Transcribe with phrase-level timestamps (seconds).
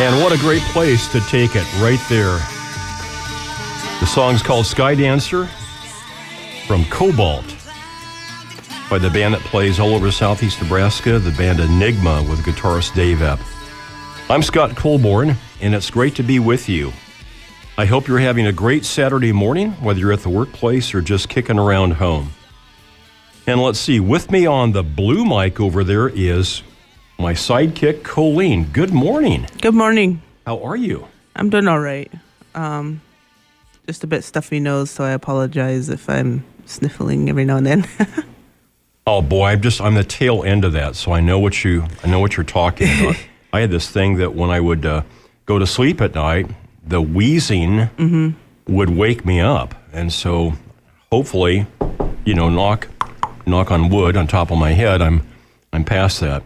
[0.00, 2.38] And what a great place to take it right there.
[4.00, 5.46] The song's called Sky Dancer
[6.66, 7.44] from Cobalt
[8.88, 13.18] by the band that plays all over southeast Nebraska, the band Enigma with guitarist Dave
[13.18, 13.40] Epp.
[14.30, 16.94] I'm Scott Colborn, and it's great to be with you.
[17.76, 21.28] I hope you're having a great Saturday morning, whether you're at the workplace or just
[21.28, 22.30] kicking around home.
[23.46, 26.62] And let's see, with me on the blue mic over there is
[27.20, 28.64] my sidekick, Colleen.
[28.72, 29.46] Good morning.
[29.60, 30.22] Good morning.
[30.46, 31.06] How are you?
[31.36, 32.10] I'm doing all right.
[32.54, 33.02] Um,
[33.86, 37.86] just a bit stuffy nose, so I apologize if I'm sniffling every now and then.
[39.06, 41.84] oh boy, I'm just I'm the tail end of that, so I know what you
[42.02, 43.16] I know what you're talking about.
[43.52, 45.02] I had this thing that when I would uh,
[45.44, 46.50] go to sleep at night,
[46.86, 48.30] the wheezing mm-hmm.
[48.72, 50.54] would wake me up, and so
[51.12, 51.66] hopefully,
[52.24, 52.88] you know, knock
[53.44, 55.26] knock on wood on top of my head, I'm
[55.72, 56.42] I'm past that.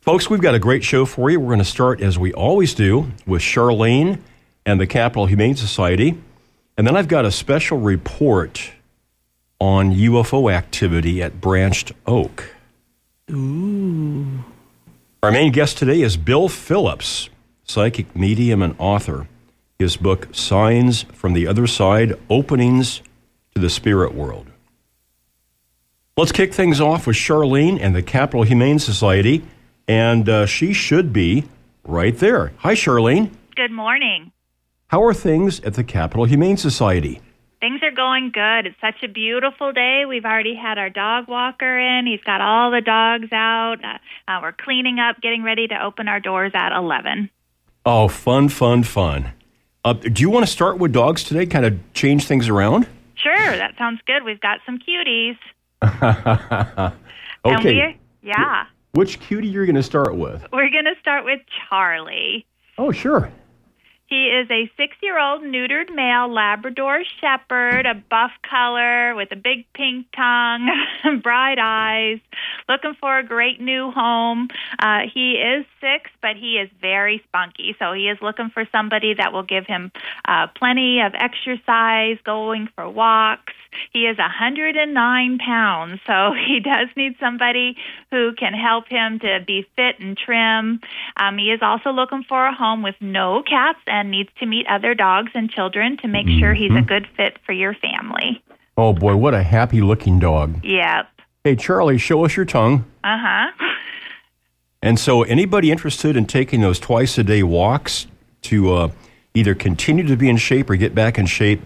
[0.00, 1.38] Folks, we've got a great show for you.
[1.38, 4.18] We're going to start as we always do with Charlene
[4.64, 6.18] and the Capital Humane Society,
[6.78, 8.72] and then I've got a special report
[9.60, 12.54] on UFO activity at Branched Oak.
[13.30, 14.42] Ooh.
[15.22, 17.28] Our main guest today is Bill Phillips,
[17.64, 19.28] psychic medium and author.
[19.78, 23.02] His book, Signs from the Other Side Openings
[23.54, 24.46] to the Spirit World.
[26.16, 29.42] Let's kick things off with Charlene and the Capital Humane Society,
[29.90, 31.48] and uh, she should be
[31.82, 32.52] right there.
[32.58, 33.32] Hi, Charlene.
[33.56, 34.30] Good morning.
[34.86, 37.20] How are things at the Capital Humane Society?
[37.58, 38.66] Things are going good.
[38.66, 40.04] It's such a beautiful day.
[40.08, 42.06] We've already had our dog walker in.
[42.06, 43.78] He's got all the dogs out.
[43.84, 47.28] Uh, uh, we're cleaning up, getting ready to open our doors at 11.
[47.84, 49.32] Oh, fun, fun, fun.
[49.84, 52.86] Uh, do you want to start with dogs today, kind of change things around?
[53.16, 54.22] Sure, that sounds good.
[54.22, 55.36] We've got some cuties.
[57.44, 57.98] okay.
[58.22, 58.66] yeah.
[58.92, 60.44] Which cutie you're going to start with?
[60.52, 62.44] We're going to start with Charlie.
[62.76, 63.30] Oh, sure.
[64.10, 69.36] He is a six year old neutered male Labrador Shepherd, a buff color with a
[69.36, 70.68] big pink tongue,
[71.22, 72.18] bright eyes,
[72.68, 74.48] looking for a great new home.
[74.80, 77.76] Uh, he is six, but he is very spunky.
[77.78, 79.92] So he is looking for somebody that will give him
[80.24, 83.52] uh, plenty of exercise, going for walks.
[83.92, 87.76] He is 109 pounds, so he does need somebody
[88.10, 90.80] who can help him to be fit and trim.
[91.16, 94.66] Um, he is also looking for a home with no cats and needs to meet
[94.68, 96.40] other dogs and children to make mm-hmm.
[96.40, 96.86] sure he's a mm-hmm.
[96.86, 98.42] good fit for your family.
[98.76, 100.64] Oh boy, what a happy looking dog.
[100.64, 101.08] Yep.
[101.44, 102.84] Hey, Charlie, show us your tongue.
[103.04, 103.66] Uh huh.
[104.82, 108.06] And so, anybody interested in taking those twice a day walks
[108.42, 108.88] to uh,
[109.34, 111.60] either continue to be in shape or get back in shape,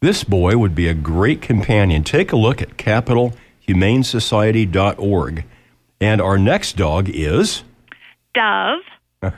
[0.00, 2.02] this boy would be a great companion.
[2.04, 5.44] Take a look at capitalhumanesociety.org.
[6.00, 7.62] And our next dog is
[8.34, 8.80] Dove.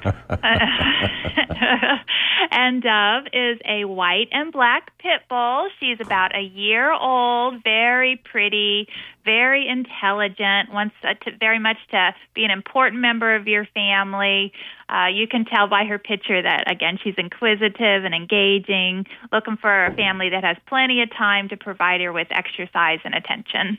[2.51, 5.69] and Dove is a white and black pit bull.
[5.79, 8.89] She's about a year old, very pretty,
[9.25, 14.53] very intelligent, wants to, very much to be an important member of your family.
[14.89, 19.87] Uh, you can tell by her picture that, again, she's inquisitive and engaging, looking for
[19.87, 23.79] a family that has plenty of time to provide her with exercise and attention.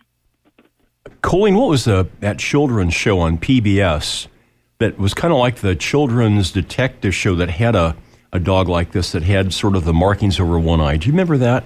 [1.21, 4.27] Colleen, what was the, that children's show on PBS
[4.77, 7.95] that was kind of like the children's detective show that had a
[8.31, 10.97] a dog like this that had sort of the markings over one eye.
[10.97, 11.63] Do you remember that?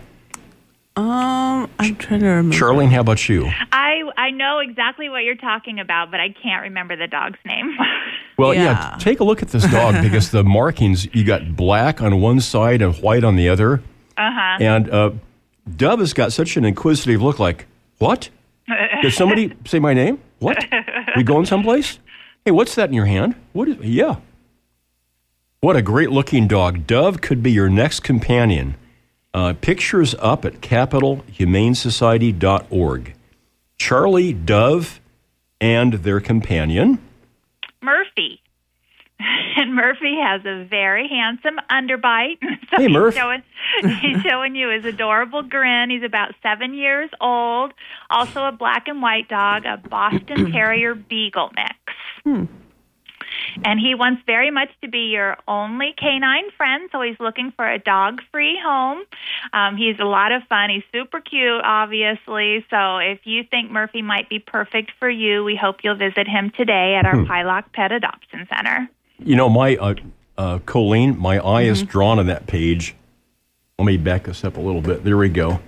[0.95, 2.55] Um, I'm trying to remember.
[2.55, 3.49] Charlene, how about you?
[3.71, 7.75] I I know exactly what you're talking about, but I can't remember the dog's name.
[8.37, 8.63] well, yeah.
[8.63, 8.97] yeah.
[8.99, 12.81] take a look at this dog because the markings you got black on one side
[12.81, 13.81] and white on the other.
[14.17, 14.57] Uh-huh.
[14.59, 15.11] And uh,
[15.75, 17.37] Dove has got such an inquisitive look.
[17.39, 17.67] Like,
[17.97, 18.29] what?
[19.01, 20.19] Did somebody say my name?
[20.39, 20.65] What?
[21.15, 21.99] We going someplace?
[22.45, 23.35] Hey, what's that in your hand?
[23.53, 23.77] What is?
[23.79, 24.17] Yeah.
[25.61, 26.85] What a great looking dog.
[26.85, 28.75] Dove could be your next companion.
[29.33, 33.15] Uh, pictures up at capitalhumanesociety.org.
[33.77, 34.99] Charlie, Dove,
[35.61, 36.99] and their companion.
[37.83, 38.41] Murphy.
[39.55, 42.39] And Murphy has a very handsome underbite.
[42.71, 43.13] So hey, Murph.
[43.13, 43.43] He's showing,
[44.01, 45.91] he's showing you his adorable grin.
[45.91, 47.71] He's about seven years old.
[48.09, 51.75] Also a black and white dog, a Boston Terrier Beagle mix.
[52.23, 52.62] Hmm
[53.63, 56.89] and he wants very much to be your only canine friend.
[56.91, 59.03] So he's looking for a dog-free home.
[59.51, 60.69] Um, he's a lot of fun.
[60.69, 62.65] He's super cute, obviously.
[62.69, 66.51] So if you think Murphy might be perfect for you, we hope you'll visit him
[66.55, 67.31] today at our hmm.
[67.31, 68.89] Pieloch Pet Adoption Center.
[69.19, 69.95] You know, my uh,
[70.37, 71.71] uh, Colleen, my eye mm-hmm.
[71.71, 72.95] is drawn on that page.
[73.79, 75.03] Let me back this up a little bit.
[75.03, 75.59] There we go.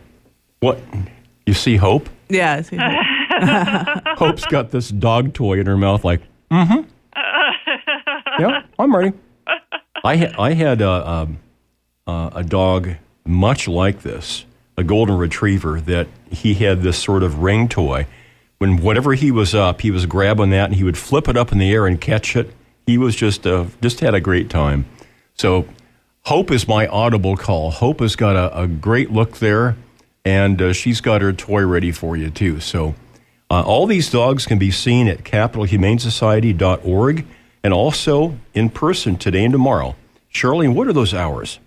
[0.60, 0.80] What?
[1.46, 2.10] You see Hope?
[2.30, 4.04] Yeah, I see Hope.
[4.18, 6.90] Hope's got this dog toy in her mouth, like, mm-hmm
[8.40, 9.14] yeah, I'm ready.
[10.04, 11.28] I, ha- I had a,
[12.08, 12.90] a, a dog
[13.26, 14.46] much like this,
[14.78, 18.08] a golden retriever, that he had this sort of ring toy.
[18.58, 21.52] When whatever he was up, he was grabbing that and he would flip it up
[21.52, 22.52] in the air and catch it.
[22.86, 24.86] He was just uh, just had a great time.
[25.34, 25.68] So
[26.26, 27.70] Hope is my audible call.
[27.70, 29.78] Hope has got a, a great look there,
[30.24, 32.60] and uh, she's got her toy ready for you too.
[32.60, 32.96] So
[33.52, 37.28] uh, all these dogs can be seen at capitalhumanesociety.org
[37.65, 39.95] and also in person today and tomorrow.
[40.31, 41.57] Charlene, what are those hours?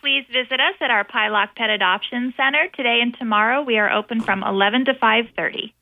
[0.00, 3.62] Please visit us at our Pieloch Pet Adoption Center today and tomorrow.
[3.62, 5.72] We are open from 11 to 5:30.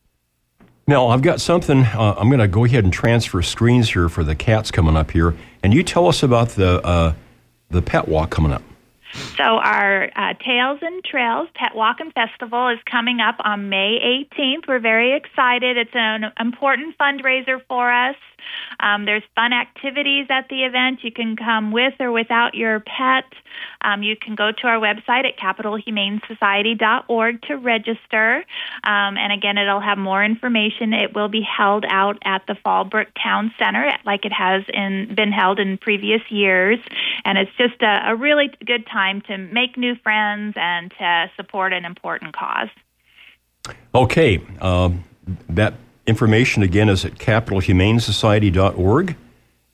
[0.87, 1.85] Now, I've got something.
[1.85, 5.11] Uh, I'm going to go ahead and transfer screens here for the cats coming up
[5.13, 7.15] here, and you tell us about the uh,
[7.71, 8.63] the pet walk coming up.
[9.39, 14.27] So our uh, Tails and Trails Pet Walk and Festival is coming up on May
[14.39, 14.69] 18th.
[14.69, 15.79] We're very excited.
[15.79, 18.17] It's an important fundraiser for us.
[18.81, 21.01] Um, there's fun activities at the event.
[21.03, 23.25] You can come with or without your pet.
[23.81, 28.45] Um, you can go to our website at capitalhumanesociety.org to register.
[28.85, 30.93] Um, and again, it'll have more information.
[30.93, 35.33] It will be held out at the Fallbrook Town Center, like it has in, been
[35.33, 36.79] held in previous years.
[37.25, 41.73] And it's just a, a really good time to make new friends and to support
[41.73, 42.69] an important cause.
[43.95, 45.05] Okay, um,
[45.49, 45.75] that
[46.07, 49.17] information again is at capitalhumanesociety.org,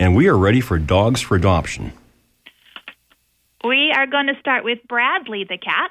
[0.01, 1.93] and we are ready for Dogs for Adoption.
[3.65, 5.91] We are going to start with Bradley the cat.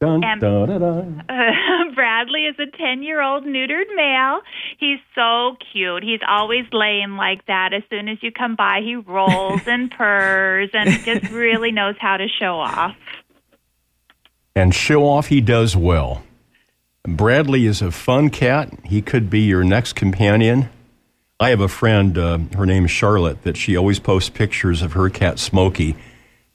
[0.00, 1.24] Dun, And- dun, dun, dun.
[1.28, 4.40] Uh, Bradley is a 10 year old neutered male.
[4.78, 6.02] He's so cute.
[6.02, 7.74] He's always laying like that.
[7.74, 12.16] As soon as you come by, he rolls and purrs and just really knows how
[12.16, 12.96] to show off.
[14.56, 16.22] And show off he does well.
[17.16, 18.72] Bradley is a fun cat.
[18.84, 20.68] He could be your next companion.
[21.38, 24.92] I have a friend, uh, her name is Charlotte, that she always posts pictures of
[24.92, 25.96] her cat Smokey.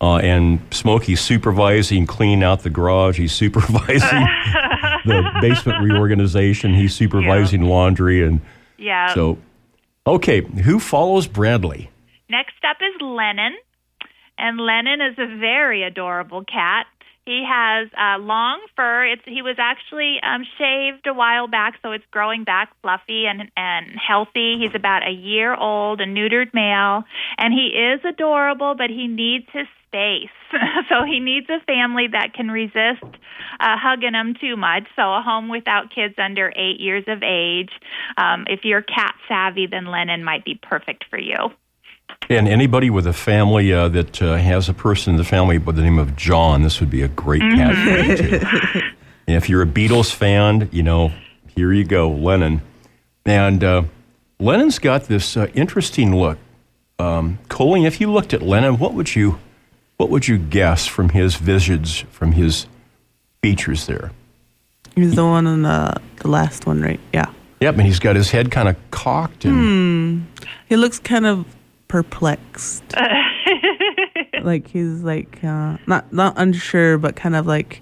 [0.01, 3.17] Uh, and Smokey's supervising cleaning out the garage.
[3.17, 4.09] He's supervising
[5.05, 6.75] the basement reorganization.
[6.75, 8.21] He's supervising laundry.
[8.23, 8.41] And
[8.77, 9.13] Yeah.
[9.13, 9.37] so,
[10.05, 11.89] okay, who follows Bradley?
[12.29, 13.55] Next up is Lennon.
[14.37, 16.85] And Lennon is a very adorable cat.
[17.25, 19.03] He has uh, long fur.
[19.05, 23.51] It's he was actually um, shaved a while back, so it's growing back fluffy and
[23.57, 24.59] and healthy.
[24.59, 27.03] He's about a year old, a neutered male,
[27.39, 30.29] and he is adorable, but he needs his space.
[30.89, 33.03] so he needs a family that can resist
[33.59, 34.83] uh, hugging him too much.
[34.95, 37.71] So a home without kids under eight years of age.
[38.17, 41.49] Um, if you're cat savvy, then Lennon might be perfect for you.
[42.29, 45.73] And anybody with a family uh, that uh, has a person in the family by
[45.73, 48.81] the name of John, this would be a great cat for you too.
[49.27, 51.11] And if you're a Beatles fan, you know,
[51.55, 52.61] here you go, Lennon.
[53.25, 53.83] And uh,
[54.39, 56.37] Lennon's got this uh, interesting look.
[56.99, 59.39] Um, Colleen, if you looked at Lennon, what would you,
[59.97, 62.67] what would you guess from his visage, from his
[63.41, 64.11] features there?
[64.95, 66.99] He's the one on the the last one, right?
[67.11, 67.31] Yeah.
[67.61, 70.27] Yep, and he's got his head kind of cocked and
[70.67, 71.45] He looks kind of
[71.87, 72.83] perplexed.
[74.41, 77.81] like he's like uh, not not unsure, but kind of like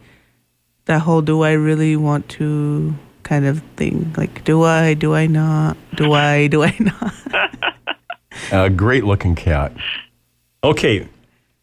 [0.86, 4.14] that whole "Do I really want to?" kind of thing.
[4.18, 4.94] Like, do I?
[4.94, 5.78] Do I not?
[5.96, 6.48] Do I?
[6.48, 7.14] Do I not?
[8.52, 9.74] A great looking cat.
[10.64, 11.07] Okay,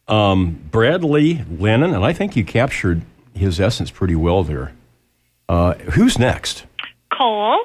[0.08, 3.02] um, Bradley Lennon, and I think you captured
[3.34, 4.72] his essence pretty well there.
[5.48, 6.66] Uh, who's next?
[7.16, 7.58] Cole.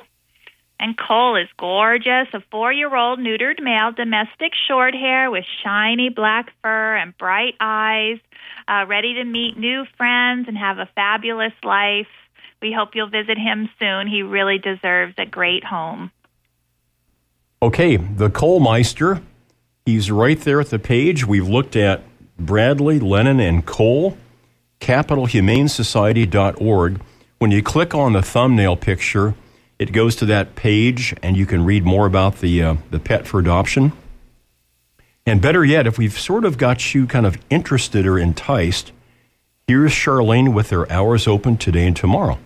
[0.79, 6.09] And Cole is gorgeous, a four year old neutered male, domestic short hair with shiny
[6.09, 8.19] black fur and bright eyes,
[8.67, 12.07] uh, ready to meet new friends and have a fabulous life.
[12.61, 14.07] We hope you'll visit him soon.
[14.07, 16.11] He really deserves a great home.
[17.61, 19.21] Okay, the Colemeister.
[19.85, 21.25] He's right there at the page.
[21.25, 22.01] We've looked at
[22.37, 24.17] Bradley, Lennon, and Cole.
[24.81, 27.01] CapitalHumaneSociety.org.
[27.39, 29.33] When you click on the thumbnail picture,
[29.79, 33.27] it goes to that page, and you can read more about the uh, the pet
[33.27, 33.93] for adoption.
[35.25, 38.91] And better yet, if we've sort of got you kind of interested or enticed,
[39.67, 42.37] here's Charlene with their hours open today and tomorrow.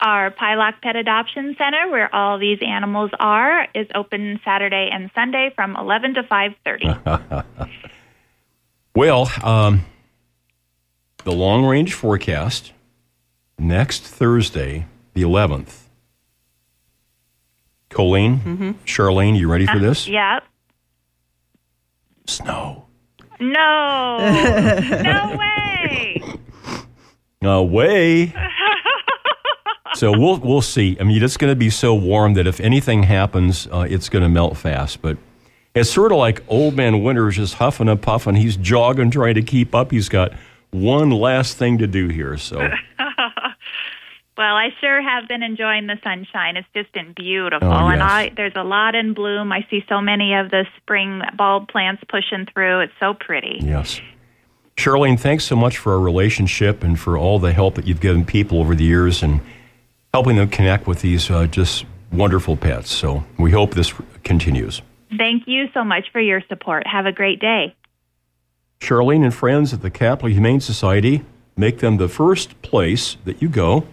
[0.00, 5.52] Our Pieloch Pet Adoption Center, where all these animals are, is open Saturday and Sunday
[5.54, 7.44] from 11 to 5:30.
[8.94, 9.86] Well, um,
[11.24, 12.72] the long range forecast
[13.58, 15.81] next Thursday, the 11th.
[17.92, 20.06] Colleen, Charlene, you ready for this?
[20.08, 20.44] yep.
[22.26, 22.86] Snow.
[23.40, 24.18] No.
[25.02, 26.22] no way.
[27.42, 28.32] Away.
[29.94, 30.96] so we'll we'll see.
[31.00, 34.22] I mean, it's going to be so warm that if anything happens, uh, it's going
[34.22, 35.02] to melt fast.
[35.02, 35.18] But
[35.74, 38.36] It's sort of like old man Winters just huffing and puffing.
[38.36, 39.90] He's jogging, trying to keep up.
[39.90, 40.32] He's got
[40.70, 42.36] one last thing to do here.
[42.38, 42.68] So,
[44.36, 46.56] Well, I sure have been enjoying the sunshine.
[46.56, 48.02] It's just been beautiful, Oh, and.
[48.02, 49.52] I there's a lot in bloom.
[49.52, 52.80] I see so many of the spring bulb plants pushing through.
[52.80, 53.58] It's so pretty.
[53.62, 54.00] yes.
[54.76, 58.24] Charlene, thanks so much for our relationship and for all the help that you've given
[58.24, 59.42] people over the years and
[60.14, 62.90] helping them connect with these uh, just wonderful pets.
[62.90, 63.92] So, we hope this
[64.24, 64.80] continues.
[65.18, 66.86] Thank you so much for your support.
[66.86, 67.74] Have a great day.
[68.80, 71.22] Charlene and friends at the Capital Humane Society
[71.54, 73.86] make them the first place that you go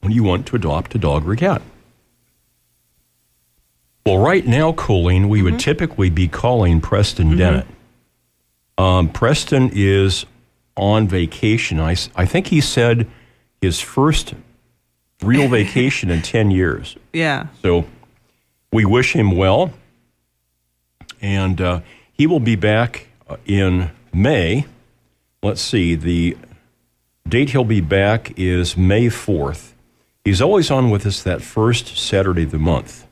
[0.00, 1.62] when you want to adopt a dog or a cat.
[4.06, 7.66] Well, right now, Colleen, we would typically be calling Preston Dennett.
[8.78, 10.24] Um, Preston is
[10.76, 11.78] on vacation.
[11.78, 13.06] I, I think he said
[13.60, 14.34] his first
[15.22, 16.96] real vacation in 10 years.
[17.12, 17.48] Yeah.
[17.60, 17.84] So
[18.72, 19.72] we wish him well.
[21.20, 21.80] And uh,
[22.12, 24.64] he will be back uh, in May.
[25.42, 26.36] Let's see, the
[27.28, 29.72] date he'll be back is May 4th.
[30.28, 33.06] He's always on with us that first Saturday of the month.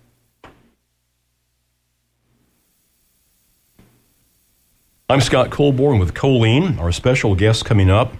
[5.09, 6.79] I'm Scott Colborn with Colleen.
[6.79, 8.13] Our special guest coming up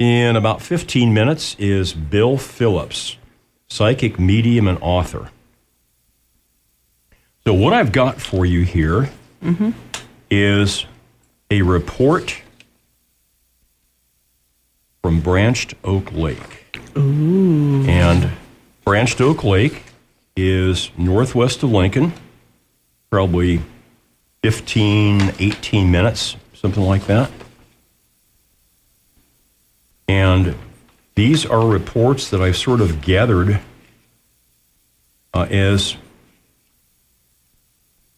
[0.00, 3.18] in about 15 minutes is Bill Phillips,
[3.68, 5.30] psychic medium and author.
[7.46, 9.10] So, what I've got for you here
[9.44, 9.70] mm-hmm.
[10.28, 10.86] is
[11.52, 12.42] a report
[15.02, 16.63] from Branched Oak Lake.
[16.96, 18.30] And
[18.84, 19.82] Branched Oak Lake
[20.36, 22.12] is northwest of Lincoln,
[23.10, 23.60] probably
[24.42, 27.30] 15, 18 minutes, something like that.
[30.08, 30.54] And
[31.14, 33.60] these are reports that I've sort of gathered
[35.32, 35.96] uh, as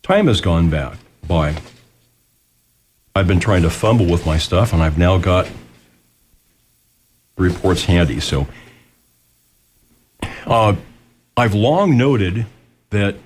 [0.02, 1.56] time has gone back by.
[3.14, 5.49] I've been trying to fumble with my stuff, and I've now got
[7.38, 8.21] reports handy.
[8.21, 8.47] So
[10.47, 10.76] uh,
[11.37, 12.47] I've long noted
[12.91, 13.17] that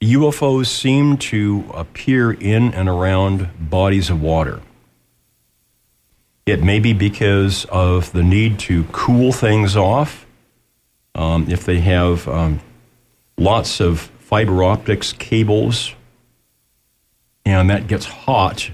[0.00, 4.60] UFOs seem to appear in and around bodies of water.
[6.46, 10.26] It may be because of the need to cool things off.
[11.14, 12.60] Um, if they have um,
[13.38, 15.94] lots of fiber optics cables
[17.46, 18.70] and that gets hot,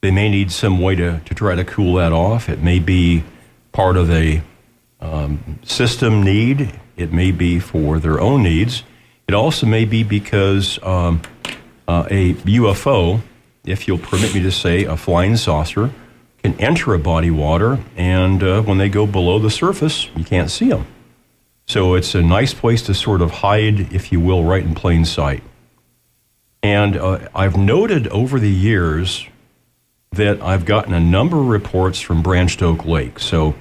[0.00, 2.48] they may need some way to, to try to cool that off.
[2.48, 3.24] It may be
[3.72, 4.42] part of a
[5.02, 8.84] um, system need, it may be for their own needs.
[9.28, 11.20] It also may be because um,
[11.88, 13.20] uh, a UFO,
[13.66, 15.90] if you'll permit me to say, a flying saucer,
[16.42, 20.24] can enter a body of water, and uh, when they go below the surface, you
[20.24, 20.86] can't see them.
[21.66, 25.04] So it's a nice place to sort of hide, if you will, right in plain
[25.04, 25.42] sight.
[26.62, 29.26] And uh, I've noted over the years
[30.12, 33.18] that I've gotten a number of reports from Branched Oak Lake.
[33.18, 33.54] So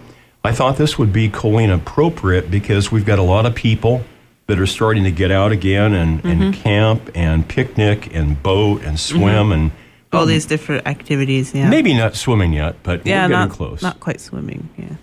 [0.44, 4.04] I thought this would be Colleen appropriate because we've got a lot of people
[4.48, 9.00] that are starting to get out again and, and camp and picnic and boat and
[9.00, 9.72] swim and
[10.12, 11.54] All these different activities.
[11.54, 11.70] Yeah.
[11.70, 13.82] maybe not swimming yet, but Yeah, we're getting not close.
[13.82, 14.70] Not quite swimming.
[14.78, 14.96] Yeah.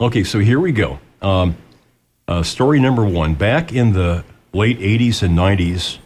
[0.00, 1.00] Okay, so here we go.
[1.22, 1.56] Um,
[2.28, 3.34] uh, story number one.
[3.34, 5.98] Back in the late 80s and 90s,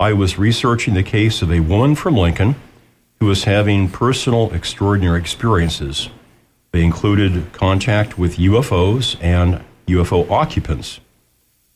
[0.00, 2.56] I was researching the case of a woman from Lincoln
[3.20, 6.08] who was having personal extraordinary experiences.
[6.74, 10.98] They included contact with UFOs and UFO occupants.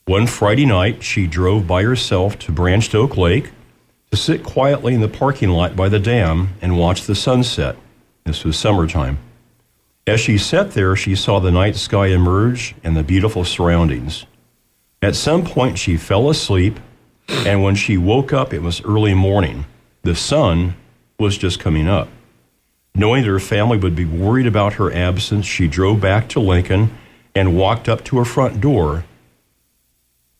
[0.06, 3.52] One Friday night, she drove by herself to Branched Oak Lake
[4.10, 7.76] to sit quietly in the parking lot by the dam and watch the sunset.
[8.24, 9.20] This was summertime.
[10.04, 14.26] As she sat there, she saw the night sky emerge and the beautiful surroundings.
[15.00, 16.80] At some point, she fell asleep,
[17.28, 19.64] and when she woke up, it was early morning.
[20.02, 20.74] The sun
[21.20, 22.08] was just coming up.
[22.98, 26.90] Knowing that her family would be worried about her absence, she drove back to Lincoln
[27.34, 29.04] and walked up to her front door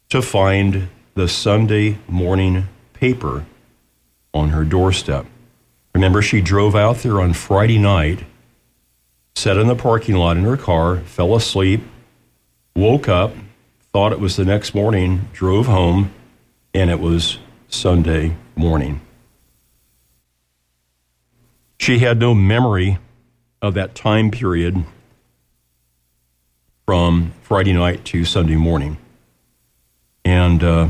[0.09, 3.47] to find the Sunday morning paper
[4.35, 5.25] on her doorstep.
[5.95, 8.25] Remember, she drove out there on Friday night
[9.39, 11.81] sat in the parking lot in her car, fell asleep,
[12.75, 13.33] woke up,
[13.93, 16.13] thought it was the next morning, drove home,
[16.75, 17.39] and it was
[17.69, 19.01] Sunday morning.
[21.79, 22.99] She had no memory
[23.63, 24.85] of that time period
[26.87, 28.99] from Friday night to Sunday morning.
[30.25, 30.89] And uh,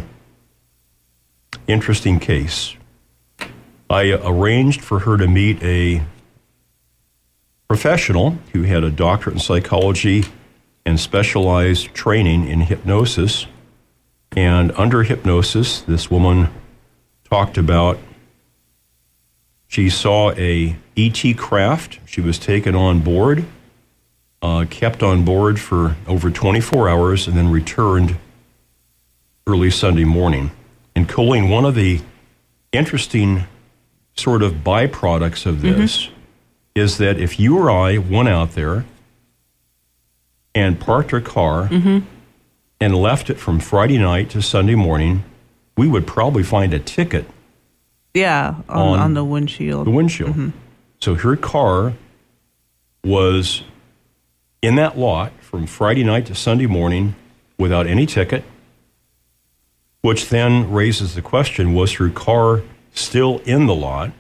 [1.67, 2.75] interesting case.
[3.91, 6.03] I arranged for her to meet a
[7.69, 10.25] professional who had a doctorate in psychology
[10.85, 13.47] and specialized training in hypnosis.
[14.37, 16.49] And under hypnosis, this woman
[17.29, 17.99] talked about
[19.69, 22.01] she saw a ET craft.
[22.07, 23.45] She was taken on board,
[24.43, 28.17] uh, kept on board for over 24 hours, and then returned
[29.47, 30.51] early Sunday morning.
[30.97, 32.01] And Colleen, one of the
[32.73, 33.45] interesting
[34.17, 36.15] sort of byproducts of this mm-hmm.
[36.75, 38.85] is that if you or I went out there
[40.55, 42.01] and parked our car mm-hmm.
[42.81, 45.25] and left it from Friday night to Sunday morning,
[45.77, 47.27] we would probably find a ticket.
[48.19, 49.87] Yeah, on, on, on the windshield.
[49.87, 50.31] The windshield.
[50.31, 50.51] Mm-hmm.
[51.01, 51.95] So her car
[53.05, 53.63] was
[54.63, 57.15] in that lot from Friday night to Sunday morning
[57.59, 58.45] without any ticket,
[60.01, 64.13] which then raises the question was her car still in the lot?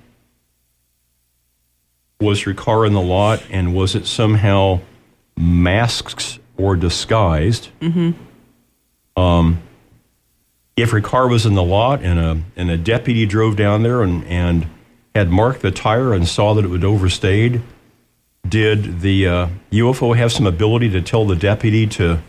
[2.20, 4.80] Was her car in the lot and was it somehow
[5.36, 7.68] masked or disguised?
[7.80, 9.20] Mm-hmm.
[9.20, 9.62] Um,
[10.80, 14.02] if her car was in the lot and a, and a deputy drove down there
[14.02, 14.66] and, and
[15.14, 17.62] had marked the tire and saw that it was overstayed,
[18.48, 22.20] did the uh, UFO have some ability to tell the deputy to,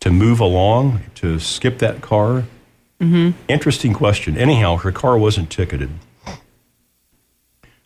[0.00, 2.44] to move along, to skip that car?
[3.00, 3.30] Mm-hmm.
[3.48, 4.36] Interesting question.
[4.36, 5.90] Anyhow, her car wasn't ticketed.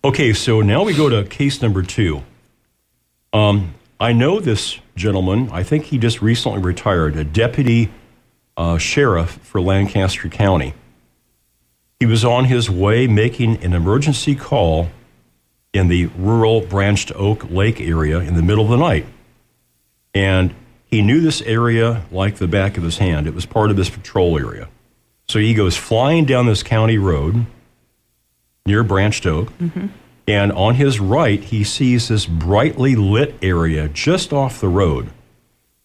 [0.05, 2.23] Okay, so now we go to case number two.
[3.33, 5.49] Um, I know this gentleman.
[5.53, 7.91] I think he just recently retired, a deputy
[8.59, 10.75] uh, sheriff for Lancaster County.
[12.01, 14.91] He was on his way making an emergency call
[15.73, 19.07] in the rural Branched Oak Lake area in the middle of the night.
[20.13, 20.55] And
[20.87, 23.27] he knew this area like the back of his hand.
[23.27, 24.69] It was part of his patrol area.
[25.29, 27.47] So he goes flying down this county road
[28.67, 29.51] near Branched Oak.
[29.59, 29.87] Mm-hmm.
[30.27, 35.11] And on his right, he sees this brightly lit area just off the road.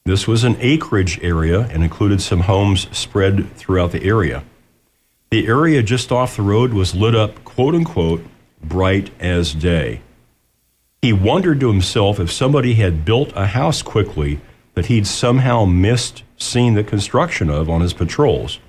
[0.05, 4.43] This was an acreage area and included some homes spread throughout the area.
[5.31, 8.25] The area just off the road was lit up, quote unquote,
[8.61, 10.01] bright as day.
[11.01, 14.41] He wondered to himself if somebody had built a house quickly
[14.73, 18.59] that he'd somehow missed seeing the construction of on his patrols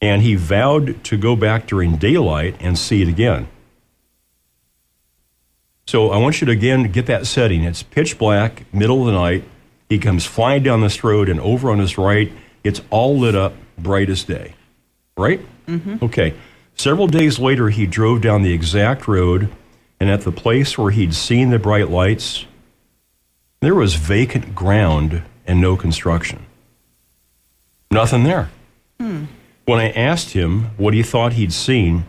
[0.00, 3.48] and he vowed to go back during daylight and see it again.
[5.86, 7.64] So I want you to again get that setting.
[7.64, 9.44] It's pitch black, middle of the night.
[9.88, 12.30] He comes flying down this road, and over on his right,
[12.62, 14.54] it's all lit up, bright as day.
[15.16, 15.40] Right?
[15.66, 16.04] Mm-hmm.
[16.04, 16.34] Okay.
[16.74, 19.50] Several days later, he drove down the exact road,
[19.98, 22.44] and at the place where he'd seen the bright lights,
[23.60, 26.46] there was vacant ground and no construction.
[27.90, 28.50] Nothing there.
[29.00, 29.24] Hmm.
[29.64, 32.04] When I asked him what he thought he'd seen,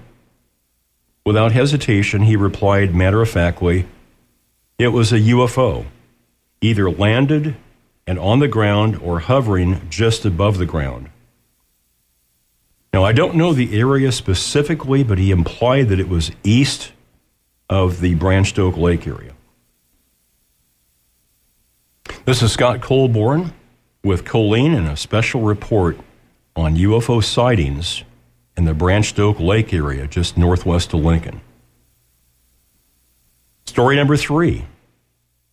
[1.26, 3.88] without hesitation, he replied matter of factly,
[4.78, 5.86] it was a UFO,
[6.62, 7.56] either landed
[8.10, 11.08] and on the ground or hovering just above the ground.
[12.92, 16.92] Now, I don't know the area specifically, but he implied that it was east
[17.70, 19.34] of the Oak Lake area.
[22.26, 23.54] This is Scott Colborn
[24.04, 25.96] with Colleen and a special report
[26.56, 28.04] on UFO sightings
[28.58, 31.42] in the Oak Lake area just northwest of Lincoln.
[33.68, 34.66] Story number three.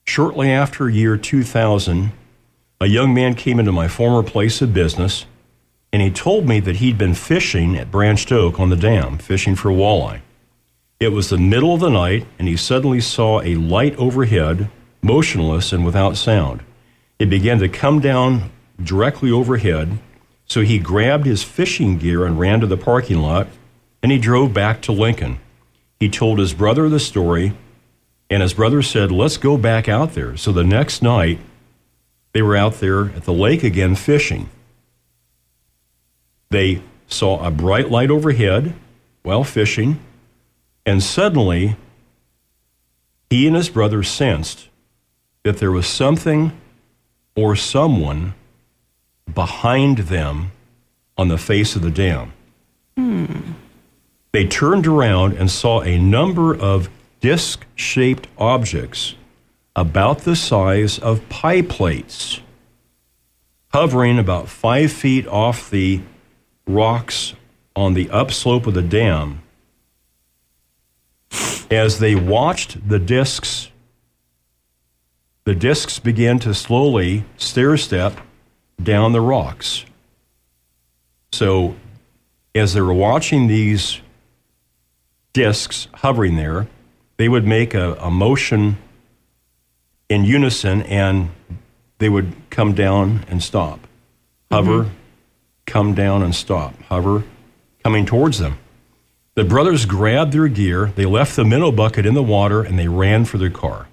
[0.07, 2.12] Shortly after year 2000,
[2.81, 5.27] a young man came into my former place of business
[5.93, 9.55] and he told me that he'd been fishing at Branched Oak on the dam, fishing
[9.55, 10.21] for walleye.
[11.01, 14.71] It was the middle of the night and he suddenly saw a light overhead,
[15.03, 16.62] motionless and without sound.
[17.19, 18.51] It began to come down
[18.83, 19.99] directly overhead
[20.47, 23.49] so he grabbed his fishing gear and ran to the parking lot,
[24.03, 25.39] and he drove back to Lincoln.
[25.99, 27.53] He told his brother the story,
[28.31, 30.37] and his brother said, Let's go back out there.
[30.37, 31.41] So the next night,
[32.37, 34.51] they were out there at the lake again fishing.
[36.51, 38.75] They saw a bright light overhead
[39.22, 39.99] while fishing,
[40.85, 41.77] and suddenly
[43.31, 44.68] he and his brother sensed
[45.44, 46.53] that there was something
[47.35, 48.35] or someone
[49.33, 50.53] behind them
[51.16, 52.35] on the face of the dam.
[52.99, 53.53] Hmm.
[54.33, 59.14] They turned around and saw a number of disc shaped objects
[59.77, 62.41] about the size of pie plates
[63.75, 66.01] hovering about five feet off the
[66.67, 67.35] rocks
[67.77, 69.43] on the upslope of the dam.
[71.71, 73.71] As they watched the discs,
[75.45, 78.19] the discs began to slowly stair step
[78.83, 79.85] down the rocks.
[81.33, 81.77] So,
[82.55, 84.01] as they were watching these
[85.35, 86.67] discs hovering there,
[87.19, 88.79] they would make a, a motion
[90.09, 91.31] in unison and
[91.99, 93.81] they would come down and stop,
[94.51, 94.95] hover, mm-hmm.
[95.66, 97.25] come down and stop, hover,
[97.83, 98.59] coming towards them.
[99.35, 102.88] The brothers grabbed their gear, they left the minnow bucket in the water, and they
[102.88, 103.87] ran for their car.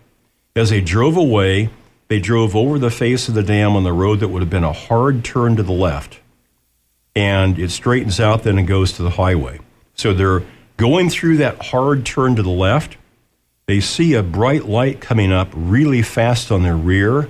[0.55, 1.69] As they drove away,
[2.07, 4.63] they drove over the face of the dam on the road that would have been
[4.63, 6.19] a hard turn to the left.
[7.15, 9.59] And it straightens out then and goes to the highway.
[9.95, 10.43] So they're
[10.77, 12.97] going through that hard turn to the left.
[13.65, 17.29] They see a bright light coming up really fast on their rear.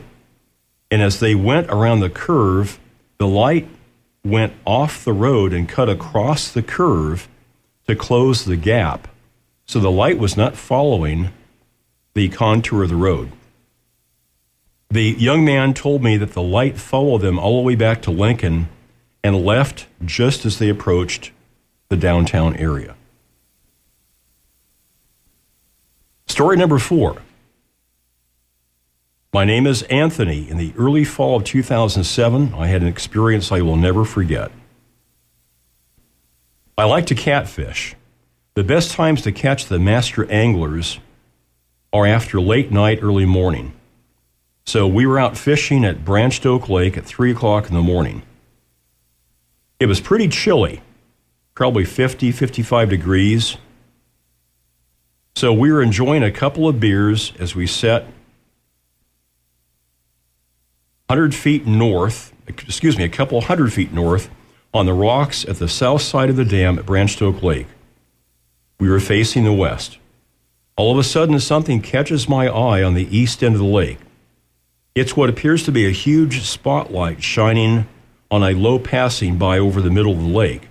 [0.89, 2.79] And as they went around the curve,
[3.17, 3.67] the light
[4.23, 7.27] went off the road and cut across the curve
[7.87, 9.07] to close the gap.
[9.65, 11.29] So the light was not following
[12.13, 13.31] the contour of the road.
[14.89, 18.11] The young man told me that the light followed them all the way back to
[18.11, 18.69] Lincoln
[19.23, 21.31] and left just as they approached
[21.89, 22.95] the downtown area.
[26.33, 27.21] Story number four.
[29.35, 30.49] My name is Anthony.
[30.49, 34.51] In the early fall of 2007, I had an experience I will never forget.
[36.75, 37.95] I like to catfish.
[38.55, 40.97] The best times to catch the master anglers
[41.93, 43.71] are after late night, early morning.
[44.65, 48.23] So we were out fishing at Branched Oak Lake at 3 o'clock in the morning.
[49.79, 50.81] It was pretty chilly,
[51.53, 53.57] probably 50, 55 degrees.
[55.35, 58.03] So we were enjoying a couple of beers as we sat
[61.07, 64.29] 100 feet north, excuse me, a couple hundred feet north
[64.73, 67.67] on the rocks at the south side of the dam at Branched Oak Lake.
[68.79, 69.97] We were facing the west.
[70.75, 73.99] All of a sudden, something catches my eye on the east end of the lake.
[74.95, 77.87] It's what appears to be a huge spotlight shining
[78.31, 80.67] on a low passing by over the middle of the lake.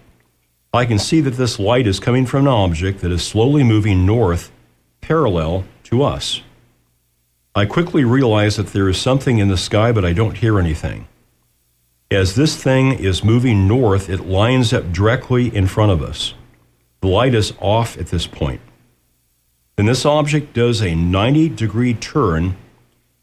[0.75, 4.07] I can see that this light is coming from an object that is slowly moving
[4.07, 4.51] north,
[5.03, 6.41] parallel to us.
[7.55, 11.07] I quickly realize that there is something in the sky, but I don't hear anything.
[12.11, 16.33] As this thing is moving north, it lines up directly in front of us.
[17.03, 18.63] The light is off at this point.
[19.77, 22.57] Then this object does a 90 degree turn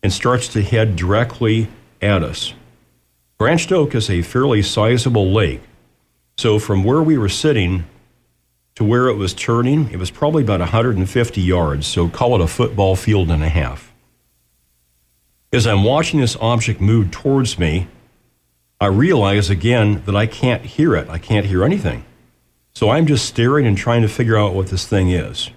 [0.03, 1.67] and starts to head directly
[1.99, 2.53] at us.
[3.39, 5.61] Branched Oak is a fairly sizable lake,
[6.39, 7.83] so from where we were sitting
[8.75, 12.47] to where it was turning, it was probably about 150 yards, so call it a
[12.47, 13.91] football field and a half.
[15.51, 17.89] As I'm watching this object move towards me,
[18.79, 21.09] I realize again that I can't hear it.
[21.09, 22.05] I can't hear anything.
[22.71, 25.49] So I'm just staring and trying to figure out what this thing is.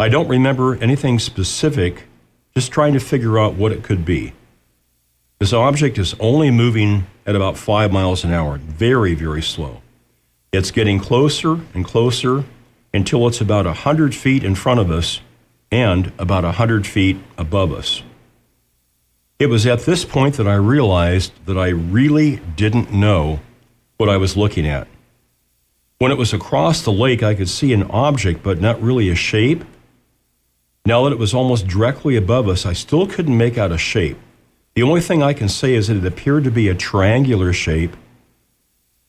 [0.00, 2.08] I don't remember anything specific,
[2.52, 4.32] just trying to figure out what it could be.
[5.38, 9.82] This object is only moving at about five miles an hour, very, very slow.
[10.54, 12.44] It's getting closer and closer
[12.92, 15.20] until it's about 100 feet in front of us
[15.72, 18.04] and about 100 feet above us.
[19.40, 23.40] It was at this point that I realized that I really didn't know
[23.96, 24.86] what I was looking at.
[25.98, 29.16] When it was across the lake, I could see an object, but not really a
[29.16, 29.64] shape.
[30.86, 34.18] Now that it was almost directly above us, I still couldn't make out a shape.
[34.74, 37.96] The only thing I can say is that it appeared to be a triangular shape.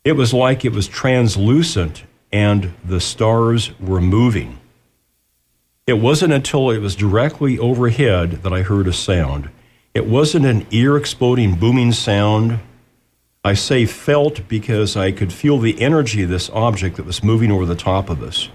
[0.06, 4.60] It was like it was translucent and the stars were moving.
[5.88, 9.50] It wasn't until it was directly overhead that I heard a sound.
[9.96, 12.60] It wasn't an ear exploding booming sound.
[13.44, 17.52] I say felt because I could feel the energy of this object that was moving
[17.52, 18.50] over the top of us.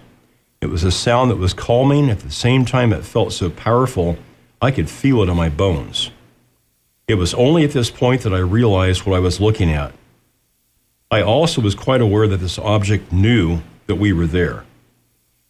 [0.61, 2.11] It was a sound that was calming.
[2.11, 4.19] At the same time, it felt so powerful,
[4.63, 6.13] I could feel it in my bones.
[7.09, 9.93] It was only at this point that I realized what I was looking at.
[11.11, 14.64] I also was quite aware that this object knew that we were there.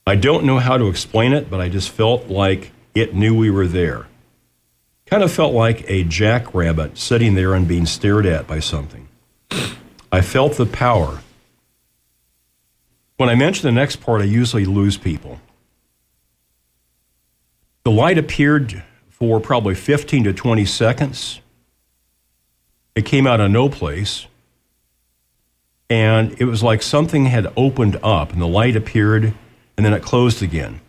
[0.07, 3.51] I don't know how to explain it, but I just felt like it knew we
[3.51, 4.07] were there.
[5.07, 9.09] Kind of felt like a jackrabbit sitting there and being stared at by something.
[10.11, 11.21] I felt the power.
[13.17, 15.41] When I mention the next part, I usually lose people.
[17.85, 21.41] The light appeared for probably 15 to 20 seconds.
[22.95, 24.27] It came out of no place.
[25.91, 29.35] And it was like something had opened up, and the light appeared,
[29.77, 30.81] and then it closed again.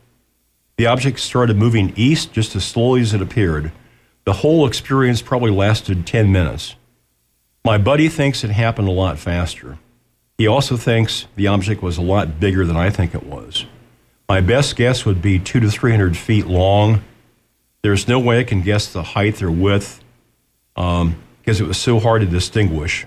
[0.78, 3.74] The object started moving east just as slowly as it appeared
[4.24, 6.76] the whole experience probably lasted 10 minutes.
[7.66, 9.78] My buddy thinks it happened a lot faster.
[10.38, 13.66] He also thinks the object was a lot bigger than I think it was.
[14.30, 17.04] My best guess would be two to 300 feet long.
[17.82, 20.04] There's no way I can guess the height or width
[20.76, 23.06] um, because it was so hard to distinguish.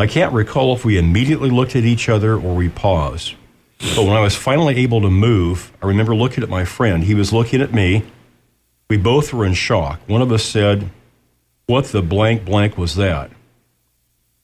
[0.00, 3.34] I can't recall if we immediately looked at each other or we paused.
[3.96, 7.02] But when I was finally able to move, I remember looking at my friend.
[7.02, 8.04] He was looking at me.
[8.88, 10.00] We both were in shock.
[10.06, 10.90] One of us said,
[11.66, 13.30] What the blank blank was that?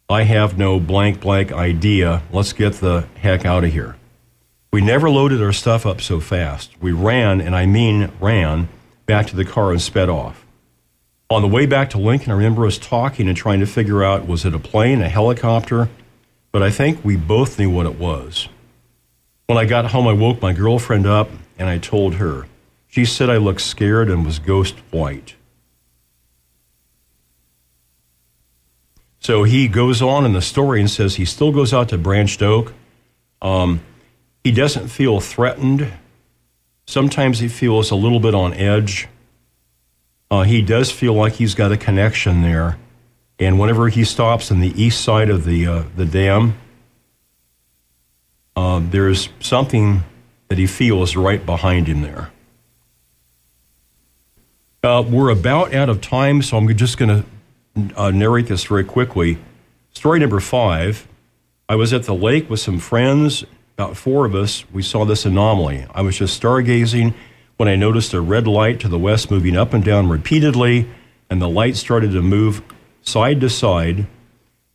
[0.08, 2.22] I have no blank, blank idea.
[2.32, 3.96] Let's get the heck out of here.
[4.72, 6.72] We never loaded our stuff up so fast.
[6.80, 8.68] We ran, and I mean ran,
[9.06, 10.43] back to the car and sped off.
[11.34, 14.28] On the way back to Lincoln, I remember us talking and trying to figure out
[14.28, 15.88] was it a plane, a helicopter?
[16.52, 18.48] But I think we both knew what it was.
[19.48, 22.46] When I got home, I woke my girlfriend up and I told her.
[22.86, 25.34] She said I looked scared and was ghost white.
[29.18, 32.42] So he goes on in the story and says he still goes out to Branched
[32.42, 32.72] Oak.
[33.42, 33.80] Um,
[34.44, 35.92] he doesn't feel threatened.
[36.86, 39.08] Sometimes he feels a little bit on edge.
[40.30, 42.78] Uh, he does feel like he's got a connection there.
[43.38, 46.56] And whenever he stops on the east side of the, uh, the dam,
[48.56, 50.04] uh, there's something
[50.48, 52.30] that he feels right behind him there.
[54.82, 57.24] Uh, we're about out of time, so I'm just going
[57.74, 59.38] to uh, narrate this very quickly.
[59.92, 61.08] Story number five
[61.68, 63.44] I was at the lake with some friends,
[63.78, 64.64] about four of us.
[64.70, 65.86] We saw this anomaly.
[65.94, 67.14] I was just stargazing
[67.56, 70.88] when I noticed a red light to the west moving up and down repeatedly,
[71.30, 72.62] and the light started to move
[73.02, 74.06] side to side.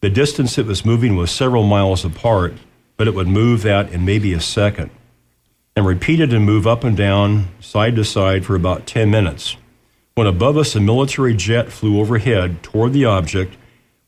[0.02, 2.54] The distance it was moving was several miles apart,
[2.96, 4.92] but it would move that in maybe a second
[5.76, 9.56] and repeated and move up and down, side to side for about 10 minutes.
[10.16, 13.56] When above us a military jet flew overhead toward the object,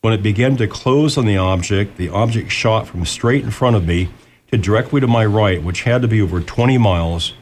[0.02, 3.76] when it began to close on the object, the object shot from straight in front
[3.76, 4.10] of me
[4.52, 7.34] to directly to my right, which had to be over 20 miles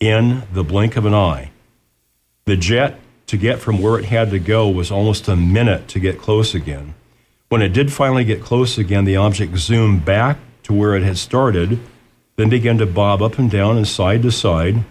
[0.00, 1.50] in the blink of an eye.
[2.44, 6.00] The jet to get from where it had to go was almost a minute to
[6.00, 6.94] get close again.
[7.48, 11.18] When it did finally get close again, the object zoomed back to where it had
[11.18, 11.78] started,
[12.36, 14.84] then began to bob up and down and side to side.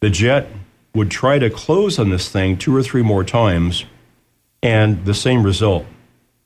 [0.00, 0.48] The jet
[0.94, 3.84] would try to close on this thing two or three more times,
[4.62, 5.86] and the same result.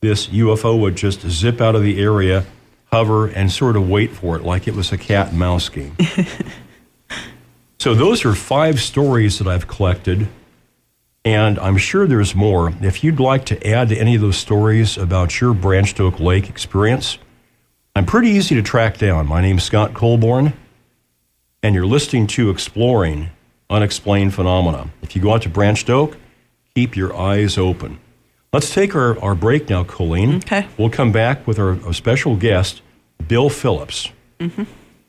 [0.01, 2.47] This UFO would just zip out of the area,
[2.93, 5.97] hover, and sort of wait for it like it was a cat and mouse game.
[7.79, 10.29] so, those are five stories that I've collected,
[11.25, 12.73] and I'm sure there's more.
[12.81, 16.49] If you'd like to add to any of those stories about your Branched Oak Lake
[16.49, 17.19] experience,
[17.95, 19.27] I'm pretty easy to track down.
[19.27, 20.53] My name's Scott Colborn,
[21.63, 23.31] and you're listening to Exploring
[23.71, 24.91] Unexplained Phenomena.
[25.03, 26.17] If you go out to Branched Oak,
[26.75, 27.99] keep your eyes open.
[28.53, 30.37] Let's take our, our break now, Colleen.
[30.37, 30.67] Okay.
[30.79, 32.81] We'll come back with our, our special guest,
[33.27, 34.11] Bill Phillips.
[34.41, 34.65] Mm-hmm.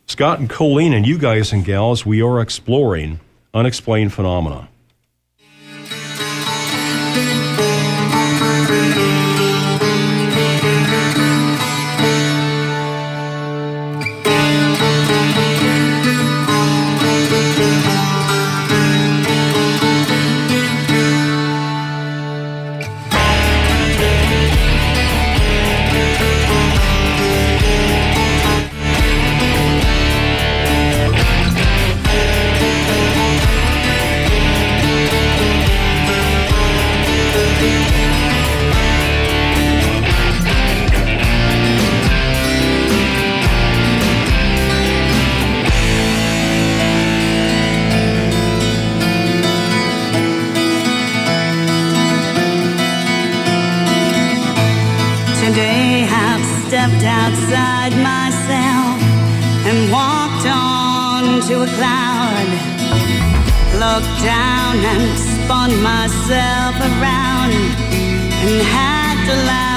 [0.10, 3.20] Scott and Colleen, and you guys and gals, we are exploring
[3.54, 4.68] unexplained phenomena.
[65.82, 69.69] Myself around and had to laugh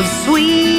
[0.00, 0.69] of sweet,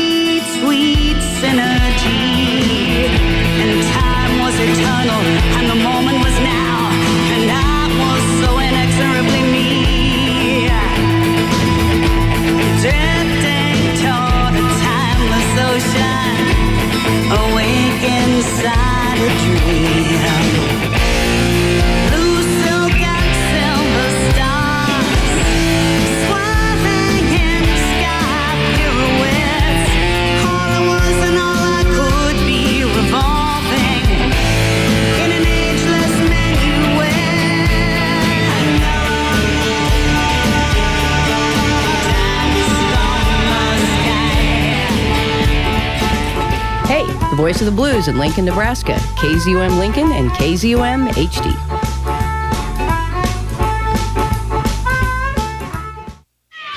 [47.62, 51.54] voice of the blues in Lincoln, Nebraska, KZUM Lincoln and KZUM HD.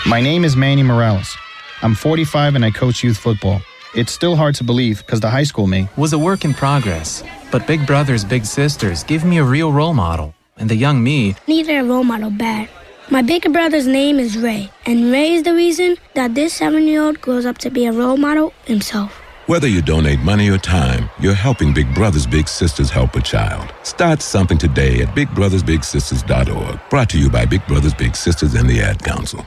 [0.06, 1.36] My name is Manny Morales.
[1.82, 3.60] I'm 45 and I coach youth football.
[3.94, 7.22] It's still hard to believe because the high school me was a work in progress.
[7.50, 10.34] But Big Brothers Big Sisters give me a real role model.
[10.56, 12.68] And the young me needed a role model bad.
[13.10, 17.02] My big brother's name is Ray, and Ray is the reason that this seven year
[17.02, 19.23] old grows up to be a role model himself.
[19.46, 23.74] Whether you donate money or time, you're helping Big Brothers Big Sisters help a child.
[23.82, 26.80] Start something today at bigbrothersbigsisters.org.
[26.88, 29.44] Brought to you by Big Brothers Big Sisters and the Ad Council.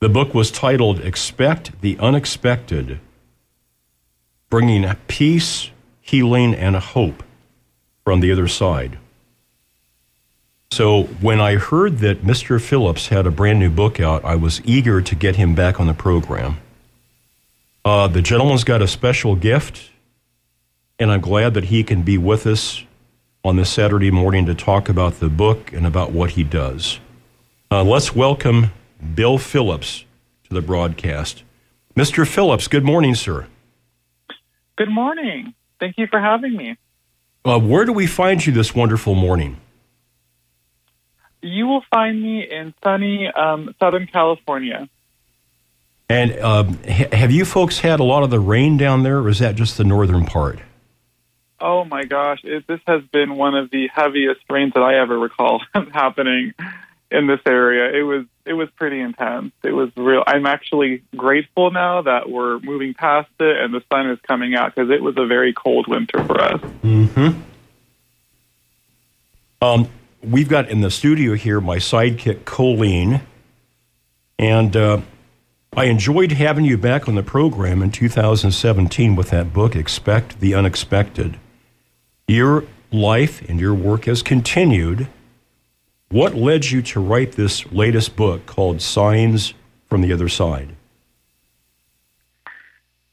[0.01, 2.99] The book was titled Expect the Unexpected
[4.49, 5.69] Bringing Peace,
[6.01, 7.21] Healing, and Hope
[8.03, 8.97] from the Other Side.
[10.71, 12.59] So when I heard that Mr.
[12.59, 15.85] Phillips had a brand new book out, I was eager to get him back on
[15.85, 16.57] the program.
[17.85, 19.91] Uh, the gentleman's got a special gift,
[20.97, 22.83] and I'm glad that he can be with us
[23.45, 26.99] on this Saturday morning to talk about the book and about what he does.
[27.69, 28.71] Uh, let's welcome
[29.15, 30.05] Bill Phillips
[30.45, 31.43] to the broadcast.
[31.95, 32.27] Mr.
[32.27, 33.47] Phillips, good morning, sir.
[34.77, 35.53] Good morning.
[35.79, 36.77] Thank you for having me.
[37.43, 39.57] Uh, where do we find you this wonderful morning?
[41.41, 44.87] You will find me in sunny um, Southern California.
[46.07, 49.29] And um, ha- have you folks had a lot of the rain down there, or
[49.29, 50.59] is that just the northern part?
[51.59, 55.17] Oh my gosh, it, this has been one of the heaviest rains that I ever
[55.17, 55.61] recall
[55.93, 56.53] happening
[57.11, 57.97] in this area.
[57.97, 59.51] It was it was pretty intense.
[59.63, 60.23] It was real.
[60.25, 64.73] I'm actually grateful now that we're moving past it and the sun is coming out
[64.73, 66.61] because it was a very cold winter for us.
[66.81, 67.29] Hmm.
[69.61, 69.89] Um,
[70.23, 73.21] we've got in the studio here my sidekick Colleen,
[74.39, 75.01] and uh,
[75.75, 80.55] I enjoyed having you back on the program in 2017 with that book, Expect the
[80.55, 81.37] Unexpected.
[82.27, 85.07] Your life and your work has continued
[86.11, 89.53] what led you to write this latest book called Signs
[89.87, 90.75] from the Other Side?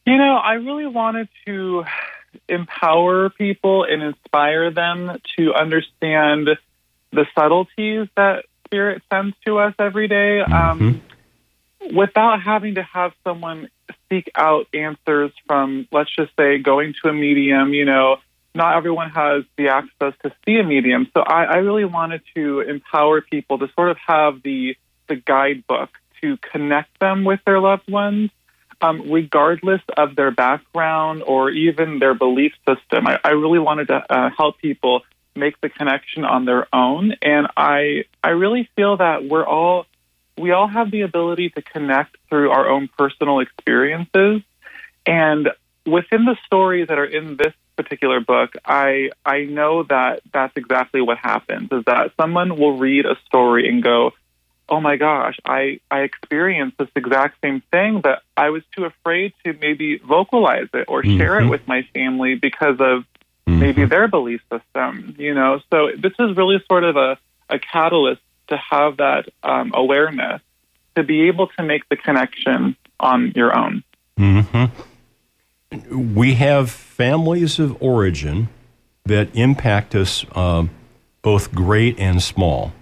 [0.05, 1.85] You know, I really wanted to
[2.49, 6.49] empower people and inspire them to understand
[7.13, 10.53] the subtleties that spirit sends to us every day, mm-hmm.
[10.53, 11.03] um,
[11.95, 13.69] without having to have someone
[14.11, 18.17] seek out answers from, let's just say, going to a medium, you know,
[18.59, 21.07] not everyone has the access to see a medium.
[21.15, 25.91] So I, I really wanted to empower people to sort of have the the guidebook
[26.21, 28.31] to connect them with their loved ones,
[28.83, 33.07] um, regardless of their background or even their belief system.
[33.07, 35.03] I, I really wanted to uh, help people
[35.37, 39.87] make the connection on their own, and I I really feel that we're all
[40.37, 44.43] we all have the ability to connect through our own personal experiences,
[45.07, 45.49] and
[45.87, 51.01] within the stories that are in this particular book, I I know that that's exactly
[51.01, 51.69] what happens.
[51.71, 54.13] Is that someone will read a story and go,
[54.69, 59.33] "Oh my gosh, I I experienced this exact same thing, but I was too afraid
[59.45, 61.19] to maybe vocalize it or mm-hmm.
[61.19, 63.05] share it with my family because of
[63.47, 63.61] mm-hmm.
[63.61, 67.17] maybe their belief system." You know, so this is really sort of a
[67.49, 70.43] a catalyst to have that um, awareness
[70.97, 73.85] to be able to make the connection on your own.
[74.17, 74.65] hmm
[75.91, 78.49] We have families of origin
[79.05, 80.71] that impact us um,
[81.23, 82.73] both great and small.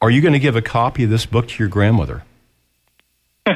[0.00, 2.24] Are you going to give a copy of this book to your grandmother?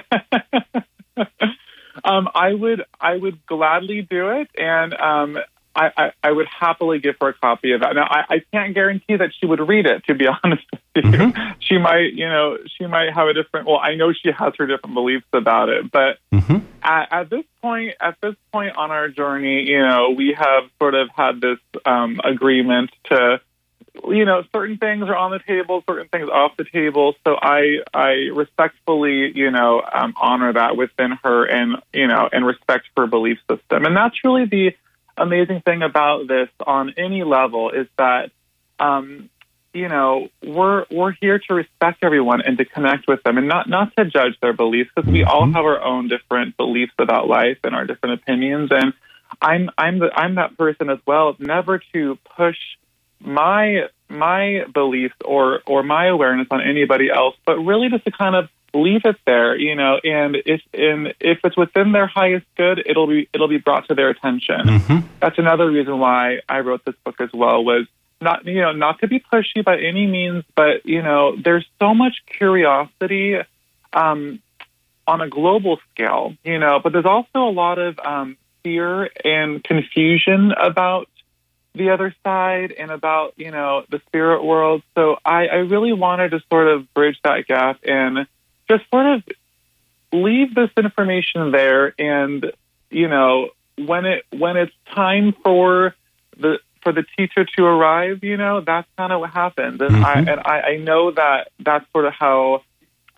[2.07, 5.39] Um, I would I would gladly do it, and um,
[5.77, 7.95] I, I, I would happily give her a copy of that.
[7.95, 10.05] Now I, I can't guarantee that she would read it.
[10.07, 13.67] To be honest with you, she might you know she might have a different.
[13.67, 16.19] Well, I know she has her different beliefs about it, but
[16.83, 20.95] at, at this point at this point on our journey, you know, we have sort
[20.95, 23.41] of had this um, agreement to
[24.09, 27.15] you know, certain things are on the table, certain things off the table.
[27.27, 32.47] So I, I respectfully, you know, um, honor that within her and, you know, and
[32.47, 33.85] respect her belief system.
[33.85, 34.77] And that's really the
[35.17, 38.31] amazing thing about this on any level is that,
[38.79, 39.31] um,
[39.73, 43.69] you know, we're, we're here to respect everyone and to connect with them and not,
[43.69, 47.59] not to judge their beliefs because we all have our own different beliefs about life
[47.65, 48.71] and our different opinions.
[48.73, 48.95] And
[49.41, 52.57] I'm, I'm the, I'm that person as well, never to push
[53.21, 58.37] my my beliefs or or my awareness on anybody else, but really just to kind
[58.37, 62.83] of leave it there, you know, and if and if it's within their highest good,
[62.85, 65.05] it'll be it'll be brought to their attention.
[65.21, 67.87] That's another reason why I wrote this book as well was
[68.21, 71.95] not you know not to be pushy by any means, but you know there's so
[71.95, 73.37] much curiosity
[73.93, 74.41] um,
[75.07, 79.63] on a global scale, you know, but there's also a lot of um, fear and
[79.63, 81.09] confusion about
[81.75, 84.83] the other side and about you know the spirit world.
[84.95, 88.27] So I, I really wanted to sort of bridge that gap and
[88.69, 89.23] just sort of
[90.13, 91.95] leave this information there.
[91.99, 92.53] And
[92.91, 95.95] you know when it when it's time for
[96.37, 99.81] the for the teacher to arrive, you know that's kind of what happens.
[99.81, 102.63] And I and I, I know that that's sort of how.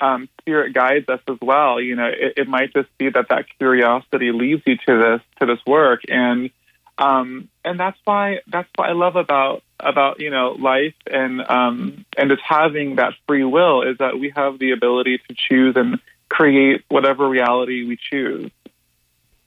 [0.01, 1.80] Um, spirit guides us as well.
[1.80, 5.46] You know, it, it might just be that that curiosity leads you to this to
[5.46, 6.51] this work, and
[6.99, 12.05] um, and that's why that's what I love about about you know life and um,
[12.16, 16.01] and just having that free will is that we have the ability to choose and
[16.28, 18.51] create whatever reality we choose.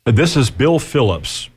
[0.05, 1.49] This is Bill Phillips,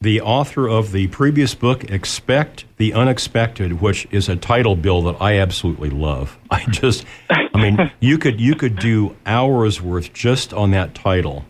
[0.00, 5.16] the author of the previous book, Expect the Unexpected, which is a title, Bill, that
[5.20, 6.38] I absolutely love.
[6.50, 11.44] I just, I mean, you could you could do hours worth just on that title.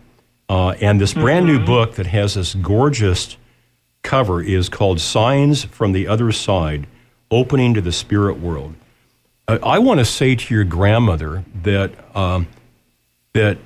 [0.49, 3.37] Uh, and this brand new book that has this gorgeous
[4.01, 6.87] cover is called Signs from the Other Side
[7.29, 8.73] Opening to the Spirit World.
[9.47, 12.47] Uh, I want to say to your grandmother that, um,
[13.33, 13.59] that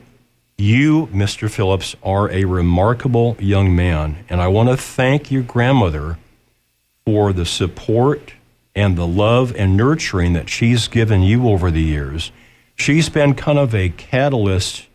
[0.57, 1.49] you, Mr.
[1.49, 4.25] Phillips, are a remarkable young man.
[4.27, 6.17] And I want to thank your grandmother
[7.05, 8.33] for the support
[8.75, 12.31] and the love and nurturing that she's given you over the years.
[12.75, 14.87] She's been kind of a catalyst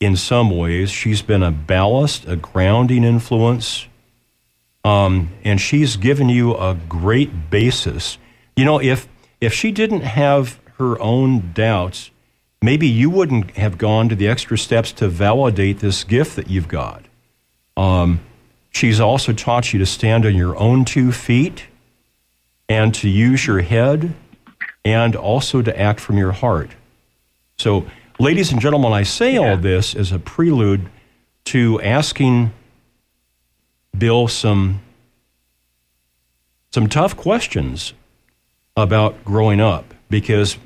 [0.00, 0.90] in some ways.
[0.90, 3.86] She's been a ballast, a grounding influence,
[4.84, 8.18] um, and she's given you a great basis.
[8.56, 9.08] You know, if
[9.40, 12.10] if she didn't have her own doubts,
[12.62, 16.68] maybe you wouldn't have gone to the extra steps to validate this gift that you've
[16.68, 17.04] got.
[17.76, 18.20] Um,
[18.70, 21.66] she's also taught you to stand on your own two feet
[22.68, 24.14] and to use your head
[24.84, 26.70] and also to act from your heart.
[27.58, 27.86] So,
[28.18, 30.88] ladies and gentlemen, I say all this as a prelude
[31.46, 32.52] to asking
[33.96, 34.80] Bill some
[36.70, 37.94] some tough questions
[38.76, 40.58] about growing up because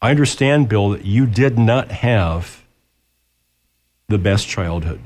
[0.00, 2.64] I understand, Bill, that you did not have
[4.08, 5.00] the best childhood.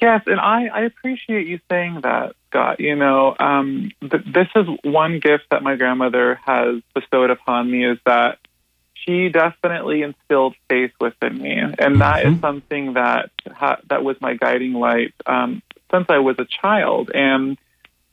[0.00, 2.78] Yes, and I, I appreciate you saying that, Scott.
[2.78, 7.84] You know, um, th- this is one gift that my grandmother has bestowed upon me
[7.84, 8.38] is that
[9.08, 14.34] she definitely instilled faith within me, and that is something that ha- that was my
[14.34, 17.10] guiding light um, since I was a child.
[17.14, 17.56] And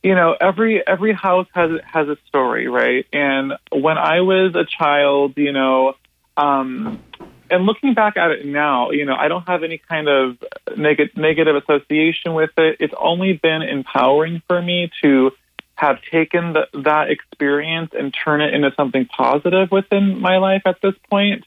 [0.02, 3.06] you know, every every house has has a story, right?
[3.12, 5.94] And when I was a child, you know,
[6.38, 7.02] um,
[7.50, 10.38] and looking back at it now, you know, I don't have any kind of
[10.76, 12.78] neg- negative association with it.
[12.80, 15.32] It's only been empowering for me to
[15.76, 20.80] have taken the, that experience and turn it into something positive within my life at
[20.82, 21.44] this point.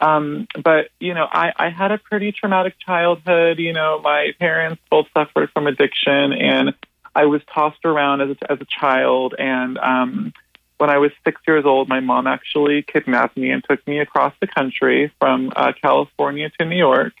[0.00, 3.58] Um, but you know, I, I had a pretty traumatic childhood.
[3.58, 6.74] You know, my parents both suffered from addiction, and
[7.14, 9.34] I was tossed around as a, as a child.
[9.38, 10.32] And um,
[10.78, 14.34] when I was six years old, my mom actually kidnapped me and took me across
[14.40, 17.12] the country from uh, California to New York.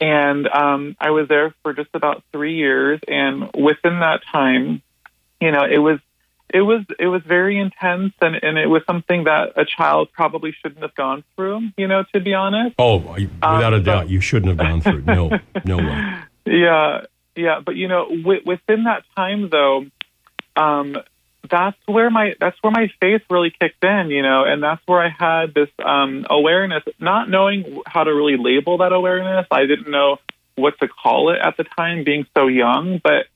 [0.00, 3.00] And um, I was there for just about three years.
[3.06, 4.82] And within that time,
[5.40, 6.00] you know, it was
[6.52, 10.52] it was it was very intense, and and it was something that a child probably
[10.52, 11.68] shouldn't have gone through.
[11.76, 12.76] You know, to be honest.
[12.78, 15.02] Oh, without a doubt, you shouldn't have gone through.
[15.02, 15.30] No,
[15.64, 16.14] no way.
[16.48, 19.86] Yeah, yeah, but you know, w- within that time though,
[20.54, 20.96] um,
[21.50, 25.02] that's where my that's where my faith really kicked in, you know, and that's where
[25.02, 29.46] I had this um, awareness, not knowing how to really label that awareness.
[29.50, 30.18] I didn't know
[30.54, 33.00] what to call it at the time, being so young.
[33.02, 33.26] But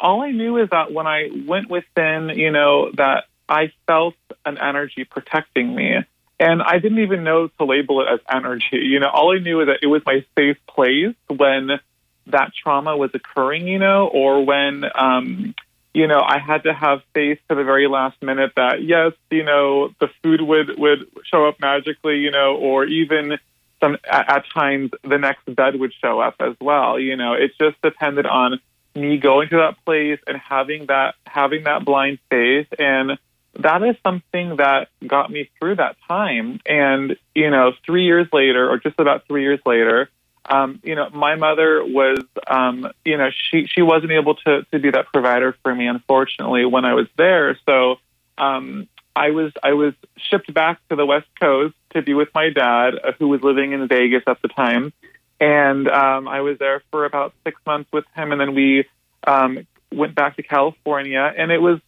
[0.00, 4.14] all I knew is that when I went within, you know, that I felt
[4.46, 5.96] an energy protecting me.
[6.38, 8.78] And I didn't even know to label it as energy.
[8.78, 11.80] You know, all I knew is that it was my safe place when
[12.26, 15.54] that trauma was occurring, you know, or when, um,
[15.92, 19.42] you know, I had to have faith to the very last minute that yes, you
[19.42, 23.38] know, the food would would show up magically, you know, or even
[23.82, 26.98] some at, at times the next bed would show up as well.
[26.98, 28.60] You know, it just depended on
[28.94, 32.68] me going to that place and having that having that blind faith.
[32.78, 33.18] And
[33.58, 36.60] that is something that got me through that time.
[36.66, 40.10] And you know 3 years later or just about 3 years later
[40.50, 44.78] um, you know, my mother was, um, you know, she she wasn't able to to
[44.78, 47.58] be that provider for me, unfortunately, when I was there.
[47.66, 47.96] So
[48.38, 52.50] um, I was I was shipped back to the West Coast to be with my
[52.50, 54.92] dad, uh, who was living in Vegas at the time,
[55.40, 58.84] and um, I was there for about six months with him, and then we
[59.26, 61.80] um, went back to California, and it was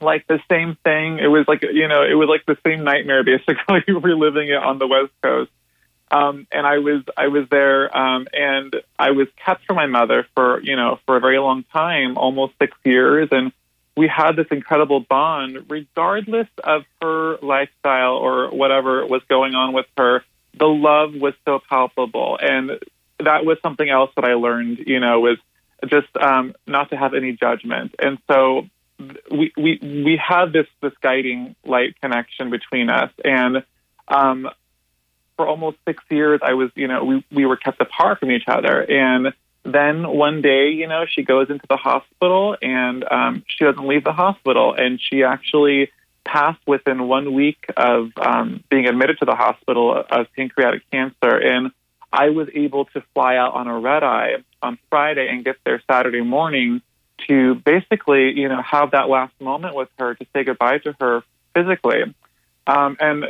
[0.00, 1.18] like the same thing.
[1.18, 4.78] It was like you know, it was like the same nightmare basically reliving it on
[4.78, 5.50] the West Coast.
[6.10, 10.26] Um, and I was I was there, um, and I was kept from my mother
[10.34, 13.52] for you know for a very long time, almost six years, and
[13.96, 19.86] we had this incredible bond, regardless of her lifestyle or whatever was going on with
[19.96, 20.22] her.
[20.54, 22.78] The love was so palpable, and
[23.18, 24.78] that was something else that I learned.
[24.86, 25.38] You know, was
[25.86, 28.68] just um, not to have any judgment, and so
[29.30, 33.64] we we we had this this guiding light connection between us, and
[34.08, 34.48] um,
[35.36, 38.44] for almost six years, I was, you know, we, we were kept apart from each
[38.46, 38.80] other.
[38.82, 39.32] And
[39.64, 44.04] then one day, you know, she goes into the hospital and um, she doesn't leave
[44.04, 44.74] the hospital.
[44.74, 45.90] And she actually
[46.24, 51.36] passed within one week of um, being admitted to the hospital of pancreatic cancer.
[51.36, 51.70] And
[52.12, 55.82] I was able to fly out on a red eye on Friday and get there
[55.90, 56.82] Saturday morning
[57.28, 61.22] to basically, you know, have that last moment with her to say goodbye to her
[61.54, 62.14] physically.
[62.66, 63.26] Um, and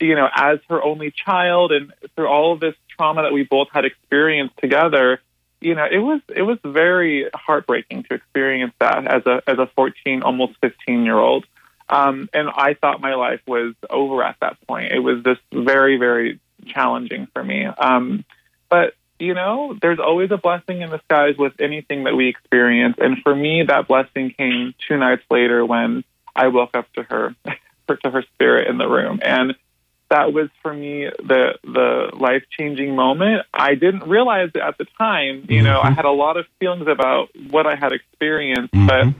[0.00, 3.68] you know, as her only child and through all of this trauma that we both
[3.72, 5.20] had experienced together,
[5.60, 9.66] you know, it was it was very heartbreaking to experience that as a as a
[9.74, 11.46] 14, almost 15 year old.
[11.88, 14.92] Um, and I thought my life was over at that point.
[14.92, 17.64] It was just very, very challenging for me.
[17.66, 18.24] Um,
[18.68, 22.96] but you know, there's always a blessing in the skies with anything that we experience.
[22.98, 27.34] And for me, that blessing came two nights later when I woke up to her,
[27.88, 29.20] to her spirit in the room.
[29.22, 29.54] And
[30.08, 33.42] that was for me the the life changing moment.
[33.52, 35.46] I didn't realize it at the time.
[35.48, 35.64] You mm-hmm.
[35.64, 35.94] know, I mm-hmm.
[35.94, 38.86] had a lot of feelings about what I had experienced, mm-hmm.
[38.86, 39.14] but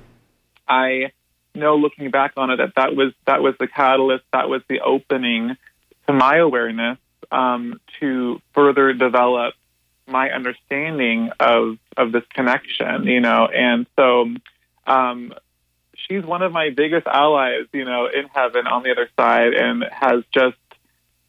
[0.69, 1.13] I
[1.57, 4.25] know looking back on it that that was that was the catalyst.
[4.33, 5.57] That was the opening
[6.07, 6.99] to my awareness
[7.31, 9.55] um, to further develop
[10.07, 13.05] my understanding of of this connection.
[13.05, 14.29] You know, and so.
[14.87, 15.35] Um,
[16.09, 19.85] she's one of my biggest allies, you know, in heaven on the other side, and
[19.91, 20.57] has just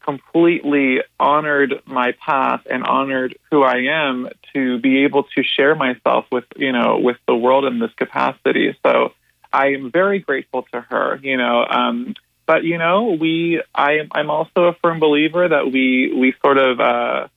[0.08, 6.24] completely honored my path and honored who I am to be able to share myself
[6.32, 8.74] with you know with the world in this capacity.
[8.82, 9.12] So
[9.52, 11.18] I am very grateful to her.
[11.22, 12.14] You know, um,
[12.46, 16.80] but you know we I I'm also a firm believer that we we sort of
[16.80, 17.28] uh,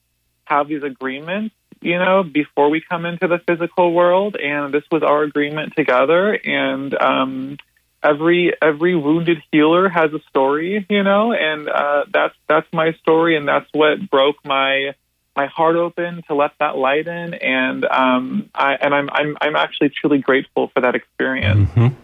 [0.46, 1.56] have these agreements.
[1.82, 6.32] You know, before we come into the physical world, and this was our agreement together,
[6.34, 7.58] and um,
[8.04, 13.36] every every wounded healer has a story, you know, and uh, that's that's my story,
[13.36, 14.94] and that's what broke my
[15.36, 19.56] my heart open to let that light in, and um, I and I'm I'm I'm
[19.56, 21.70] actually truly grateful for that experience.
[21.70, 21.96] Mm-hmm.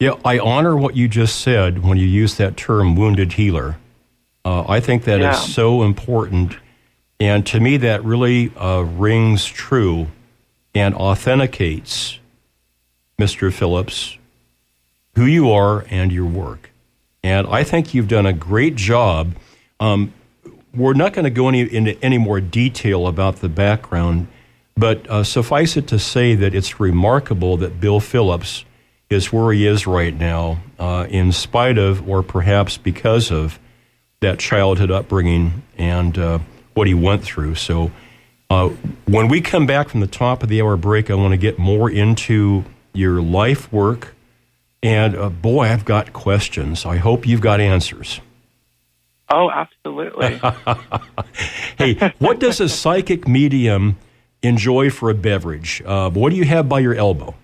[0.00, 3.76] Yeah, I honor what you just said when you use that term, wounded healer.
[4.44, 5.32] Uh, I think that yeah.
[5.32, 6.56] is so important,
[7.20, 10.08] and to me, that really uh, rings true
[10.74, 12.18] and authenticates
[13.18, 13.52] Mr.
[13.52, 14.18] Phillips
[15.14, 16.70] who you are and your work.
[17.22, 19.34] And I think you've done a great job.
[19.80, 20.12] Um,
[20.76, 24.28] we're not going to go any, into any more detail about the background,
[24.76, 28.64] but uh, suffice it to say that it's remarkable that Bill Phillips
[29.10, 33.58] is where he is right now, uh, in spite of, or perhaps because of,
[34.20, 36.38] that childhood upbringing and uh,
[36.72, 37.54] what he went through.
[37.56, 37.90] So,
[38.48, 38.68] uh,
[39.06, 41.58] when we come back from the top of the hour break, I want to get
[41.58, 42.64] more into
[42.94, 44.14] your life work
[44.84, 46.84] And uh, boy, I've got questions.
[46.84, 48.20] I hope you've got answers.
[49.30, 50.40] Oh, absolutely.
[51.78, 53.96] hey, what does a psychic medium
[54.42, 55.82] enjoy for a beverage?
[55.84, 57.34] Uh, what do you have by your elbow?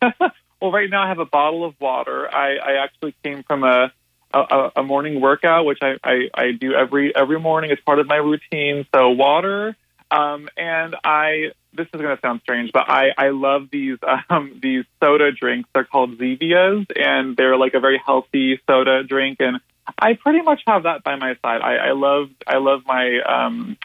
[0.02, 2.32] well, right now I have a bottle of water.
[2.32, 3.92] I, I actually came from a,
[4.32, 8.06] a, a morning workout, which I, I, I do every every morning as part of
[8.06, 8.86] my routine.
[8.94, 9.76] So water,
[10.10, 11.52] um, and I.
[11.72, 13.98] This is going to sound strange, but I, I love these
[14.30, 15.68] um, these soda drinks.
[15.74, 19.38] They're called Zevias, and they're like a very healthy soda drink.
[19.40, 19.60] And
[19.98, 21.60] I pretty much have that by my side.
[21.62, 23.76] I, I love I love my um,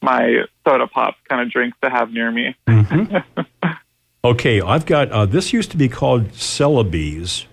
[0.00, 2.54] my soda pop kind of drinks to have near me.
[2.66, 3.68] Mm-hmm.
[4.24, 7.46] okay, I've got uh, this used to be called Celebes,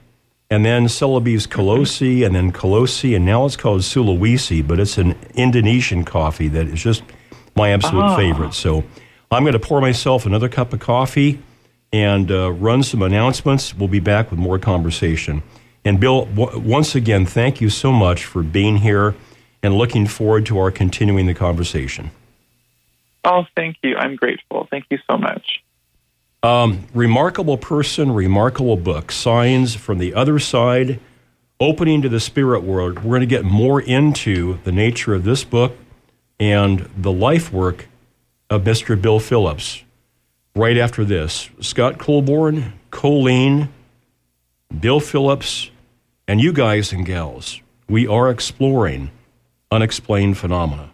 [0.50, 5.16] and then Celebes Kalosi, and then Kalosi, and now it's called Sulawesi, but it's an
[5.34, 7.04] Indonesian coffee that is just
[7.56, 8.16] my absolute Ah.
[8.16, 8.54] favorite.
[8.54, 8.84] So
[9.32, 11.40] I'm going to pour myself another cup of coffee
[11.92, 13.74] and uh, run some announcements.
[13.74, 15.42] We'll be back with more conversation.
[15.86, 19.16] And Bill, w- once again, thank you so much for being here
[19.62, 22.12] and looking forward to our continuing the conversation.
[23.24, 23.96] Oh, thank you.
[23.96, 24.68] I'm grateful.
[24.70, 25.64] Thank you so much.
[26.44, 29.12] Um, remarkable person, remarkable book.
[29.12, 31.00] Signs from the other side,
[31.60, 32.98] opening to the spirit world.
[33.00, 35.76] We're going to get more into the nature of this book
[36.40, 37.88] and the life work
[38.50, 39.00] of Mr.
[39.00, 39.84] Bill Phillips
[40.56, 41.50] right after this.
[41.62, 43.70] Scott Colborn, Colleen,
[44.80, 45.72] Bill Phillips,
[46.28, 47.62] and you guys and gals.
[47.88, 49.12] We are exploring
[49.72, 50.92] unexplained phenomena.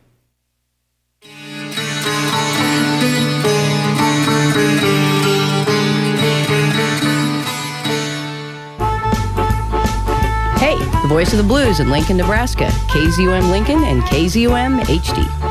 [10.60, 12.68] Hey, the voice of the blues in Lincoln, Nebraska.
[12.90, 15.51] KZUM Lincoln and KZUM HD.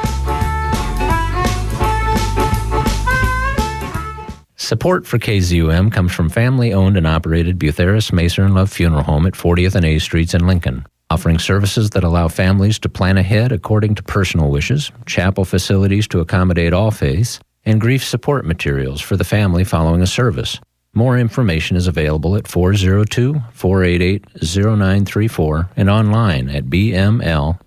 [4.71, 9.27] Support for KZUM comes from family owned and operated Butherus Maser and Love Funeral Home
[9.27, 13.51] at 40th and A Streets in Lincoln, offering services that allow families to plan ahead
[13.51, 19.16] according to personal wishes, chapel facilities to accommodate all faiths, and grief support materials for
[19.16, 20.61] the family following a service.
[20.95, 27.59] More information is available at 402 488 0934 and online at bmlfh.com.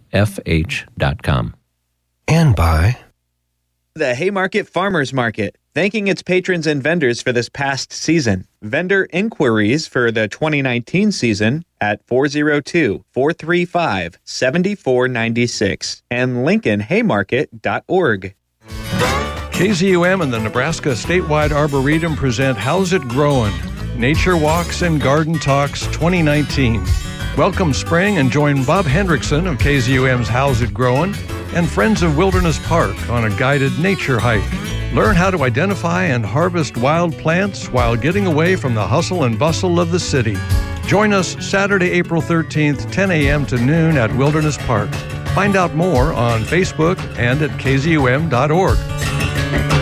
[2.29, 2.97] And by
[3.93, 8.47] The Haymarket Farmers Market, thanking its patrons and vendors for this past season.
[8.61, 18.35] Vendor inquiries for the 2019 season at 402 435 7496 and LincolnHaymarket.org.
[19.53, 23.53] KZUM and the Nebraska Statewide Arboretum present How's It Growin'?
[23.95, 26.83] Nature Walks and Garden Talks 2019.
[27.37, 31.13] Welcome spring and join Bob Hendrickson of KZUM's How's It Growin'
[31.53, 34.82] and Friends of Wilderness Park on a guided nature hike.
[34.93, 39.39] Learn how to identify and harvest wild plants while getting away from the hustle and
[39.39, 40.37] bustle of the city.
[40.85, 43.43] Join us Saturday, April 13th, 10 a.m.
[43.47, 44.93] to noon at Wilderness Park.
[45.33, 49.72] Find out more on Facebook and at kzum.org.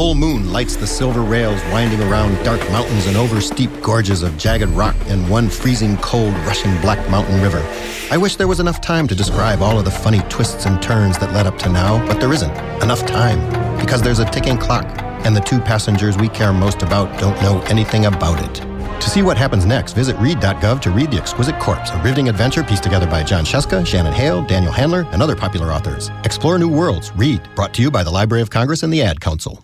[0.00, 4.34] full moon lights the silver rails winding around dark mountains and over steep gorges of
[4.38, 7.62] jagged rock and one freezing cold rushing black mountain river.
[8.10, 11.18] I wish there was enough time to describe all of the funny twists and turns
[11.18, 12.50] that led up to now, but there isn't
[12.82, 13.40] enough time
[13.78, 14.86] because there's a ticking clock
[15.26, 18.54] and the two passengers we care most about don't know anything about it.
[19.02, 22.62] To see what happens next, visit read.gov to read The Exquisite Corpse, a riveting adventure
[22.62, 26.10] pieced together by Jon Scieszka, Shannon Hale, Daniel Handler, and other popular authors.
[26.24, 27.12] Explore new worlds.
[27.16, 27.46] Read.
[27.54, 29.62] Brought to you by the Library of Congress and the Ad Council.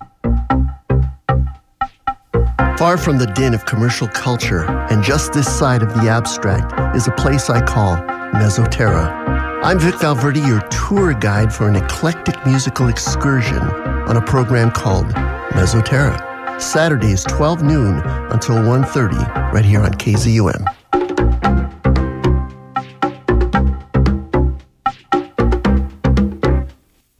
[2.59, 7.07] Far from the din of commercial culture and just this side of the abstract is
[7.07, 7.96] a place I call
[8.32, 9.62] Mesoterra.
[9.62, 15.07] I'm Vic Valverde, your tour guide for an eclectic musical excursion on a program called
[15.50, 16.22] Mesoterra.
[16.61, 17.98] Saturdays 12 noon
[18.30, 20.64] until 1.30 right here on KZUM.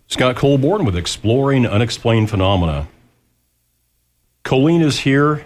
[0.07, 2.89] Scott Colborn with Exploring Unexplained Phenomena.
[4.47, 5.45] Colleen is here.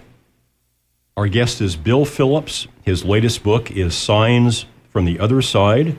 [1.17, 2.69] Our guest is Bill Phillips.
[2.83, 5.97] His latest book is Signs from the Other Side.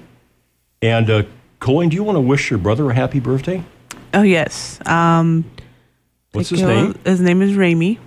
[0.84, 1.24] And uh,
[1.60, 3.64] Colleen, do you want to wish your brother a happy birthday?
[4.14, 4.80] Oh yes.
[4.86, 5.50] Um,
[6.34, 6.94] What's his name?
[7.04, 7.98] His name is Ramy.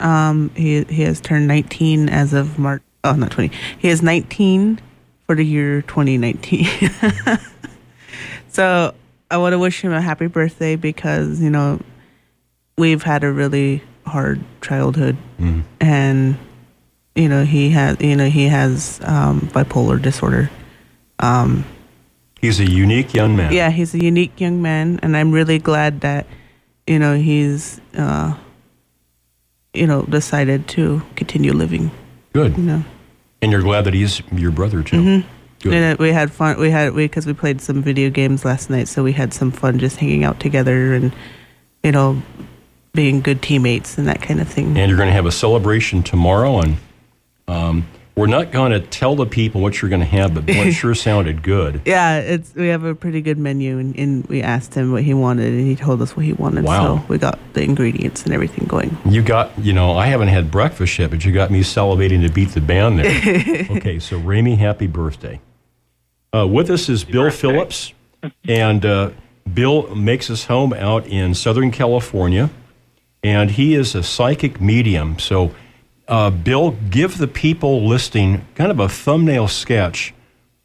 [0.00, 2.82] Um, he he has turned 19 as of March.
[3.04, 3.54] Oh, not 20.
[3.78, 4.80] He is 19
[5.24, 6.66] for the year 2019.
[8.48, 8.92] so
[9.30, 11.80] I want to wish him a happy birthday because you know
[12.76, 15.62] we've had a really hard childhood, Mhm.
[15.80, 16.36] and
[17.14, 20.50] you know he has you know he has um, bipolar disorder.
[21.18, 21.64] Um,
[22.40, 23.52] He's a unique young man.
[23.52, 26.26] yeah, he's a unique young man, and I'm really glad that
[26.86, 28.34] you know he's uh,
[29.74, 31.90] you know, decided to continue living.
[32.32, 32.56] Good.
[32.56, 32.84] You know.
[33.42, 34.96] And you're glad that he's your brother too.
[34.96, 35.28] Mm-hmm.
[35.62, 35.74] Good.
[35.74, 36.58] And uh, we had fun.
[36.58, 39.50] We had we because we played some video games last night, so we had some
[39.52, 41.12] fun just hanging out together and
[41.84, 42.20] you know
[42.92, 44.76] being good teammates and that kind of thing.
[44.76, 46.76] And you're going to have a celebration tomorrow, and
[47.46, 47.86] um,
[48.16, 50.72] we're not going to tell the people what you're going to have, but boy, it
[50.72, 51.80] sure sounded good.
[51.86, 55.14] Yeah, it's we have a pretty good menu, and, and we asked him what he
[55.14, 56.64] wanted, and he told us what he wanted.
[56.64, 56.98] Wow.
[56.98, 58.96] So we got the ingredients and everything going.
[59.06, 62.32] You got, you know, I haven't had breakfast yet, but you got me salivating to
[62.32, 63.66] beat the band there.
[63.70, 65.40] okay, so Ramey, happy birthday.
[66.34, 67.92] Uh, with us is Bill Phillips,
[68.46, 69.10] and uh,
[69.52, 72.50] Bill makes his home out in Southern California,
[73.22, 75.18] and he is a psychic medium.
[75.18, 75.52] So,
[76.08, 80.14] uh, Bill, give the people listening kind of a thumbnail sketch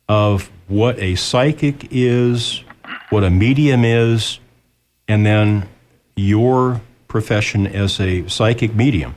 [0.08, 2.64] of what a psychic is,
[3.10, 4.40] what a medium is,
[5.08, 5.68] and then
[6.16, 9.16] your profession as a psychic medium.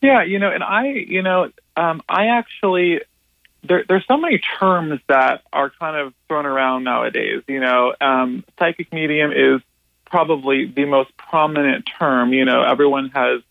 [0.00, 3.00] Yeah, you know, and I, you know, um, I actually
[3.64, 7.42] there, there's so many terms that are kind of thrown around nowadays.
[7.48, 9.60] You know, um, psychic medium is
[10.10, 12.32] probably the most prominent term.
[12.32, 13.42] You know, everyone has,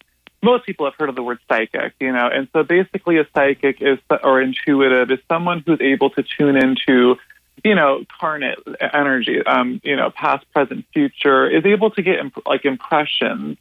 [0.42, 1.94] most people have heard of the word psychic.
[2.00, 6.24] You know, and so basically, a psychic is or intuitive is someone who's able to
[6.24, 7.18] tune into
[7.64, 8.60] you know, carnate
[8.94, 13.58] energy, um, you know, past, present, future, is able to get imp- like impressions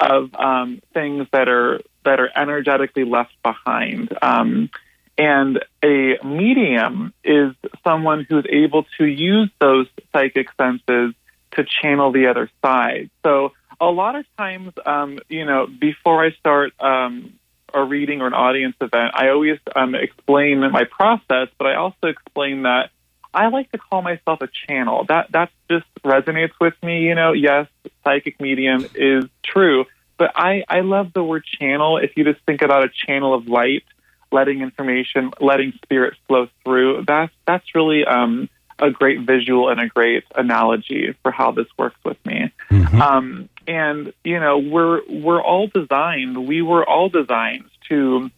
[0.00, 4.16] of um, things that are that are energetically left behind.
[4.22, 4.70] Um,
[5.16, 11.14] and a medium is someone who's able to use those psychic senses
[11.52, 13.10] to channel the other side.
[13.24, 17.34] So a lot of times, um, you know, before I start um,
[17.72, 22.08] a reading or an audience event, I always um, explain my process, but I also
[22.08, 22.90] explain that
[23.32, 25.04] I like to call myself a channel.
[25.08, 27.02] That that just resonates with me.
[27.02, 27.68] You know, yes,
[28.02, 29.84] psychic medium is true,
[30.16, 31.98] but I I love the word channel.
[31.98, 33.84] If you just think about a channel of light,
[34.32, 39.88] letting information, letting spirit flow through, that's that's really um, a great visual and a
[39.88, 42.52] great analogy for how this works with me.
[42.70, 46.46] Um, and you know, we're we're all designed.
[46.46, 48.30] We were all designed to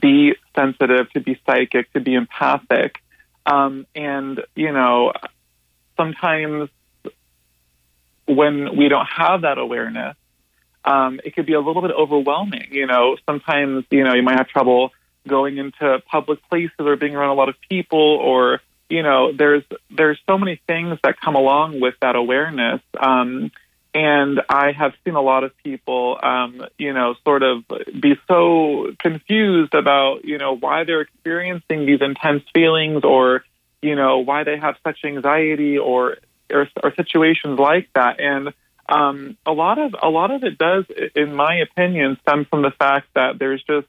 [0.00, 2.96] be sensitive, to be psychic, to be empathic.
[3.46, 5.12] Um, and, you know,
[5.96, 6.68] sometimes
[8.26, 10.16] when we don't have that awareness,
[10.84, 12.68] um, it could be a little bit overwhelming.
[12.72, 14.90] You know, sometimes, you know, you might have trouble
[15.28, 19.64] going into public places or being around a lot of people or, you know, there's,
[19.90, 22.80] there's so many things that come along with that awareness.
[22.98, 23.50] Um,
[23.96, 27.64] and I have seen a lot of people, um, you know, sort of
[27.98, 33.42] be so confused about, you know, why they're experiencing these intense feelings or,
[33.80, 36.18] you know, why they have such anxiety or
[36.52, 38.20] or, or situations like that.
[38.20, 38.52] And
[38.88, 40.84] um, a lot of a lot of it does,
[41.14, 43.86] in my opinion, stem from the fact that there's just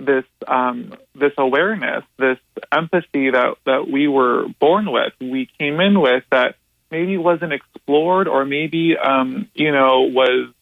[0.00, 2.38] this um, this awareness, this
[2.72, 6.56] empathy that that we were born with, we came in with that
[6.90, 10.52] maybe wasn't explored or maybe um, you know was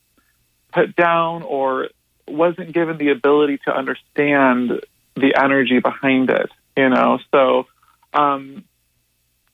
[0.72, 1.88] put down or
[2.26, 4.82] wasn't given the ability to understand
[5.14, 7.18] the energy behind it you know?
[7.32, 7.66] So
[8.14, 8.64] um,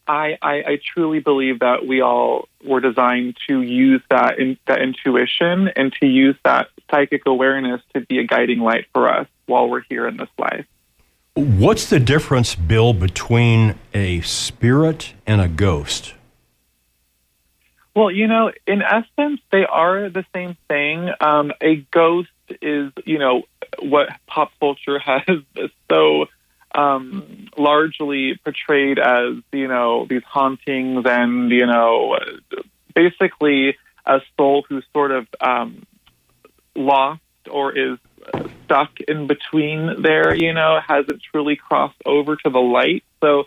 [0.06, 4.82] I, I, I truly believe that we all were designed to use that in, that
[4.82, 9.68] intuition and to use that psychic awareness to be a guiding light for us while
[9.68, 10.66] we're here in this life.
[11.34, 16.14] What's the difference, Bill, between a spirit and a ghost?
[17.94, 21.10] Well, you know, in essence, they are the same thing.
[21.20, 22.28] Um, a ghost
[22.62, 23.42] is, you know,
[23.80, 25.40] what pop culture has
[25.90, 26.26] so
[26.74, 32.18] um, largely portrayed as, you know, these hauntings and, you know,
[32.94, 33.76] basically
[34.06, 35.84] a soul who's sort of um,
[36.74, 37.20] lost
[37.50, 37.98] or is
[38.64, 43.04] stuck in between there, you know, hasn't truly crossed over to the light.
[43.20, 43.44] So,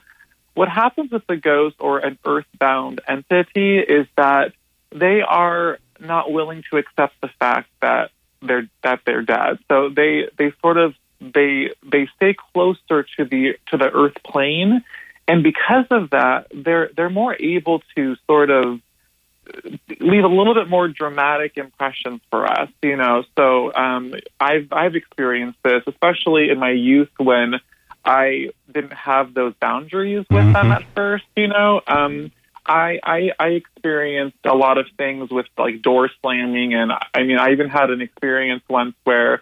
[0.53, 4.53] what happens with the ghost or an earthbound entity is that
[4.91, 8.11] they are not willing to accept the fact that
[8.41, 9.59] they're that they're dead.
[9.69, 14.83] So they they sort of they they stay closer to the to the earth plane,
[15.27, 18.79] and because of that, they're they're more able to sort of
[19.99, 22.69] leave a little bit more dramatic impressions for us.
[22.81, 27.55] You know, so um, I've I've experienced this, especially in my youth when
[28.05, 30.71] I didn't have those boundaries with them Mm-hmm.
[30.71, 31.25] at first.
[31.35, 31.81] You know.
[31.87, 32.31] Um,
[32.69, 37.37] I, I I experienced a lot of things with like door slamming, and I mean,
[37.37, 39.41] I even had an experience once where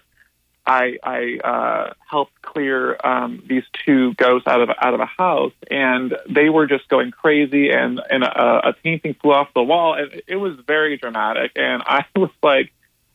[0.66, 5.54] I I uh, helped clear um, these two ghosts out of out of a house,
[5.70, 9.94] and they were just going crazy, and and a, a painting flew off the wall,
[9.94, 12.72] and it was very dramatic, and I was like,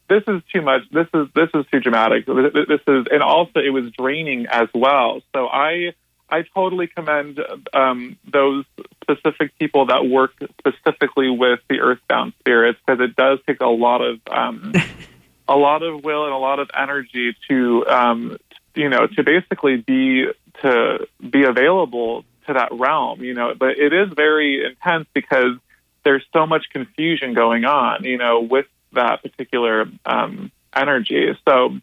[0.08, 0.82] this is too much.
[0.92, 2.26] This is this is too dramatic.
[2.26, 5.20] This is, and also it was draining as well.
[5.34, 5.94] So I
[6.30, 7.40] I totally commend
[7.72, 8.64] um, those
[9.02, 14.00] specific people that work specifically with the earthbound spirits because it does take a lot
[14.00, 14.72] of um,
[15.50, 18.38] a lot of will and a lot of energy to um,
[18.74, 20.26] you know to basically be
[20.62, 23.22] to be available to that realm.
[23.22, 25.56] You know, but it is very intense because
[26.04, 28.04] there's so much confusion going on.
[28.04, 31.36] You know, with that particular um, energy.
[31.46, 31.78] So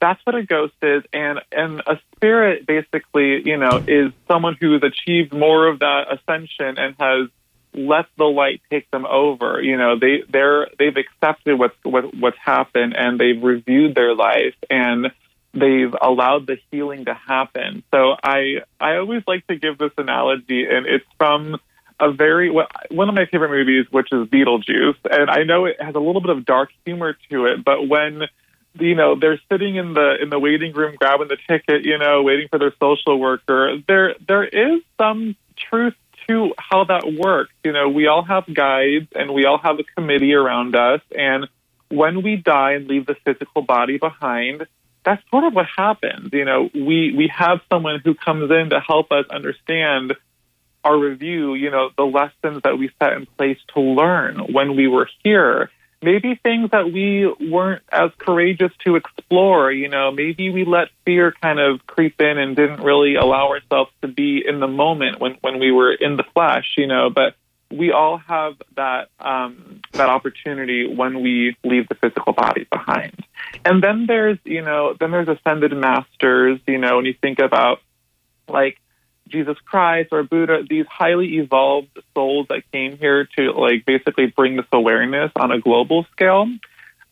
[0.00, 4.82] that's what a ghost is and and a spirit basically you know is someone who's
[4.82, 7.28] achieved more of that ascension and has
[7.72, 9.60] let the light take them over.
[9.62, 14.54] You know they they're they've accepted what's what, what's happened and they've reviewed their life
[14.68, 15.12] and
[15.52, 17.82] they've allowed the healing to happen.
[17.92, 21.58] So i i always like to give this analogy and it's from
[21.98, 24.96] a very one of my favorite movies which is beetlejuice.
[25.10, 28.22] And i know it has a little bit of dark humor to it but when
[28.74, 32.22] you know they're sitting in the in the waiting room grabbing the ticket you know
[32.22, 35.94] waiting for their social worker there there is some truth
[36.56, 37.52] how that works.
[37.64, 41.00] You know we all have guides and we all have a committee around us.
[41.16, 41.48] And
[41.88, 44.66] when we die and leave the physical body behind
[45.02, 46.30] that's sort of what happens.
[46.32, 50.14] You know we we have someone who comes in to help us understand
[50.84, 54.88] our review you know the lessons that we set in place to learn when we
[54.88, 55.70] were here
[56.02, 59.70] maybe things that we weren't as courageous to explore.
[59.70, 63.90] You know, maybe we let fear kind of creep in and didn't really allow ourselves
[64.02, 67.34] to be in the moment when, when we were in the flesh, you know, but
[67.70, 73.24] we all have that um, that opportunity when we leave the physical body behind.
[73.64, 77.80] And then there's, you know, then there's ascended masters, you know, when you think about
[78.48, 78.78] like
[79.30, 84.56] Jesus Christ or Buddha, these highly evolved souls that came here to like basically bring
[84.56, 86.46] this awareness on a global scale.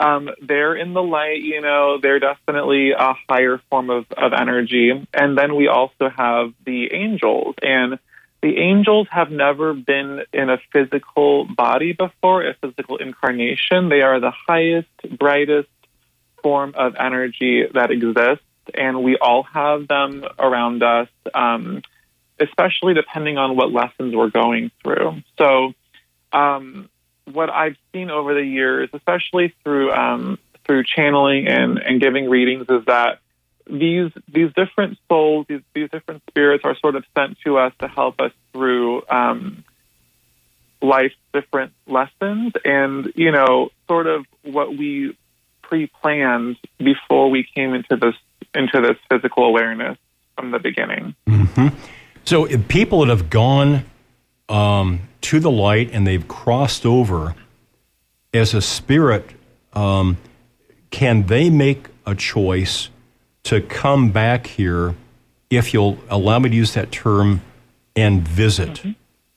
[0.01, 4.93] Um, they're in the light, you know, they're definitely a higher form of, of energy.
[5.13, 7.57] And then we also have the angels.
[7.63, 7.99] And
[8.41, 13.89] the angels have never been in a physical body before, a physical incarnation.
[13.89, 14.89] They are the highest,
[15.19, 15.69] brightest
[16.43, 18.45] form of energy that exists.
[18.75, 21.09] And we all have them around us.
[21.35, 21.83] Um,
[22.41, 25.23] especially depending on what lessons we're going through.
[25.39, 25.73] So,
[26.33, 26.89] um,
[27.33, 32.67] what I've seen over the years, especially through um, through channeling and, and giving readings,
[32.69, 33.21] is that
[33.69, 37.89] these these different souls, these, these different spirits, are sort of sent to us to
[37.89, 39.65] help us through um,
[40.81, 45.17] life's different lessons, and you know, sort of what we
[45.63, 48.15] pre-planned before we came into this
[48.55, 49.99] into this physical awareness
[50.37, 51.15] from the beginning.
[51.27, 51.69] Mm-hmm.
[52.29, 53.87] So people that have gone
[54.51, 57.35] um, to the light and they've crossed over
[58.35, 59.31] as a spirit,
[59.73, 60.19] um,
[60.91, 62.91] can they make a choice
[63.45, 64.95] to come back here,
[65.49, 67.41] if you'll allow me to use that term,
[67.97, 68.75] and visit?
[68.75, 68.91] Mm-hmm.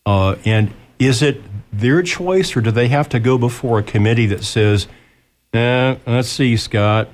[0.05, 4.25] Uh, and is it their choice, or do they have to go before a committee
[4.25, 4.89] that says,
[5.53, 7.07] eh, let's see, Scott,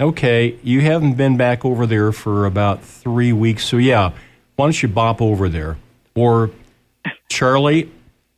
[0.00, 4.12] okay, you haven't been back over there for about three weeks, so yeah
[4.56, 5.78] why don't you bop over there?
[6.14, 6.50] Or,
[7.28, 7.90] Charlie,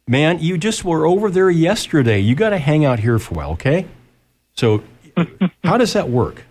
[0.06, 2.20] man, you just were over there yesterday.
[2.20, 3.86] You got to hang out here for a while, okay?
[4.54, 4.82] So,
[5.64, 6.44] how does that work?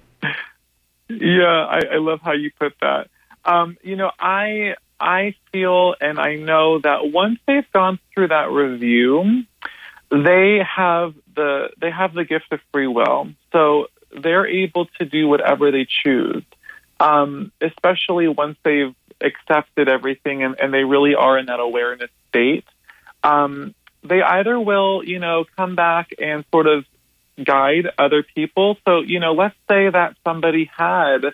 [1.10, 3.10] Yeah, I, I love how you put that.
[3.46, 8.52] Um, you know, I I feel and I know that once they've gone through that
[8.52, 9.44] review,
[10.10, 13.88] they have the they have the gift of free will, so
[14.22, 16.44] they're able to do whatever they choose.
[17.00, 22.66] Um, especially once they've accepted everything and, and they really are in that awareness state,
[23.24, 26.86] um, they either will, you know, come back and sort of
[27.44, 28.78] guide other people.
[28.86, 31.26] So, you know, let's say that somebody had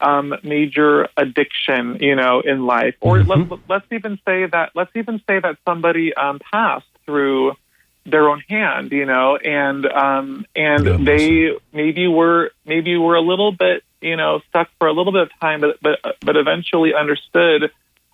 [0.00, 3.50] um, major addiction, you know, in life, or mm-hmm.
[3.50, 7.52] let's, let's even say that let's even say that somebody um, passed through
[8.10, 13.22] their own hand, you know, and um, and yeah, they maybe were maybe were a
[13.22, 16.94] little bit you know, stuck for a little bit of time, but but but eventually
[16.94, 17.70] understood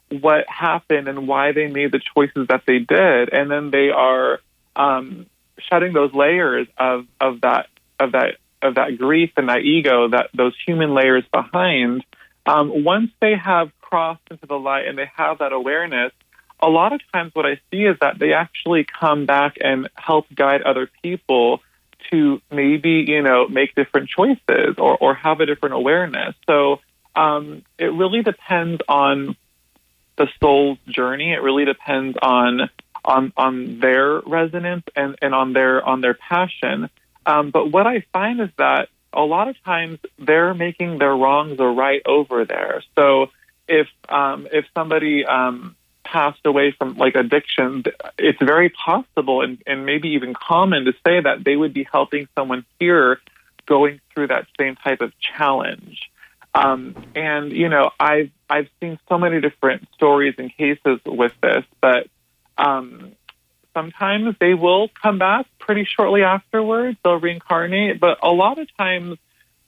[0.09, 4.41] what happened and why they made the choices that they did, and then they are
[4.77, 5.27] um,
[5.59, 7.69] shedding those layers of of that
[8.01, 12.05] of that of that grief and that ego, that those human layers behind.
[12.47, 16.13] Um, once they have crossed into the light and they have that awareness,
[16.61, 20.27] a lot of times what I see is that they actually come back and help
[20.35, 21.61] guide other people
[22.11, 26.35] to maybe you know make different choices or, or have a different awareness.
[26.47, 26.81] So
[27.17, 29.37] um, it really depends on
[30.17, 31.33] the soul's journey.
[31.33, 32.71] It really depends on
[33.05, 36.89] on on their resonance and, and on their on their passion.
[37.27, 41.59] Um, but what I find is that a lot of times they're making their wrongs
[41.61, 42.83] a right over there.
[42.95, 43.31] So
[43.69, 47.85] if um, if somebody um, passed away from like addiction,
[48.19, 52.29] it's very possible and, and maybe even common to say that they would be helping
[52.37, 53.21] someone here
[53.67, 56.11] going through that same type of challenge.
[56.55, 61.65] Um, and you know, I've I've seen so many different stories and cases with this,
[61.81, 62.07] but
[62.57, 63.13] um,
[63.75, 66.97] sometimes they will come back pretty shortly afterwards.
[67.03, 69.19] They'll reincarnate, but a lot of times,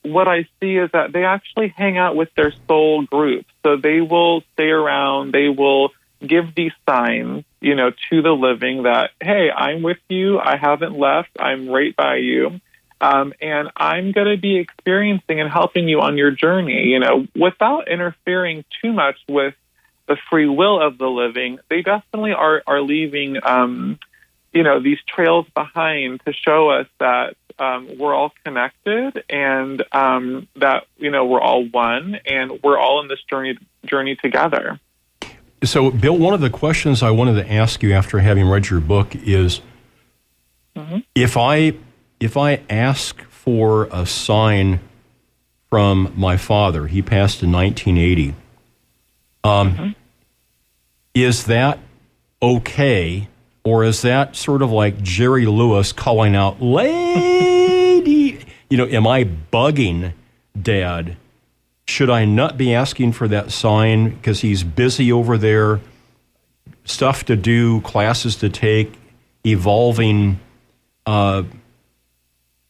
[0.03, 3.47] what I see is that they actually hang out with their soul group.
[3.65, 5.33] So they will stay around.
[5.33, 5.91] They will
[6.25, 10.39] give these signs, you know, to the living that, hey, I'm with you.
[10.39, 11.31] I haven't left.
[11.39, 12.61] I'm right by you.
[13.01, 17.27] Um, and I'm going to be experiencing and helping you on your journey, you know,
[17.35, 19.55] without interfering too much with
[20.09, 21.59] the free will of the living.
[21.69, 23.99] They definitely are, are leaving, um,
[24.53, 30.49] you know, these trails behind to show us that um, we're all connected and um,
[30.57, 34.81] that, you know, we're all one and we're all in this journey, journey together.
[35.67, 38.81] So, Bill, one of the questions I wanted to ask you after having read your
[38.81, 39.61] book is
[40.75, 40.99] mm-hmm.
[41.15, 41.75] if I
[42.21, 44.81] if I ask for a sign
[45.69, 48.35] from my father, he passed in 1980.
[49.45, 49.91] Um, mm-hmm.
[51.15, 51.79] Is that
[52.41, 53.29] okay,
[53.65, 58.45] or is that sort of like Jerry Lewis calling out, "Lady"?
[58.69, 60.13] you know, am I bugging
[60.61, 61.17] Dad?
[61.89, 65.81] Should I not be asking for that sign because he's busy over there?
[66.85, 68.95] Stuff to do, classes to take,
[69.45, 70.41] evolving.
[71.05, 71.45] Uh,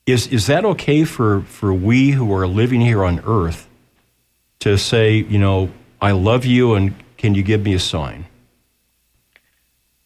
[0.04, 3.68] is is that okay for for we who are living here on Earth
[4.60, 8.26] to say, you know, I love you, and can you give me a sign?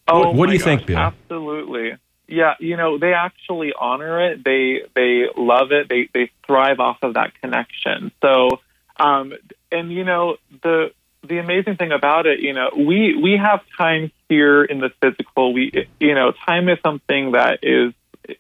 [0.07, 0.99] Oh, what, what do you gosh, think, Bill?
[0.99, 1.97] Absolutely.
[2.27, 4.45] Yeah, you know, they actually honor it.
[4.45, 5.89] They they love it.
[5.89, 8.13] They they thrive off of that connection.
[8.23, 8.61] So
[9.01, 9.33] um,
[9.73, 10.93] and you know the
[11.27, 15.53] the amazing thing about it, you know, we we have time here in the physical.
[15.53, 17.93] We you know, time is something that is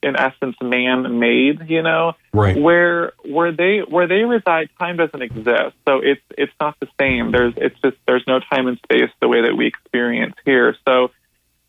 [0.02, 1.68] in essence man made.
[1.68, 2.56] You know, right?
[2.56, 5.76] Where where they where they reside, time doesn't exist.
[5.86, 7.32] So it's it's not the same.
[7.32, 10.76] There's it's just there's no time and space the way that we experience here.
[10.86, 11.10] So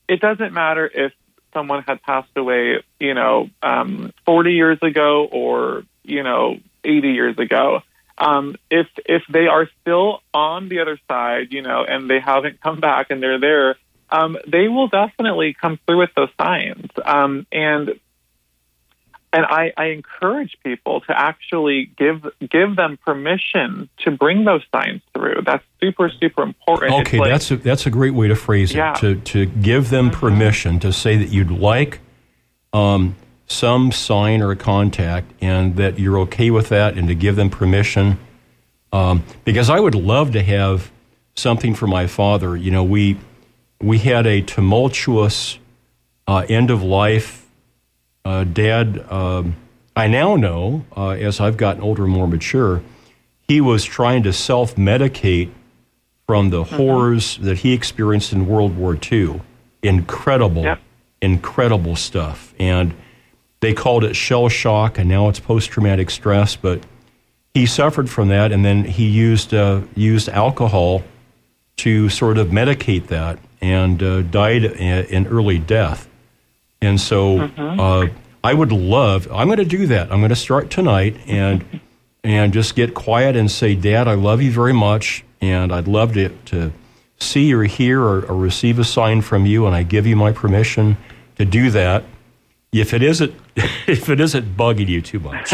[0.08, 1.14] it doesn't matter if
[1.54, 7.38] someone had passed away, you know, um, 40 years ago or you know 80 years
[7.38, 7.84] ago
[8.22, 12.62] um, if if they are still on the other side, you know, and they haven't
[12.62, 13.76] come back and they're there,
[14.12, 16.88] um, they will definitely come through with those signs.
[17.04, 18.00] Um, and
[19.34, 25.02] and I, I encourage people to actually give give them permission to bring those signs
[25.16, 25.42] through.
[25.44, 26.94] That's super super important.
[27.08, 28.94] Okay, like, that's a, that's a great way to phrase yeah.
[28.94, 29.00] it.
[29.00, 30.20] To to give them mm-hmm.
[30.20, 32.02] permission to say that you'd like.
[32.72, 33.16] Um,
[33.52, 38.18] some sign or contact and that you're okay with that and to give them permission.
[38.94, 40.92] Um, because I would love to have
[41.36, 42.56] something for my father.
[42.56, 43.18] You know, we,
[43.82, 45.60] we had a tumultuous
[46.28, 47.48] uh, end of life.
[48.24, 49.56] Uh, Dad, um,
[49.96, 52.82] I now know, uh, as I've gotten older and more mature,
[53.48, 55.52] he was trying to self medicate
[56.26, 56.76] from the mm-hmm.
[56.76, 59.42] horrors that he experienced in World War II.
[59.84, 60.80] Incredible, yep.
[61.22, 62.54] incredible stuff.
[62.60, 62.94] And
[63.62, 66.56] they called it shell shock, and now it's post traumatic stress.
[66.56, 66.84] But
[67.54, 71.04] he suffered from that, and then he used uh, used alcohol
[71.78, 76.10] to sort of medicate that, and uh, died in early death.
[76.82, 77.80] And so, mm-hmm.
[77.80, 78.08] uh,
[78.44, 79.28] I would love.
[79.32, 80.12] I'm going to do that.
[80.12, 81.82] I'm going to start tonight, and
[82.24, 86.14] and just get quiet and say, Dad, I love you very much, and I'd love
[86.14, 86.74] to to
[87.20, 90.32] see or hear or, or receive a sign from you, and I give you my
[90.32, 90.98] permission
[91.36, 92.04] to do that
[92.72, 93.34] if it isn't
[93.88, 95.54] if it isn't bugging you too much.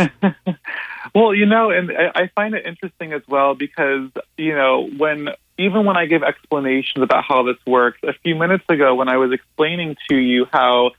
[1.16, 5.86] well, you know, and I find it interesting as well because you know when even
[5.86, 9.32] when I give explanations about how this works, a few minutes ago when I was
[9.32, 10.91] explaining to you how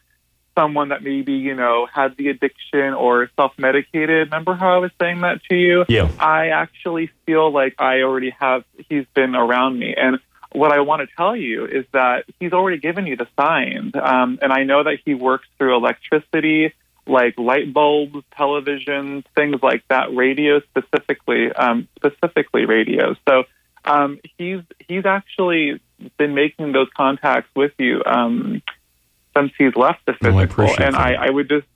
[0.57, 5.21] someone that maybe you know had the addiction or self-medicated remember how i was saying
[5.21, 9.95] that to you yeah i actually feel like i already have he's been around me
[9.97, 10.19] and
[10.53, 13.93] what I want to tell you is that he's already given you the signs.
[13.95, 16.75] Um, and I know that he works through electricity,
[17.09, 23.15] like light bulbs, televisions, things like that, radio specifically, um, specifically radio.
[23.29, 23.45] So
[23.85, 25.81] um, he's he's actually
[26.17, 28.63] been making those contacts with you um,
[29.37, 30.67] since he's left the physical.
[30.67, 31.67] Oh, I and I, I, would just,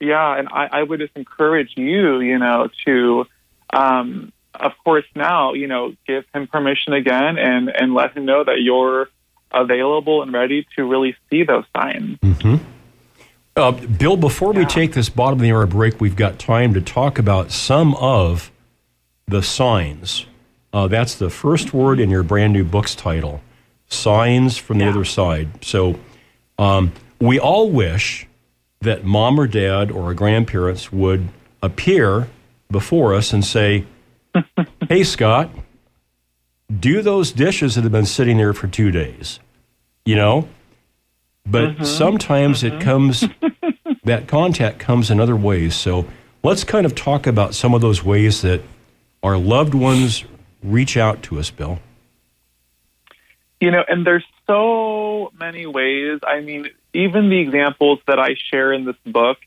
[0.00, 3.26] yeah, and I, I would just encourage you, you know, to
[3.72, 8.44] um, of course, now, you know, give him permission again and, and let him know
[8.44, 9.08] that you're
[9.50, 12.18] available and ready to really see those signs.
[12.18, 12.56] Mm-hmm.
[13.58, 16.80] Uh, Bill, before we take this bottom of the hour break, we've got time to
[16.80, 18.52] talk about some of
[19.26, 20.26] the signs.
[20.72, 23.40] Uh, that's the first word in your brand new book's title
[23.88, 25.64] Signs from the Other Side.
[25.64, 25.98] So
[26.56, 28.28] um, we all wish
[28.82, 31.28] that mom or dad or our grandparents would
[31.60, 32.28] appear
[32.70, 33.86] before us and say,
[34.88, 35.50] Hey, Scott,
[36.78, 39.40] do those dishes that have been sitting there for two days.
[40.04, 40.48] You know?
[41.50, 41.86] But Mhm.
[41.86, 43.26] sometimes it comes,
[44.04, 45.74] that contact comes in other ways.
[45.74, 46.06] So
[46.42, 48.60] let's kind of talk about some of those ways that
[49.22, 50.24] our loved ones
[50.62, 51.78] reach out to us, Bill.
[53.60, 56.20] You know, and there's so many ways.
[56.26, 59.38] I mean, even the examples that I share in this book,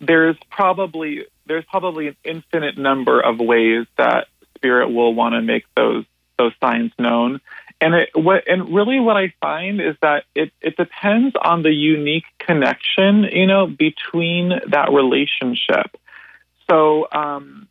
[0.00, 5.64] there's probably there's probably an infinite number of ways that spirit will want to make
[5.76, 6.04] those
[6.38, 7.40] those signs known.
[7.80, 11.72] And it what and really what I find is that it it depends on the
[11.72, 15.96] unique connection, you know, between that relationship.
[16.68, 17.68] So um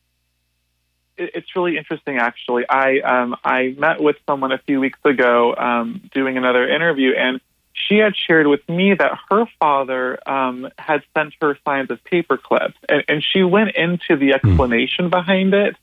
[1.18, 2.66] it- it's really interesting actually.
[2.70, 7.39] I um i met with someone a few weeks ago um doing another interview and
[7.74, 12.38] she had shared with me that her father um had sent her signs of paper
[12.38, 15.76] clips and, and she went into the explanation behind it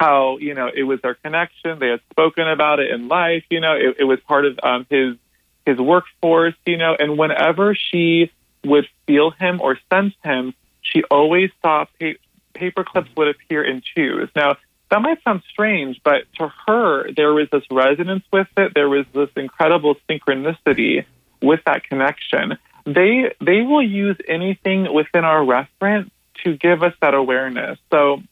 [0.00, 3.60] how you know it was their connection they had spoken about it in life you
[3.60, 5.16] know it, it was part of um his
[5.66, 8.30] his workforce you know and whenever she
[8.64, 12.18] would feel him or sense him she always saw pa-
[12.54, 14.56] paper clips would appear in twos now
[14.90, 18.74] that might sound strange, but to her, there was this resonance with it.
[18.74, 21.04] There was this incredible synchronicity
[21.40, 22.58] with that connection.
[22.84, 26.10] They they will use anything within our reference
[26.42, 27.78] to give us that awareness.
[27.92, 28.22] So,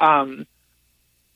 [0.00, 0.46] um,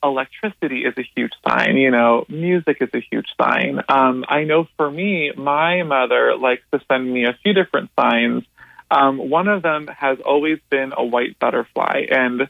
[0.03, 1.77] electricity is a huge sign.
[1.77, 3.81] You know, music is a huge sign.
[3.87, 8.43] Um, I know for me, my mother likes to send me a few different signs.
[8.89, 12.49] Um, one of them has always been a white butterfly, and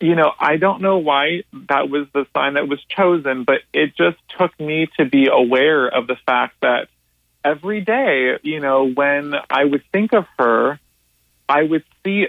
[0.00, 3.96] you know, I don't know why that was the sign that was chosen, but it
[3.96, 6.88] just took me to be aware of the fact that
[7.44, 10.78] every day, you know, when I would think of her,
[11.48, 12.28] I would see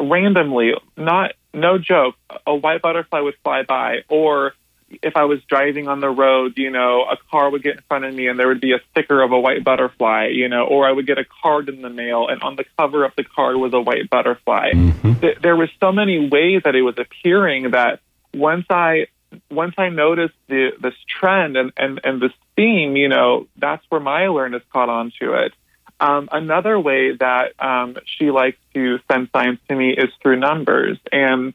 [0.00, 2.14] randomly, not no joke,
[2.46, 4.54] a white butterfly would fly by, or
[5.02, 8.04] if I was driving on the road, you know, a car would get in front
[8.04, 10.86] of me and there would be a sticker of a white butterfly, you know, or
[10.86, 13.56] I would get a card in the mail and on the cover of the card
[13.56, 14.72] was a white butterfly.
[14.72, 15.12] Mm-hmm.
[15.20, 18.00] Th- There was so many ways that it was appearing that
[18.34, 19.06] once I
[19.48, 24.00] once I noticed the this trend and, and, and this theme, you know, that's where
[24.00, 25.52] my awareness caught on to it.
[26.00, 30.98] Um, another way that um, she likes to send science to me is through numbers.
[31.12, 31.52] And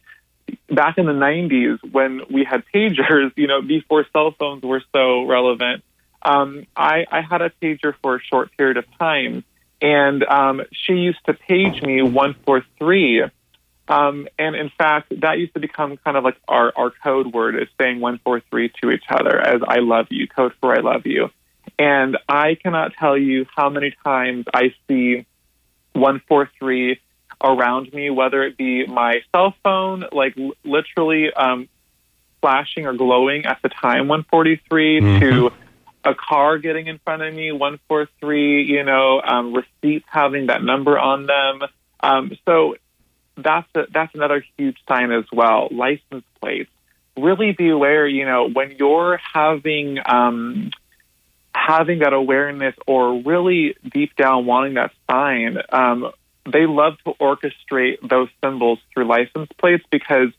[0.69, 5.25] back in the 90s, when we had pagers, you know, before cell phones were so
[5.25, 5.83] relevant,
[6.21, 9.43] um, I, I had a pager for a short period of time.
[9.81, 13.23] And um, she used to page me 143.
[13.87, 17.55] Um, and in fact, that used to become kind of like our, our code word
[17.55, 21.29] is saying 143 to each other as I love you, code for I love you.
[21.77, 25.25] And I cannot tell you how many times I see
[25.93, 26.99] 143
[27.43, 31.67] around me, whether it be my cell phone, like l- literally um,
[32.41, 35.51] flashing or glowing at the time 143, to
[36.05, 40.97] a car getting in front of me 143, you know, um, receipts having that number
[40.97, 41.67] on them.
[41.99, 42.75] Um, so
[43.35, 45.67] that's a, that's another huge sign as well.
[45.71, 46.69] License plates.
[47.17, 50.71] Really be aware, you know, when you're having um,
[51.65, 56.11] having that awareness or really deep down wanting that sign, um,
[56.51, 60.29] they love to orchestrate those symbols through license plates because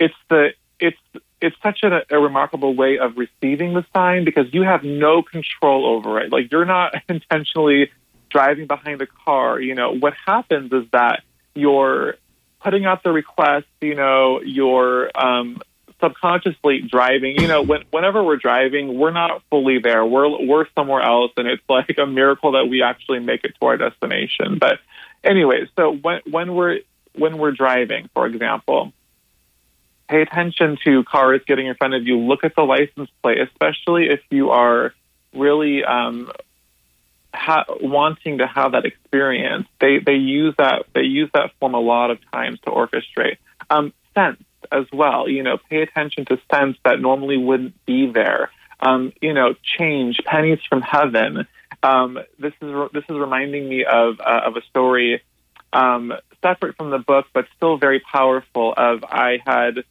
[0.00, 0.48] it's the
[0.80, 0.98] it's
[1.40, 5.86] it's such a, a remarkable way of receiving the sign because you have no control
[5.86, 6.32] over it.
[6.32, 7.90] Like you're not intentionally
[8.28, 9.60] driving behind the car.
[9.60, 11.22] You know what happens is that
[11.54, 12.16] you're
[12.60, 13.66] putting out the request.
[13.80, 15.62] You know you're um,
[16.00, 17.40] subconsciously driving.
[17.40, 20.04] You know when, whenever we're driving, we're not fully there.
[20.04, 23.66] We're we're somewhere else, and it's like a miracle that we actually make it to
[23.66, 24.58] our destination.
[24.58, 24.80] But
[25.24, 26.80] anyway, so when when we're
[27.14, 28.92] when we're driving, for example,
[30.08, 32.18] pay attention to cars getting in front of you.
[32.18, 34.94] Look at the license plate, especially if you are
[35.34, 36.30] really um,
[37.34, 39.66] ha- wanting to have that experience.
[39.80, 43.36] They they use that they use that form a lot of times to orchestrate.
[43.70, 45.28] Um, cents as well.
[45.28, 48.50] You know, pay attention to cents that normally wouldn't be there.
[48.80, 51.46] Um, you know, change pennies from heaven.
[51.82, 55.22] Um, this is this is reminding me of uh, of a story
[55.72, 56.12] um,
[56.42, 58.74] separate from the book, but still very powerful.
[58.76, 59.84] Of I had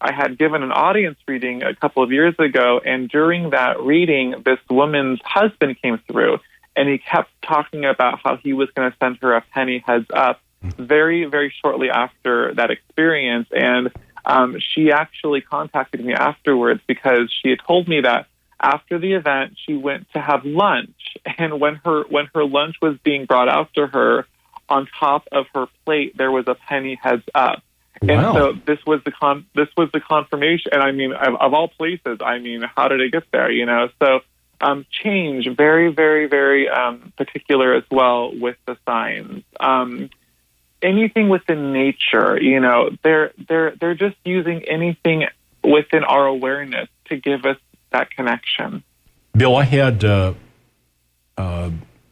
[0.00, 4.42] I had given an audience reading a couple of years ago, and during that reading,
[4.44, 6.38] this woman's husband came through,
[6.74, 10.06] and he kept talking about how he was going to send her a penny heads
[10.12, 13.48] up very, very shortly after that experience.
[13.50, 13.90] And
[14.24, 18.26] um, she actually contacted me afterwards because she had told me that
[18.60, 22.98] after the event she went to have lunch, and when her when her lunch was
[23.02, 24.26] being brought out to her,
[24.68, 27.62] on top of her plate there was a penny heads up.
[28.02, 28.14] Wow.
[28.14, 30.72] And so this was the con this was the confirmation.
[30.72, 33.50] And I mean, of, of all places, I mean, how did it get there?
[33.50, 34.20] You know, so
[34.60, 39.42] um, change very, very, very um, particular as well with the signs.
[39.58, 40.10] Um,
[40.82, 45.26] anything within nature, you know, they're they're they're just using anything
[45.62, 47.56] within our awareness to give us
[47.90, 48.82] that connection.
[49.36, 50.34] Bill, I had uh,
[51.36, 51.70] uh,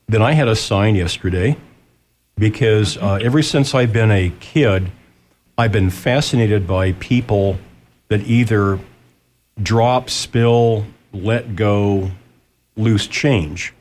[0.09, 1.57] then I had a sign yesterday
[2.37, 4.91] because uh, ever since I've been a kid,
[5.57, 7.59] I've been fascinated by people
[8.09, 8.79] that either
[9.63, 12.11] drop, spill, let go,
[12.77, 13.75] loose change.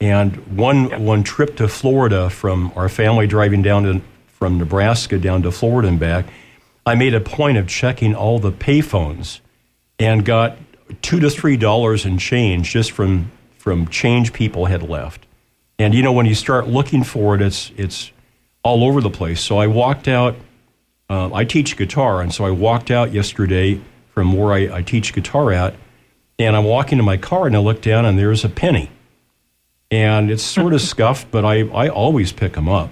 [0.00, 4.02] And one one trip to Florida from our family driving down to,
[4.38, 6.26] from Nebraska down to Florida and back,
[6.84, 9.40] I made a point of checking all the payphones
[9.98, 10.58] and got
[11.00, 15.26] two to three dollars in change just from from change people had left.
[15.78, 18.12] And you know when you start looking for it, it's it's
[18.62, 19.40] all over the place.
[19.40, 20.36] So I walked out.
[21.08, 23.80] Uh, I teach guitar, and so I walked out yesterday
[24.12, 25.76] from where I, I teach guitar at,
[26.36, 28.90] and I'm walking to my car, and I look down, and there's a penny,
[29.88, 32.90] and it's sort of scuffed, but I I always pick them up.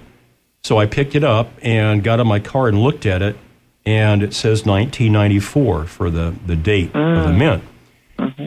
[0.65, 3.37] So I picked it up and got in my car and looked at it,
[3.85, 7.63] and it says 1994 for the the date of the mint.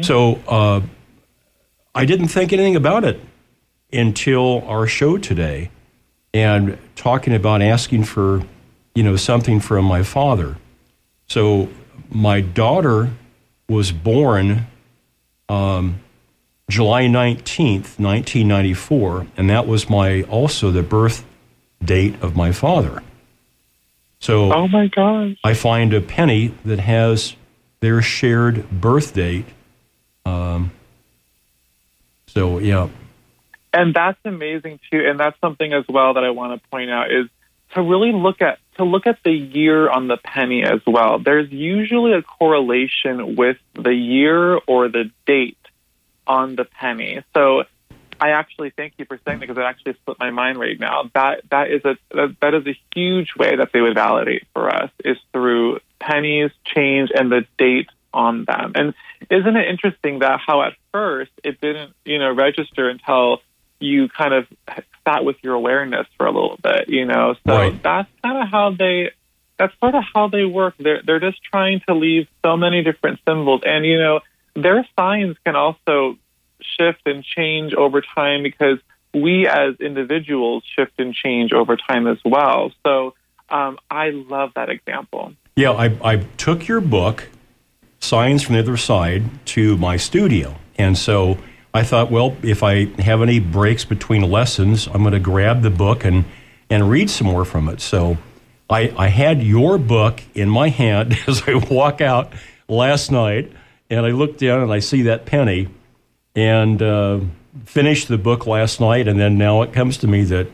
[0.04, 0.80] So uh,
[1.94, 3.20] I didn't think anything about it
[3.92, 5.70] until our show today,
[6.34, 8.42] and talking about asking for,
[8.96, 10.56] you know, something from my father.
[11.28, 11.68] So
[12.10, 13.10] my daughter
[13.68, 14.66] was born
[15.48, 16.00] um,
[16.68, 21.24] July 19th, 1994, and that was my also the birth
[21.82, 23.02] date of my father.
[24.20, 25.36] So Oh my gosh.
[25.44, 27.36] I find a penny that has
[27.80, 29.46] their shared birth date.
[30.26, 30.72] Um,
[32.26, 32.88] so yeah,
[33.72, 37.10] and that's amazing too and that's something as well that i want to point out
[37.10, 37.26] is
[37.74, 41.50] to really look at to look at the year on the penny as well there's
[41.50, 45.58] usually a correlation with the year or the date
[46.26, 47.64] on the penny so
[48.20, 51.10] i actually thank you for saying that because it actually slipped my mind right now
[51.14, 54.68] that that is a that, that is a huge way that they would validate for
[54.68, 58.94] us is through pennies change and the date on them and
[59.30, 63.40] isn't it interesting that how at first it didn't you know register until
[63.80, 64.46] you kind of
[65.06, 67.34] sat with your awareness for a little bit, you know.
[67.46, 67.82] So Right.
[67.82, 69.12] that's kind of how they
[69.58, 70.74] that's sort of how they work.
[70.78, 74.20] They're they're just trying to leave so many different symbols and you know,
[74.54, 76.18] their signs can also
[76.60, 78.78] shift and change over time because
[79.14, 82.72] we as individuals shift and change over time as well.
[82.84, 83.14] So
[83.48, 85.32] um, I love that example.
[85.56, 85.70] yeah.
[85.72, 87.28] I I took your book,
[88.00, 91.38] Signs from the Other Side, to my studio, and so
[91.72, 95.70] I thought, well, if I have any breaks between lessons, I'm going to grab the
[95.70, 96.24] book and
[96.70, 97.80] and read some more from it.
[97.80, 98.18] So
[98.68, 102.32] I I had your book in my hand as I walk out
[102.68, 103.50] last night,
[103.88, 105.68] and I look down and I see that penny,
[106.38, 107.18] and uh,
[107.64, 110.46] finished the book last night, and then now it comes to me that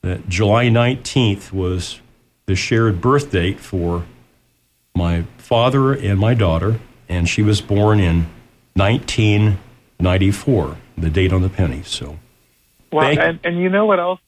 [0.00, 2.00] that July 19th was
[2.46, 4.04] the shared birth date for
[4.94, 8.26] my father and my daughter, and she was born in
[8.74, 11.82] 1994, the date on the penny.
[11.82, 12.18] So,
[12.92, 14.20] Well, Thank- and, and you know what else?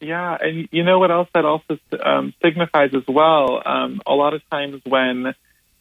[0.00, 3.62] Yeah, and you know what else that also um, signifies as well.
[3.64, 5.34] Um, a lot of times when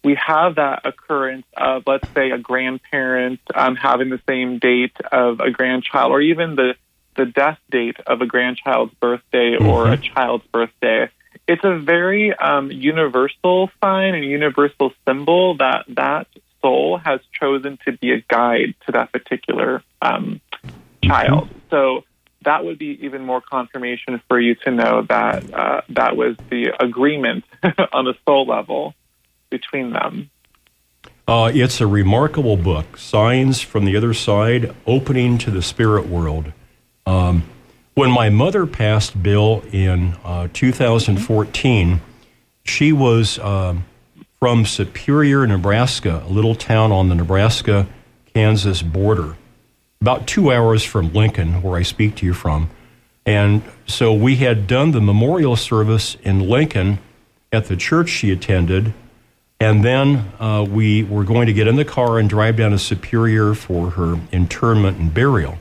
[0.05, 5.39] we have that occurrence of, let's say, a grandparent um, having the same date of
[5.39, 6.75] a grandchild, or even the
[7.15, 11.09] the death date of a grandchild's birthday or a child's birthday,
[11.47, 16.27] it's a very um, universal sign and universal symbol that that
[16.61, 20.39] soul has chosen to be a guide to that particular um,
[21.03, 21.49] child.
[21.71, 22.03] So
[22.43, 26.73] that would be even more confirmation for you to know that uh, that was the
[26.79, 27.45] agreement
[27.93, 28.93] on a soul level
[29.55, 30.29] between them.
[31.27, 36.51] uh, it's a remarkable book, Signs from the Other Side, Opening to the Spirit World.
[37.05, 37.43] Um,
[37.93, 42.01] when my mother passed, Bill, in uh, 2014,
[42.65, 43.85] she was um,
[44.39, 47.87] from Superior, Nebraska, a little town on the Nebraska
[48.33, 49.37] Kansas border,
[50.01, 52.69] about two hours from Lincoln, where I speak to you from.
[53.25, 56.99] And so we had done the memorial service in Lincoln
[57.53, 58.93] at the church she attended.
[59.59, 62.79] And then uh, we were going to get in the car and drive down to
[62.79, 65.57] Superior for her interment and burial.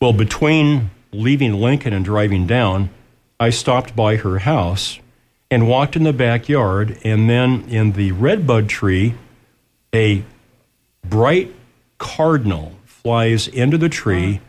[0.00, 2.90] Well, between leaving Lincoln and driving down,
[3.40, 4.98] I stopped by her house
[5.50, 6.98] and walked in the backyard.
[7.04, 9.14] And then in the redbud tree,
[9.94, 10.24] a
[11.04, 11.54] bright
[11.98, 14.40] cardinal flies into the tree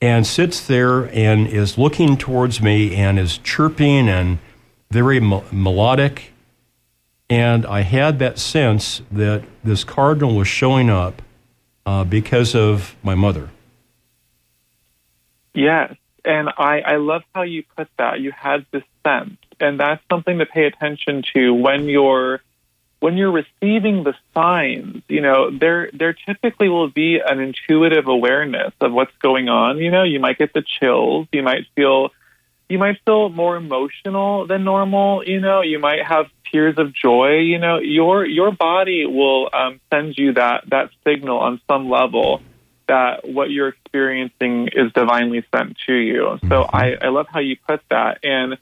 [0.00, 4.38] and sits there and is looking towards me and is chirping and
[4.90, 6.33] very mel- melodic.
[7.34, 11.20] And I had that sense that this cardinal was showing up
[11.84, 13.50] uh, because of my mother.
[15.52, 15.96] Yes.
[16.24, 18.20] And I, I love how you put that.
[18.20, 19.36] You had this sense.
[19.58, 22.40] And that's something to pay attention to when you're
[23.00, 28.72] when you're receiving the signs, you know, there there typically will be an intuitive awareness
[28.80, 29.78] of what's going on.
[29.78, 32.10] You know, you might get the chills, you might feel
[32.68, 37.38] you might feel more emotional than normal, you know, you might have tears of joy,
[37.38, 42.40] you know, your your body will um, send you that that signal on some level
[42.86, 46.38] that what you're experiencing is divinely sent to you.
[46.48, 48.58] So I, I love how you put that, and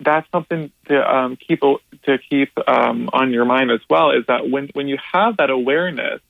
[0.00, 4.10] that's something to um, keep to keep um, on your mind as well.
[4.10, 6.20] Is that when when you have that awareness,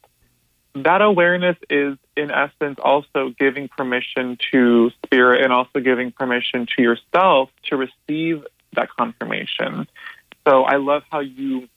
[0.76, 6.82] that awareness is in essence also giving permission to spirit and also giving permission to
[6.82, 9.86] yourself to receive that confirmation.
[10.46, 11.68] So I love how you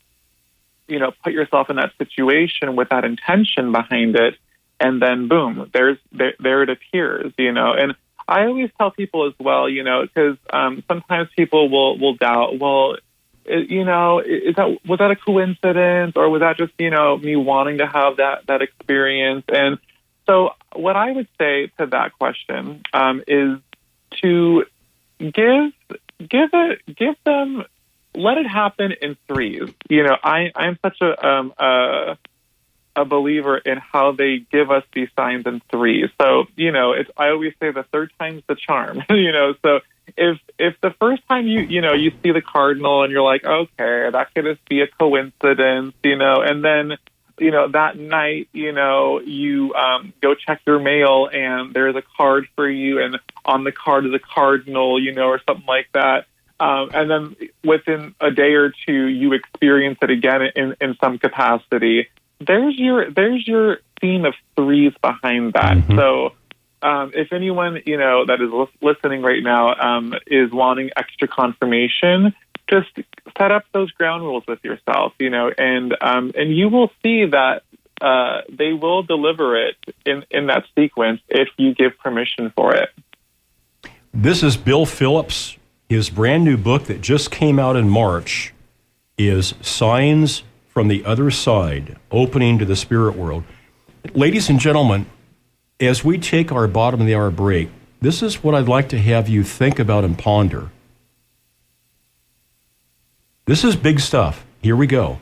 [0.88, 4.36] you know put yourself in that situation with that intention behind it
[4.80, 7.74] and then boom, there's there, there it appears, you know.
[7.74, 7.96] And
[8.28, 12.60] I always tell people as well, you know, because um, sometimes people will will doubt,
[12.60, 12.98] well,
[13.46, 17.18] it, you know, is that was that a coincidence or was that just you know
[17.18, 19.46] me wanting to have that that experience?
[19.48, 19.78] And
[20.26, 23.60] so, what I would say to that question um, is
[24.22, 24.66] to
[25.20, 25.72] give
[26.20, 27.64] give it give them
[28.16, 29.70] let it happen in threes.
[29.90, 32.16] You know, I I'm such a um, uh,
[32.96, 36.10] a believer in how they give us these signs in threes.
[36.20, 39.54] So, you know, it's I always say the third time's the charm, you know.
[39.62, 39.80] So
[40.18, 43.44] if if the first time you you know you see the cardinal and you're like,
[43.44, 46.94] okay, that could just be a coincidence, you know, and then
[47.38, 52.04] you know that night, you know, you um, go check your mail and there's a
[52.18, 55.88] card for you, and on the card is a cardinal, you know, or something like
[55.94, 56.28] that.
[56.60, 61.18] Um, and then within a day or two, you experience it again in, in some
[61.20, 62.08] capacity
[62.40, 65.78] there's your there's your theme of threes behind that.
[65.78, 65.98] Mm-hmm.
[65.98, 66.34] So
[66.82, 68.52] um, if anyone you know that is
[68.82, 72.34] listening right now um, is wanting extra confirmation,
[72.70, 72.90] just
[73.38, 77.26] set up those ground rules with yourself, you know, and um, and you will see
[77.26, 77.64] that
[78.02, 79.76] uh, they will deliver it
[80.06, 82.90] in in that sequence if you give permission for it.
[84.14, 85.58] This is Bill Philipps.
[85.88, 88.54] His brand new book that just came out in March
[89.20, 93.44] is Signs from the other side, opening to the spirit world.
[94.16, 95.06] Ladies and gentlemen,
[95.80, 97.70] as we take our bottom of the hour break,
[98.02, 100.72] this is what I'd like to have you think about and ponder.
[103.46, 104.44] This is big stuff.
[104.64, 105.20] Here we go.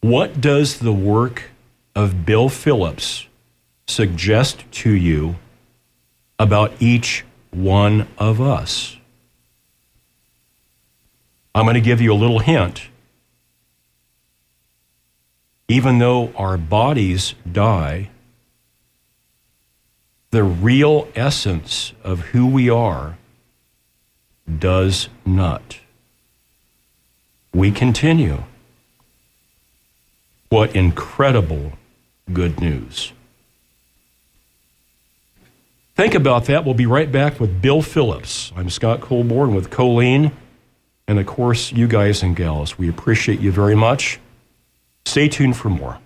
[0.00, 1.50] What does the work
[1.94, 3.26] of Bill Philipps
[3.86, 5.36] suggest to you
[6.38, 8.96] about each one of us?
[11.54, 12.90] I'm going to give you a little hint
[15.70, 18.10] even though our bodies die,
[20.32, 23.16] the real essence of who we are
[24.58, 25.78] does not.
[27.54, 28.42] We continue.
[30.48, 31.74] What incredible
[32.32, 33.12] good news.
[35.94, 36.64] Think about that.
[36.64, 38.52] We'll be right back with Bill Philipps.
[38.56, 40.32] I'm Scott Colborn with Colleen,
[41.10, 42.78] and of course, you guys and gals.
[42.78, 44.20] We appreciate you very much.
[45.06, 45.98] Stay tuned for more.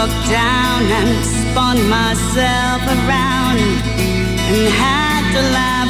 [0.00, 3.58] Looked down and spun myself around
[4.48, 5.89] and had to laugh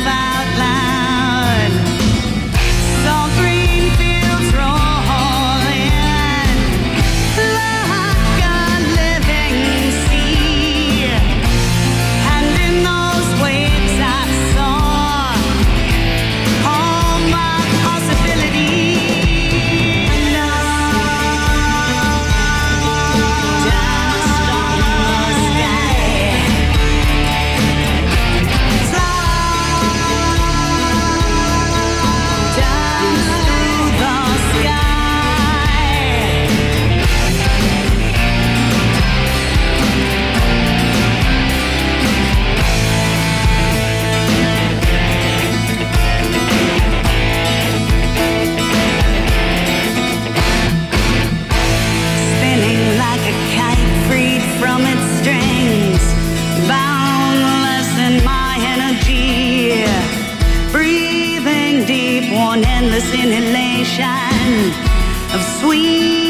[65.33, 66.30] of sweet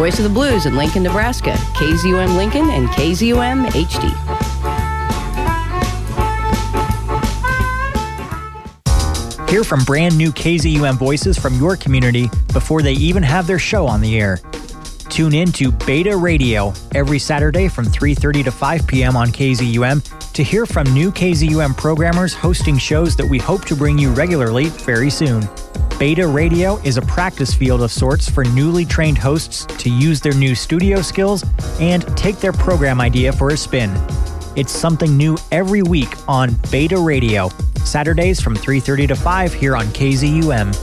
[0.00, 1.50] voice of the blues in Lincoln, Nebraska.
[1.74, 4.10] KZUM Lincoln and KZUM HD.
[9.50, 13.86] Hear from brand new KZUM voices from your community before they even have their show
[13.86, 14.38] on the air.
[15.10, 19.18] Tune in to Beta Radio every Saturday from 3:30 to 5 p.m.
[19.18, 23.98] on KZUM to hear from new KZUM programmers hosting shows that we hope to bring
[23.98, 25.46] you regularly very soon.
[26.00, 30.32] Beta Radio is a practice field of sorts for newly trained hosts to use their
[30.32, 31.44] new studio skills
[31.78, 33.92] and take their program idea for a spin.
[34.56, 37.50] It's something new every week on Beta Radio,
[37.84, 40.74] Saturdays from 3:30 to 5 here on KZUM.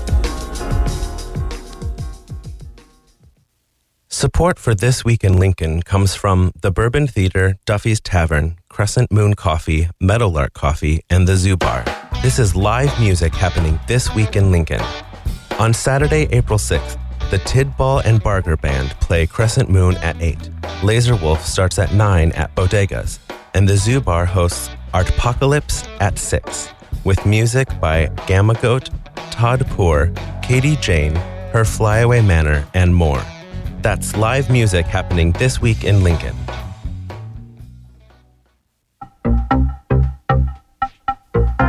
[4.07, 9.33] Support for This Week in Lincoln comes from the Bourbon Theater, Duffy's Tavern, Crescent Moon
[9.33, 11.85] Coffee, Meadowlark Coffee, and the Zoo Bar.
[12.21, 14.81] This is live music happening this week in Lincoln.
[15.59, 16.99] On Saturday, April 6th,
[17.31, 20.37] the Tidball and Barger Band play Crescent Moon at 8.
[20.83, 23.17] Laser Wolf starts at 9 at Bodegas,
[23.55, 26.69] and the Zoo Bar hosts Artpocalypse at 6,
[27.05, 28.91] with music by Gamma Goat,
[29.31, 30.13] Todd Poor,
[30.43, 31.15] Katie Jane,
[31.51, 33.23] Her Flyaway Manor, and more.
[33.81, 36.35] That's live music happening this week in Lincoln.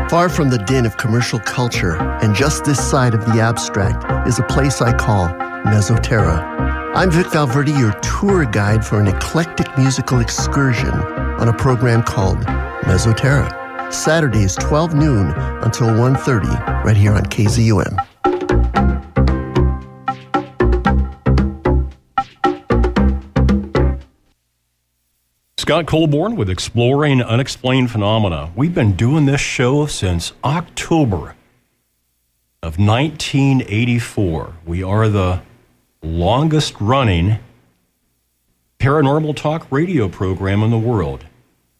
[0.09, 4.39] Far from the din of commercial culture, and just this side of the abstract, is
[4.39, 5.29] a place I call
[5.67, 6.95] Mesoterra.
[6.95, 12.39] I'm Vic Valverde, your tour guide for an eclectic musical excursion on a program called
[12.85, 13.93] Mesoterra.
[13.93, 15.31] Saturdays 12 noon
[15.63, 17.95] until 1.30 right here on KZUM.
[25.69, 28.51] Scott Colborn with Exploring Unexplained Phenomena.
[28.57, 31.37] We've been doing this show since October
[32.63, 34.55] of 1984.
[34.65, 35.43] We are the
[36.03, 37.39] longest running
[38.79, 41.27] paranormal talk radio program in the world.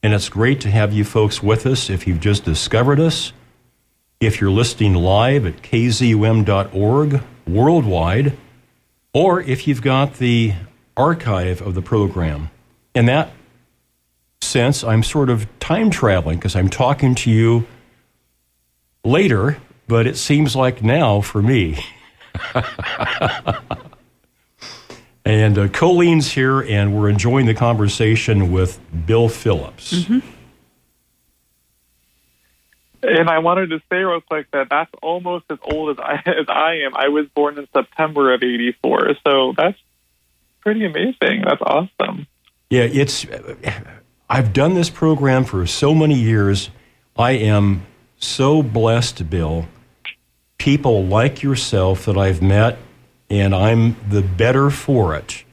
[0.03, 3.33] And it's great to have you folks with us if you've just discovered us.
[4.21, 8.37] If you're listening live at kzum.org worldwide,
[9.15, 10.53] or if you've got the
[10.95, 12.51] archive of the program.
[12.95, 13.31] In that
[14.43, 17.67] sense, I'm sort of time traveling because I'm talking to you
[19.05, 21.79] later, but it seems like now for me.
[25.25, 30.07] and uh, Colleen's here, and we're enjoying the conversation with Bill Philipps.
[33.01, 36.47] And I wanted to say real quick that that's almost as old as I as
[36.49, 36.97] I am.
[36.97, 39.79] I was born in September of '84, so that's
[40.61, 41.43] pretty amazing.
[41.45, 42.27] That's awesome.
[42.71, 43.25] Yeah, it's.
[44.29, 46.71] I've done this program for so many years.
[47.17, 47.87] I am
[48.19, 49.67] so blessed, Bill.
[50.59, 52.79] People like yourself that I've met,
[53.31, 55.45] and I'm the better for it.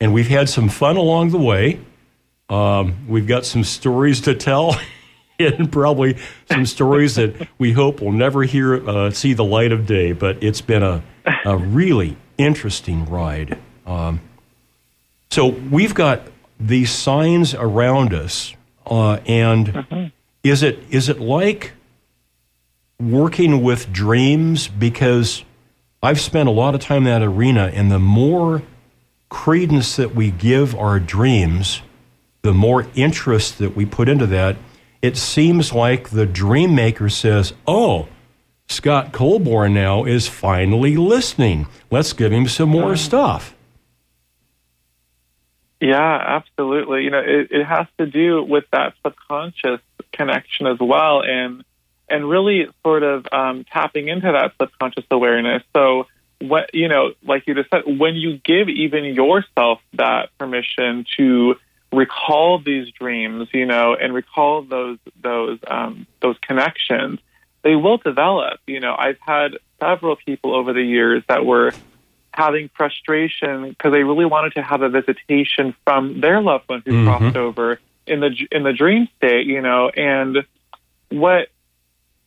[0.00, 1.80] And we've had some fun along the way.
[2.48, 4.80] Um, we've got some stories to tell
[5.38, 6.16] and probably
[6.50, 10.12] some stories that we hope will never hear uh, see the light of day.
[10.12, 11.02] But it's been a
[11.44, 13.58] a really interesting ride.
[13.86, 14.20] Um,
[15.30, 16.22] so we've got
[16.66, 18.54] these signs around us,
[18.86, 20.12] uh, and
[20.42, 21.72] is it is it like
[23.00, 24.68] working with dreams?
[24.68, 25.44] Because
[26.02, 28.62] I've spent a lot of time in that arena, and the more
[29.28, 31.82] credence that we give our dreams,
[32.42, 34.56] the more interest that we put into that,
[35.00, 38.08] it seems like the dream maker says, "Oh."
[38.68, 41.66] Scott Colborn now is finally listening.
[41.90, 43.54] Let's give him some more stuff.
[45.82, 47.02] Yeah, absolutely.
[47.02, 49.80] You know, it, it has to do with that subconscious
[50.12, 51.64] connection as well, and
[52.08, 55.64] and really sort of um, tapping into that subconscious awareness.
[55.74, 56.06] So,
[56.40, 61.56] what you know, like you just said, when you give even yourself that permission to
[61.92, 67.18] recall these dreams, you know, and recall those those um, those connections,
[67.62, 68.60] they will develop.
[68.68, 71.72] You know, I've had several people over the years that were
[72.34, 76.92] having frustration because they really wanted to have a visitation from their loved one who
[76.92, 77.06] Mhm.
[77.06, 80.44] crossed over in the in the dream state, you know, and
[81.10, 81.48] what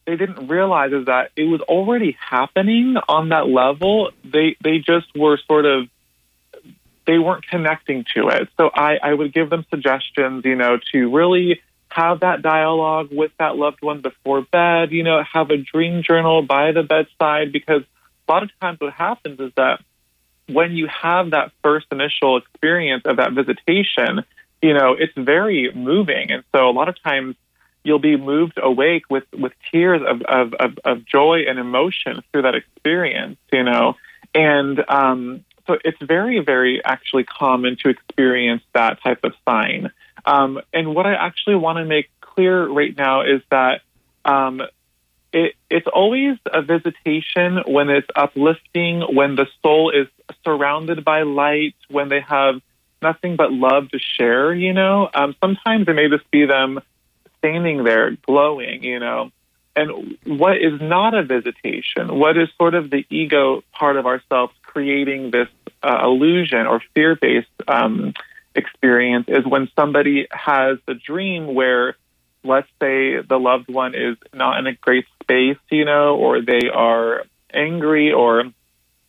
[0.06, 4.12] they didn't realize is that it was already happening on that level.
[4.24, 5.88] They they just were sort of
[7.06, 8.50] they weren't connecting to it.
[8.58, 13.32] So I, I would give them suggestions, you know, to really have that dialogue with
[13.38, 17.84] that loved one before bed, you know, have a dream journal by the bedside because
[18.28, 19.82] a lot of times what happens is that
[20.48, 24.24] when you have that first initial experience of that visitation,
[24.62, 26.32] you know, it's very moving.
[26.32, 27.36] And so a lot of times
[27.84, 32.44] you'll be moved awake with, with tears of, of, of, of joy and emotion through
[32.44, 33.96] that experience, you know.
[34.34, 39.92] And um, so it's very, very actually common to experience that type of sign.
[40.26, 43.82] Um, and what I actually want to make clear right now is that
[44.26, 44.62] um,
[45.32, 50.08] it, it's always a visitation when it's uplifting, when the soul is
[50.44, 52.62] surrounded by light, when they have
[53.02, 55.10] nothing but love to share, you know.
[55.14, 56.80] Um, sometimes it may just be them
[57.38, 59.32] standing there glowing, you know.
[59.76, 64.54] And what is not a visitation, what is sort of the ego part of ourselves
[64.62, 65.50] creating this
[65.84, 68.14] uh, illusion or fear based um,
[68.56, 71.96] experience is when somebody has a dream where,
[72.44, 76.70] let's say, the loved one is not in a great space, you know, or they
[76.74, 77.24] are
[77.54, 78.46] angry or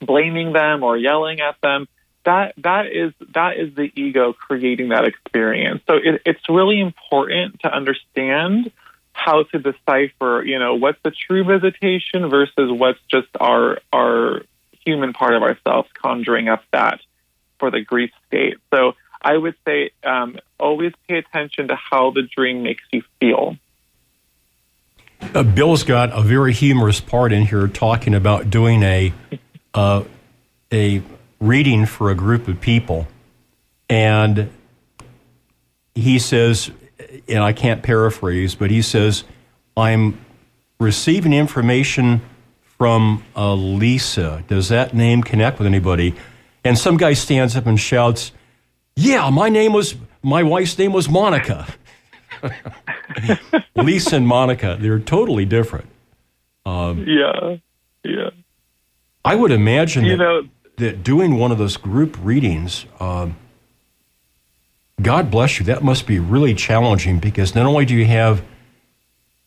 [0.00, 1.88] blaming them or yelling at them.
[2.24, 5.82] That that is that is the ego creating that experience.
[5.86, 8.72] So it, it's really important to understand
[9.12, 14.42] how to decipher, you know, what's the true visitation versus what's just our our
[14.84, 17.00] human part of ourselves conjuring up that
[17.58, 18.56] for the grief state.
[18.72, 23.56] So I would say um, always pay attention to how the dream makes you feel.
[25.34, 29.12] Uh, Bill's got a very humorous part in here talking about doing a
[29.76, 30.02] uh,
[30.72, 31.02] a
[31.40, 33.06] reading for a group of people,
[33.88, 34.50] and
[35.94, 36.70] he says,
[37.28, 39.24] and I can't paraphrase, but he says,
[39.76, 40.18] "I'm
[40.80, 42.22] receiving information
[42.78, 44.44] from uh, Lisa.
[44.48, 46.14] Does that name connect with anybody?"
[46.64, 48.32] And some guy stands up and shouts,
[48.96, 51.66] "Yeah, my name was my wife's name was Monica."
[53.76, 55.86] Lisa and Monica, they're totally different.
[56.64, 57.56] Um, Yeah,
[58.04, 58.30] yeah.
[59.26, 63.36] I would imagine You that, know- that doing one of those group readings, um,
[65.02, 68.42] God bless you, that must be really challenging because not only do you have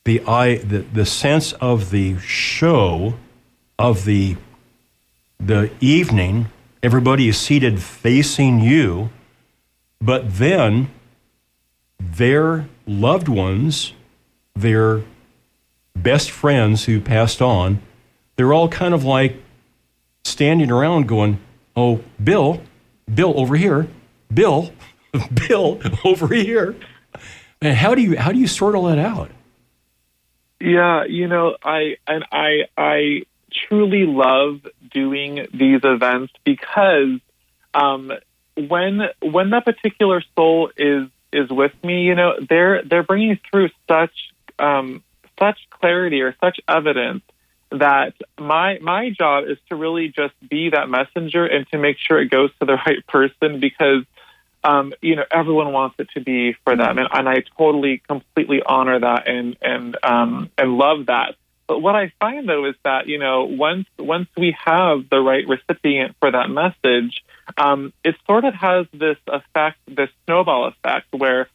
[0.05, 3.15] the eye, the, the sense of the show
[3.77, 4.35] of the
[5.39, 6.47] the evening,
[6.83, 9.09] everybody is seated facing you,
[10.01, 10.89] but then
[11.97, 13.93] their loved ones,
[14.53, 15.03] their
[15.95, 17.81] best friends who passed on,
[18.35, 19.41] they're all kind of like
[20.29, 21.39] standing around going,
[21.75, 22.61] Oh, Bill,
[23.13, 23.87] Bill over here,
[24.33, 24.71] Bill,
[25.47, 26.75] Bill over here.
[27.61, 29.31] And how do you how do you sort all that out?
[30.59, 34.61] Yeah, you know, I and I I truly love
[34.91, 37.19] doing these events because
[37.73, 38.11] um,
[38.55, 43.69] when when that particular soul is is with me, you know, they're they're bringing through
[43.89, 44.13] such
[44.57, 45.03] um,
[45.39, 47.23] such clarity or such evidence
[47.71, 52.19] that my my job is to really just be that messenger and to make sure
[52.19, 54.03] it goes to the right person because
[54.63, 58.61] um, you know everyone wants it to be for them and, and I totally completely
[58.65, 61.35] honor that and and um, and love that.
[61.67, 65.45] But what I find though is that you know once once we have the right
[65.47, 67.23] recipient for that message,
[67.57, 71.47] um, it sort of has this effect, this snowball effect, where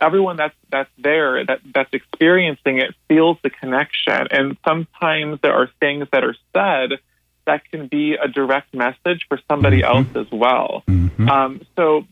[0.00, 4.28] everyone that's that's there that that's experiencing it feels the connection.
[4.30, 6.98] And sometimes there are things that are said
[7.46, 10.82] that can be a direct message for somebody else as well.
[11.30, 12.04] Um, so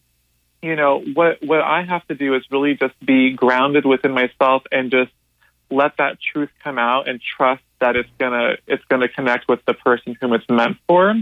[0.63, 4.63] you know what what i have to do is really just be grounded within myself
[4.73, 5.13] and just
[5.71, 9.75] let that truth come out and trust that it's gonna it's gonna connect with the
[9.75, 11.15] person whom it's meant for.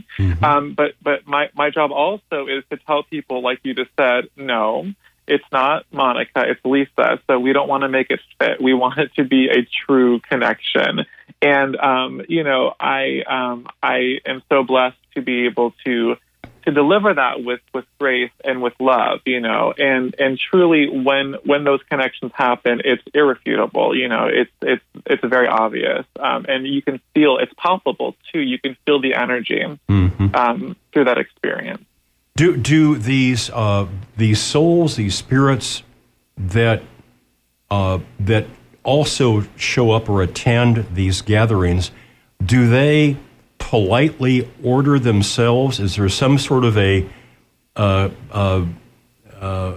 [0.42, 4.28] Um, but but my my job also is to tell people like you just said
[4.36, 4.92] no
[5.26, 7.20] it's not Monica, it's Lisa.
[7.26, 8.60] So we don't want to make it fit.
[8.60, 11.00] We want it to be a true connection.
[11.40, 16.16] And um, you know, I um, I am so blessed to be able to
[16.64, 19.20] to deliver that with with grace and with love.
[19.26, 23.96] You know, and and truly, when when those connections happen, it's irrefutable.
[23.96, 28.40] You know, it's it's it's very obvious, um, and you can feel it's palpable too.
[28.40, 29.64] You can feel the energy
[30.34, 31.84] um, through that experience.
[32.36, 33.86] Do do these uh,
[34.16, 35.82] these souls, these spirits
[36.36, 36.82] that
[37.70, 38.46] uh, that
[38.82, 41.90] also show up or attend these gatherings?
[42.44, 43.16] Do they
[43.58, 45.78] politely order themselves?
[45.78, 47.08] Is there some sort of a
[47.76, 48.64] uh, uh,
[49.40, 49.74] uh,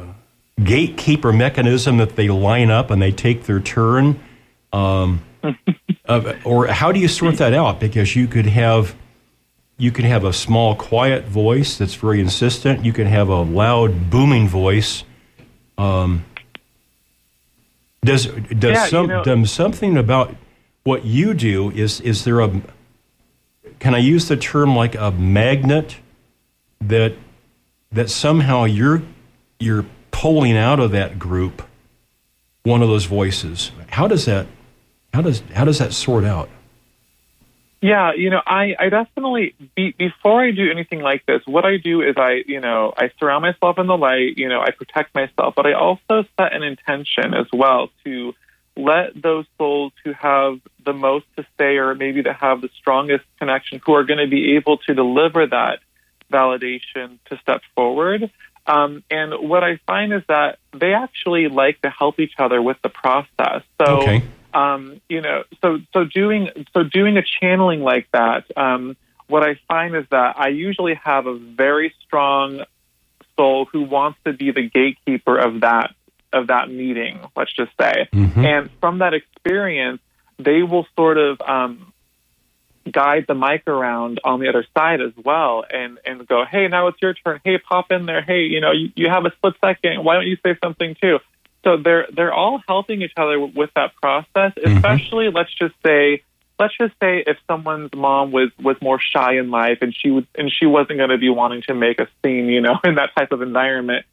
[0.63, 4.19] gatekeeper mechanism that they line up and they take their turn?
[4.73, 5.21] Um,
[6.07, 7.79] uh, or how do you sort that out?
[7.79, 8.95] Because you could have
[9.77, 12.85] you can have a small, quiet voice that's very insistent.
[12.85, 15.03] You can have a loud, booming voice.
[15.77, 16.23] Um,
[18.03, 20.35] does does Yeah, you some know- does something about
[20.83, 22.61] what you do is is there a
[23.79, 25.97] can I use the term like a magnet
[26.79, 27.13] that
[27.91, 29.01] that somehow you're
[29.59, 31.63] you're pulling out of that group
[32.63, 33.71] one of those voices?
[33.89, 34.45] How does that
[35.13, 36.49] how does how does that sort out?
[37.81, 41.77] Yeah, you know, I, I definitely be, before I do anything like this, what I
[41.77, 44.37] do is I, you know, I surround myself in the light.
[44.37, 48.33] You know, I protect myself, but I also set an intention as well to
[48.75, 53.25] let those souls who have the most to say, or maybe that have the strongest
[53.39, 55.79] connection, who are going to be able to deliver that
[56.31, 58.31] validation to step forward.
[58.67, 62.77] Um, and what I find is that they actually like to help each other with
[62.81, 63.61] the process.
[63.79, 64.23] So Okay.
[64.55, 68.95] Um, you know, so so doing so doing a channeling like that, um,
[69.27, 72.63] what I find is that I usually have a very strong
[73.35, 75.93] soul who wants to be the gatekeeper of that
[76.31, 77.19] of that meeting.
[77.35, 78.07] Let's just say,
[78.45, 80.01] and from that experience,
[80.39, 81.91] they will sort of um,
[82.89, 86.87] guide the mic around on the other side as well, and and go, hey, now
[86.87, 87.41] it's your turn.
[87.43, 88.21] Hey, pop in there.
[88.21, 90.03] Hey, you know, you, you have a split second.
[90.05, 91.19] Why don't you say something too?
[91.65, 94.53] So they're they're all helping each other with that process.
[94.53, 94.77] Mm-hmm.
[94.77, 96.21] Especially, let's just say,
[96.59, 100.27] let's just say if someone's mom was was more shy in life and she would
[100.35, 103.15] and she wasn't going to be wanting to make a scene, you know, in that
[103.17, 104.05] type of environment,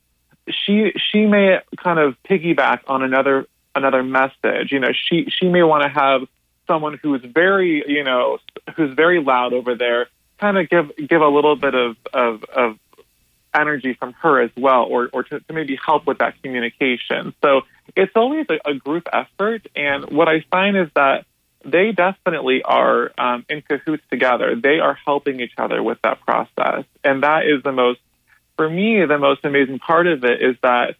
[0.49, 4.73] she she may kind of piggyback on another another message.
[4.73, 6.23] You know, she she may want to have
[6.67, 8.39] someone who is very you know
[8.77, 10.09] who's very loud over there,
[10.39, 12.79] kind of give give a little bit of of, of
[13.55, 17.35] energy from her as well, or, or to, to maybe help with that communication.
[17.43, 17.63] So
[17.97, 19.67] it's always a, a group effort.
[19.77, 21.27] And what I find is that
[21.65, 24.57] they definitely are um, in cahoots together.
[24.57, 26.85] They are helping each other with that process.
[27.05, 28.01] And that is the most,
[28.57, 30.97] for me, the most amazing part of it is that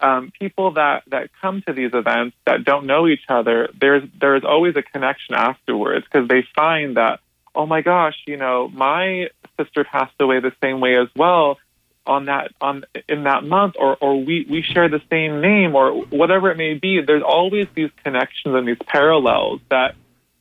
[0.00, 4.44] um, people that, that come to these events that don't know each other, there's, there's
[4.44, 7.20] always a connection afterwards because they find that,
[7.54, 9.28] oh my gosh, you know, my
[9.58, 11.58] sister passed away the same way as well
[12.06, 16.04] on that on in that month or or we we share the same name or
[16.10, 19.94] whatever it may be there's always these connections and these parallels that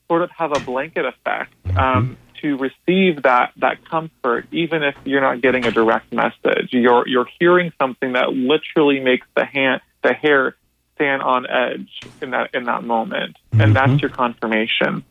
[0.08, 5.22] sort of have a blanket effect um, to receive that that comfort even if you're
[5.22, 6.70] not getting a direct message.
[6.72, 10.56] You're you're hearing something that literally makes the hand the hair
[10.96, 11.90] stand on edge
[12.22, 13.38] in that in that moment.
[13.54, 15.04] And that's your confirmation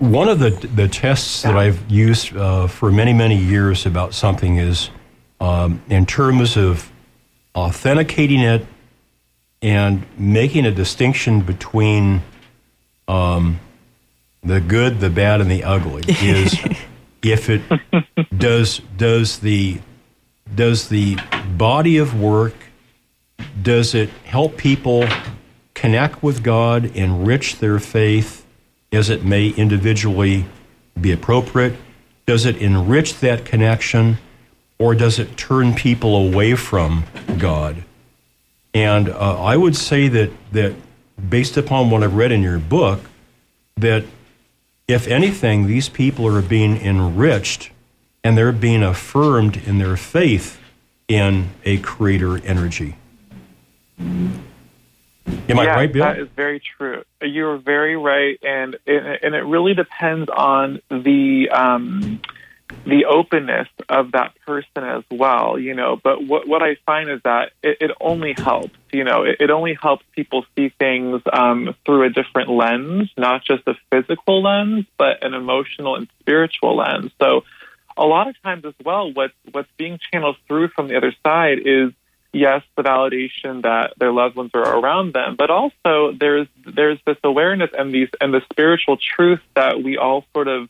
[0.00, 4.56] One of the the tests that I've used uh, for many many years about something
[4.56, 4.88] is
[5.40, 6.90] um, in terms of
[7.54, 8.66] authenticating it
[9.60, 12.22] and making a distinction between
[13.08, 13.60] um,
[14.42, 16.58] the good, the bad, and the ugly is
[17.22, 17.60] if it
[18.38, 19.80] does does the
[20.54, 21.18] does the
[21.58, 22.54] body of work
[23.60, 25.06] does it help people
[25.74, 28.39] connect with God, enrich their faith
[28.92, 30.46] as it may individually
[31.00, 31.76] be appropriate?
[32.26, 34.18] Does it enrich that connection
[34.78, 37.04] or does it turn people away from
[37.38, 37.84] God?
[38.72, 40.74] And uh, I would say that, that
[41.28, 43.00] based upon what I've read in your book,
[43.76, 44.04] that
[44.86, 47.70] if anything, these people are being enriched
[48.22, 50.60] and they're being affirmed in their faith
[51.08, 52.96] in a creator energy.
[55.26, 56.04] Am I right, Bill?
[56.04, 57.02] That is very true.
[57.20, 62.20] You're very right, and it, and it really depends on the um,
[62.86, 65.58] the openness of that person as well.
[65.58, 68.76] You know, but what what I find is that it, it only helps.
[68.92, 73.44] You know, it, it only helps people see things um, through a different lens, not
[73.44, 77.12] just a physical lens, but an emotional and spiritual lens.
[77.20, 77.44] So,
[77.96, 81.58] a lot of times as well, what what's being channeled through from the other side
[81.64, 81.92] is
[82.32, 87.16] yes, the validation that their loved ones are around them, but also there's there's this
[87.24, 90.68] awareness and these and the spiritual truth that we all sort of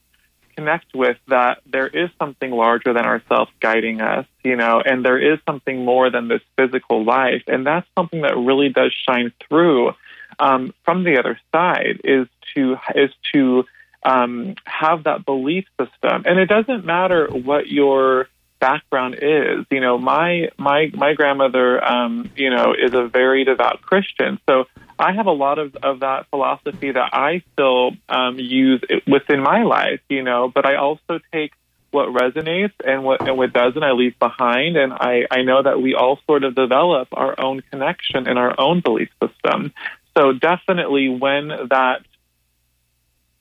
[0.56, 5.18] connect with that there is something larger than ourselves guiding us, you know, and there
[5.18, 9.92] is something more than this physical life, and that's something that really does shine through
[10.38, 13.64] um, from the other side is to is to
[14.02, 18.28] um, have that belief system, and it doesn't matter what your
[18.60, 19.66] background is.
[19.70, 24.66] You know, my my my grandmother, um, you know, is a very devout Christian, so
[24.98, 29.64] I have a lot of of that philosophy that I still um, use within my
[29.64, 30.00] life.
[30.08, 31.52] You know, but I also take
[31.90, 35.82] what resonates and what and what doesn't I leave behind and I, I know that
[35.82, 39.72] we all sort of develop our own connection and our own belief system.
[40.16, 42.02] So definitely when that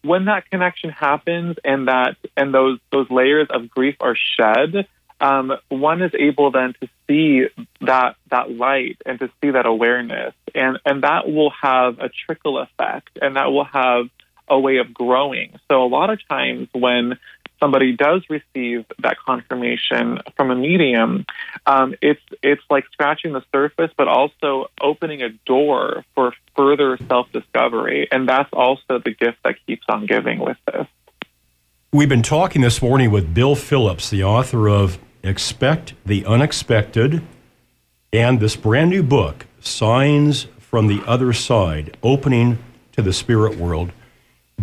[0.01, 4.87] when that connection happens and that and those those layers of grief are shed,
[5.21, 7.47] um, one is able then to see
[7.81, 12.59] that that light and to see that awareness, and and that will have a trickle
[12.59, 14.09] effect, and that will have
[14.47, 15.59] a way of growing.
[15.69, 17.19] So a lot of times when
[17.59, 21.25] somebody does receive that confirmation from a medium,
[21.65, 27.31] um, it's it's like scratching the surface, but also opening a door for further self
[27.31, 30.87] discovery, and that's also the gift that keeps on giving with this.
[31.91, 37.21] We've been talking this morning with Bill Philipps, the author of Expect the Unexpected
[38.13, 42.57] and this brand new book, Signs from the Other Side Opening
[42.93, 43.91] to the Spirit World.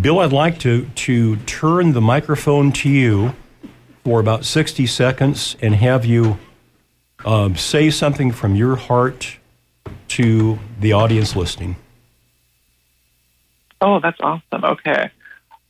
[0.00, 3.34] Bill, I'd like to, to turn the microphone to you
[4.04, 6.38] for about 60 seconds and have you
[7.24, 9.38] um, say something from your heart
[10.08, 11.76] to the audience listening.
[13.80, 14.64] Oh, that's awesome.
[14.64, 15.10] Okay.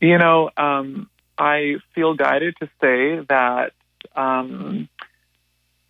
[0.01, 1.09] You know, um,
[1.39, 3.73] I feel guided to say that
[4.17, 4.89] um,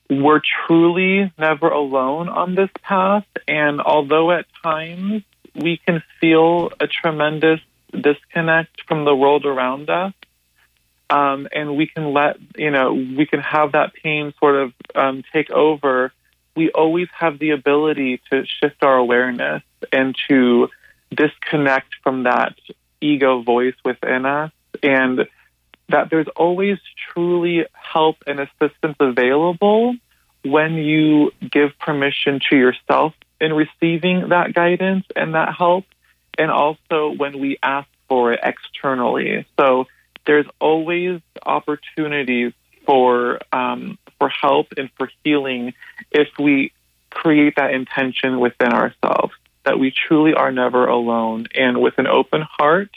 [0.09, 3.27] we're truly never alone on this path.
[3.49, 5.23] And although at times
[5.55, 7.61] we can feel a tremendous
[7.93, 10.13] disconnect from the world around us,
[11.09, 15.23] um, and we can let, you know, we can have that pain sort of um,
[15.33, 16.13] take over,
[16.57, 19.63] we always have the ability to shift our awareness
[19.93, 20.69] and to
[21.15, 22.57] disconnect from that
[23.01, 24.51] ego voice within us.
[24.83, 25.29] And
[25.89, 26.79] that there's always
[27.13, 29.95] truly help and assistance available
[30.45, 35.85] when you give permission to yourself in receiving that guidance and that help,
[36.39, 39.47] and also when we ask for it externally.
[39.59, 39.87] So
[40.27, 42.53] there's always opportunities
[42.85, 45.75] for um, for help and for healing
[46.11, 46.73] if we
[47.11, 49.33] create that intention within ourselves
[49.65, 52.91] that we truly are never alone, and with an open heart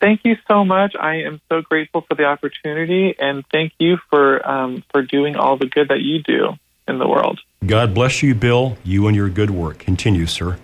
[0.00, 0.96] Thank you so much.
[0.98, 5.56] I am so grateful for the opportunity, and thank you for um, for doing all
[5.56, 6.54] the good that you do
[6.88, 7.38] in the world.
[7.64, 8.76] God bless you, Bill.
[8.82, 9.78] You and your good work.
[9.78, 10.58] Continue, sir.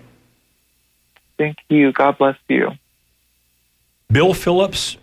[1.37, 1.91] Thank you.
[1.91, 2.71] God bless you.
[4.11, 4.97] Bill Philipps,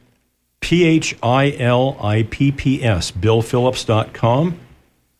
[0.60, 4.58] P H I L I P P S, BillPhilipps.com,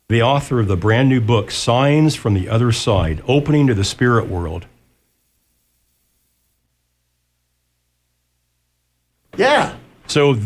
[0.08, 3.84] the author of the brand new book, Signs from the Other Side Opening to the
[3.84, 4.66] Spirit World.
[9.36, 9.76] Yeah.
[10.06, 10.38] So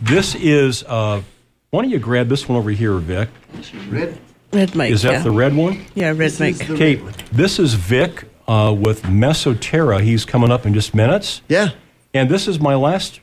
[0.00, 1.22] this is, uh,
[1.70, 3.28] why don't you grab this one over here, Vic?
[3.88, 4.18] Red.
[4.52, 4.92] Red mic.
[4.92, 5.22] Is that yeah.
[5.22, 5.84] the red one?
[5.94, 6.70] Yeah, red This mic.
[6.70, 6.94] Okay,
[7.32, 10.00] this is Vic uh, with Mesoterra.
[10.00, 11.42] He's coming up in just minutes.
[11.48, 11.70] Yeah.
[12.14, 13.20] And this is my last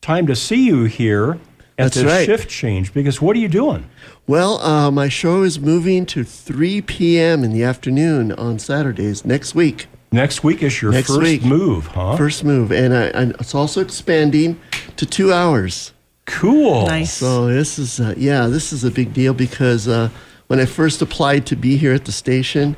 [0.00, 1.38] time to see you here
[1.78, 2.26] at That's this right.
[2.26, 3.88] shift change because what are you doing?
[4.26, 7.44] Well, uh, my show is moving to 3 p.m.
[7.44, 9.86] in the afternoon on Saturdays next week.
[10.12, 11.44] Next week is your Next first week.
[11.44, 12.16] move, huh?
[12.16, 14.58] First move, and, I, and it's also expanding
[14.96, 15.92] to two hours.
[16.26, 16.86] Cool.
[16.86, 17.12] Nice.
[17.12, 20.08] So this is uh, yeah, this is a big deal because uh,
[20.46, 22.76] when I first applied to be here at the station,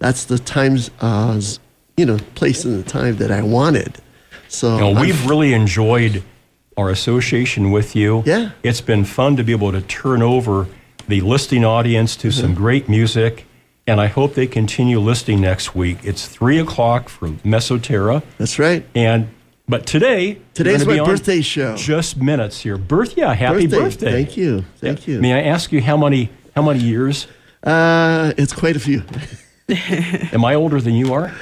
[0.00, 1.40] that's the times uh,
[1.96, 3.98] you know place and the time that I wanted.
[4.48, 6.24] So You know, we've really enjoyed
[6.76, 8.24] our association with you.
[8.26, 8.50] Yeah.
[8.64, 10.66] It's been fun to be able to turn over
[11.06, 12.40] the listing audience to Mm-hmm.
[12.40, 13.44] some great music,
[13.86, 15.98] and I hope they continue listing next week.
[16.02, 18.22] It's 3 o'clock for Mesoterra.
[18.38, 18.84] that's right.
[18.94, 19.28] And
[19.68, 21.76] but today Today's my birthday show.
[21.76, 22.76] Just minutes here.
[22.76, 24.10] Birth, yeah, happy birthday.
[24.24, 25.20] Thank you, thank you.
[25.20, 27.28] May I ask you how many how many years?
[27.62, 29.02] Uh, it's quite a few.
[30.32, 31.32] Am I older than you are?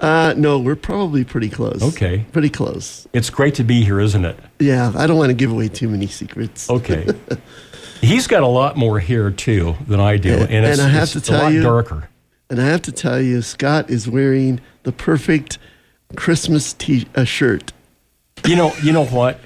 [0.00, 1.82] Uh, no, we're probably pretty close.
[1.82, 2.24] Okay.
[2.32, 3.06] pretty close.
[3.12, 4.36] It's great to be here, isn't it?
[4.58, 6.70] Yeah, I don't want to give away too many secrets.
[6.70, 7.06] Okay.
[8.00, 11.02] He's got a lot more hair too than I do, and it's, and I have
[11.04, 12.08] it's to a tell lot you- darker.
[12.50, 15.58] And I have to tell you, Scott is wearing the perfect
[16.16, 17.72] Christmas t- uh, shirt.
[18.46, 19.40] You know, you know what?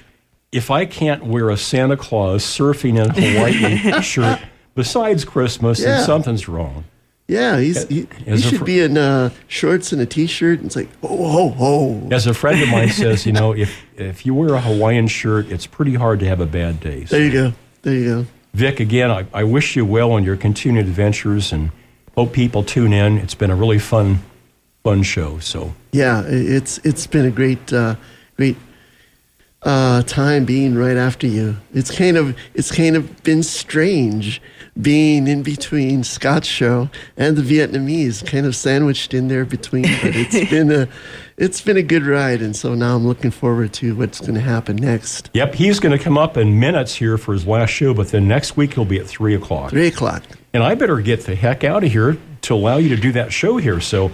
[0.50, 4.40] If I can't wear a Santa Claus surfing in a Hawaiian shirt
[4.74, 5.98] besides Christmas, Yeah.
[5.98, 6.84] then something's wrong.
[7.28, 10.58] Yeah, he's he, he should fr- be in uh, shorts and a t-shirt.
[10.60, 12.08] And it's like, oh, ho, ho.
[12.12, 15.50] As a friend of mine says, you know, if if you wear a Hawaiian shirt,
[15.50, 17.04] it's pretty hard to have a bad day.
[17.04, 17.52] So, There you go.
[17.82, 18.26] There you go.
[18.54, 21.72] Vic, again, I, I wish you well on your continued adventures and
[22.14, 23.18] hope people tune in.
[23.18, 24.20] It's been a really fun,
[24.84, 25.40] fun show.
[25.40, 27.96] So Yeah, it's it's been a great uh,
[28.36, 28.56] great
[29.62, 31.56] uh, time being right after you.
[31.72, 34.40] It's kind of it's kind of been strange
[34.80, 39.82] being in between Scott's show and the Vietnamese, kind of sandwiched in there between.
[39.82, 40.88] But it's been a
[41.36, 44.40] it's been a good ride, and so now I'm looking forward to what's going to
[44.40, 45.30] happen next.
[45.34, 48.28] Yep, he's going to come up in minutes here for his last show, but then
[48.28, 49.70] next week he'll be at 3 o'clock.
[49.70, 50.22] Three o'clock.
[50.52, 53.32] And I better get the heck out of here to allow you to do that
[53.32, 53.80] show here.
[53.80, 54.12] So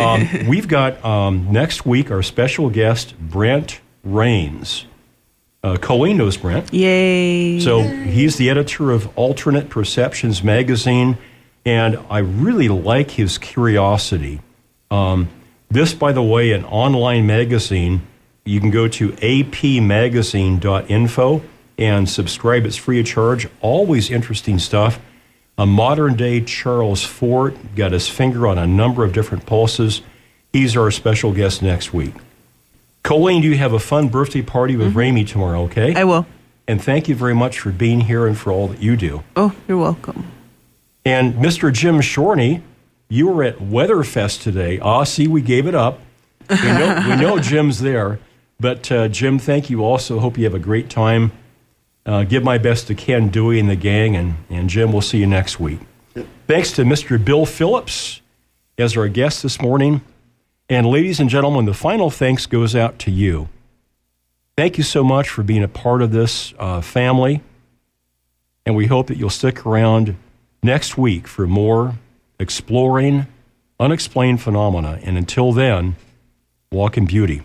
[0.00, 4.84] um, we've got um, next week our special guest, Brent Raynes.
[5.62, 6.72] Uh, Colleen knows Brent.
[6.72, 7.60] Yay.
[7.60, 11.18] So he's the editor of Alternate Perceptions magazine,
[11.66, 14.40] and I really like his curiosity.
[14.90, 15.28] Um,
[15.70, 18.00] this, by the way, an online magazine.
[18.44, 21.42] You can go to apmagazine.info
[21.78, 22.64] and subscribe.
[22.64, 23.46] It's free of charge.
[23.60, 24.98] Always interesting stuff.
[25.58, 30.00] A modern day Charles Fort got his finger on a number of different pulses.
[30.52, 32.14] He's our special guest next week.
[33.02, 35.94] Colleen, do you have a fun birthday party with Ramey tomorrow, okay?
[35.94, 36.26] I will.
[36.68, 39.24] And thank you very much for being here and for all that you do.
[39.34, 40.30] Oh, you're welcome.
[41.04, 41.72] And Mr.
[41.72, 42.62] Jim Shorney,
[43.08, 44.78] you were at Weatherfest today.
[44.78, 45.98] Ah, see, we gave it up.
[46.48, 48.20] We know, we know Jim's there.
[48.60, 50.20] But uh, Jim, thank you also.
[50.20, 51.32] Hope you have a great time.
[52.04, 54.14] Uh, give my best to Ken Dewey and the gang.
[54.14, 55.80] And, and Jim, we'll see you next week.
[56.46, 57.22] Thanks to Mr.
[57.22, 58.20] Bill Philipps
[58.78, 60.02] as our guest this morning.
[60.70, 63.48] And ladies and gentlemen, the final thanks goes out to you.
[64.56, 67.42] Thank you so much for being a part of this uh, family.
[68.64, 70.14] And we hope that you'll stick around
[70.62, 71.98] next week for more
[72.38, 73.26] exploring
[73.80, 75.00] unexplained phenomena.
[75.02, 75.96] And until then,
[76.70, 77.42] walk in beauty.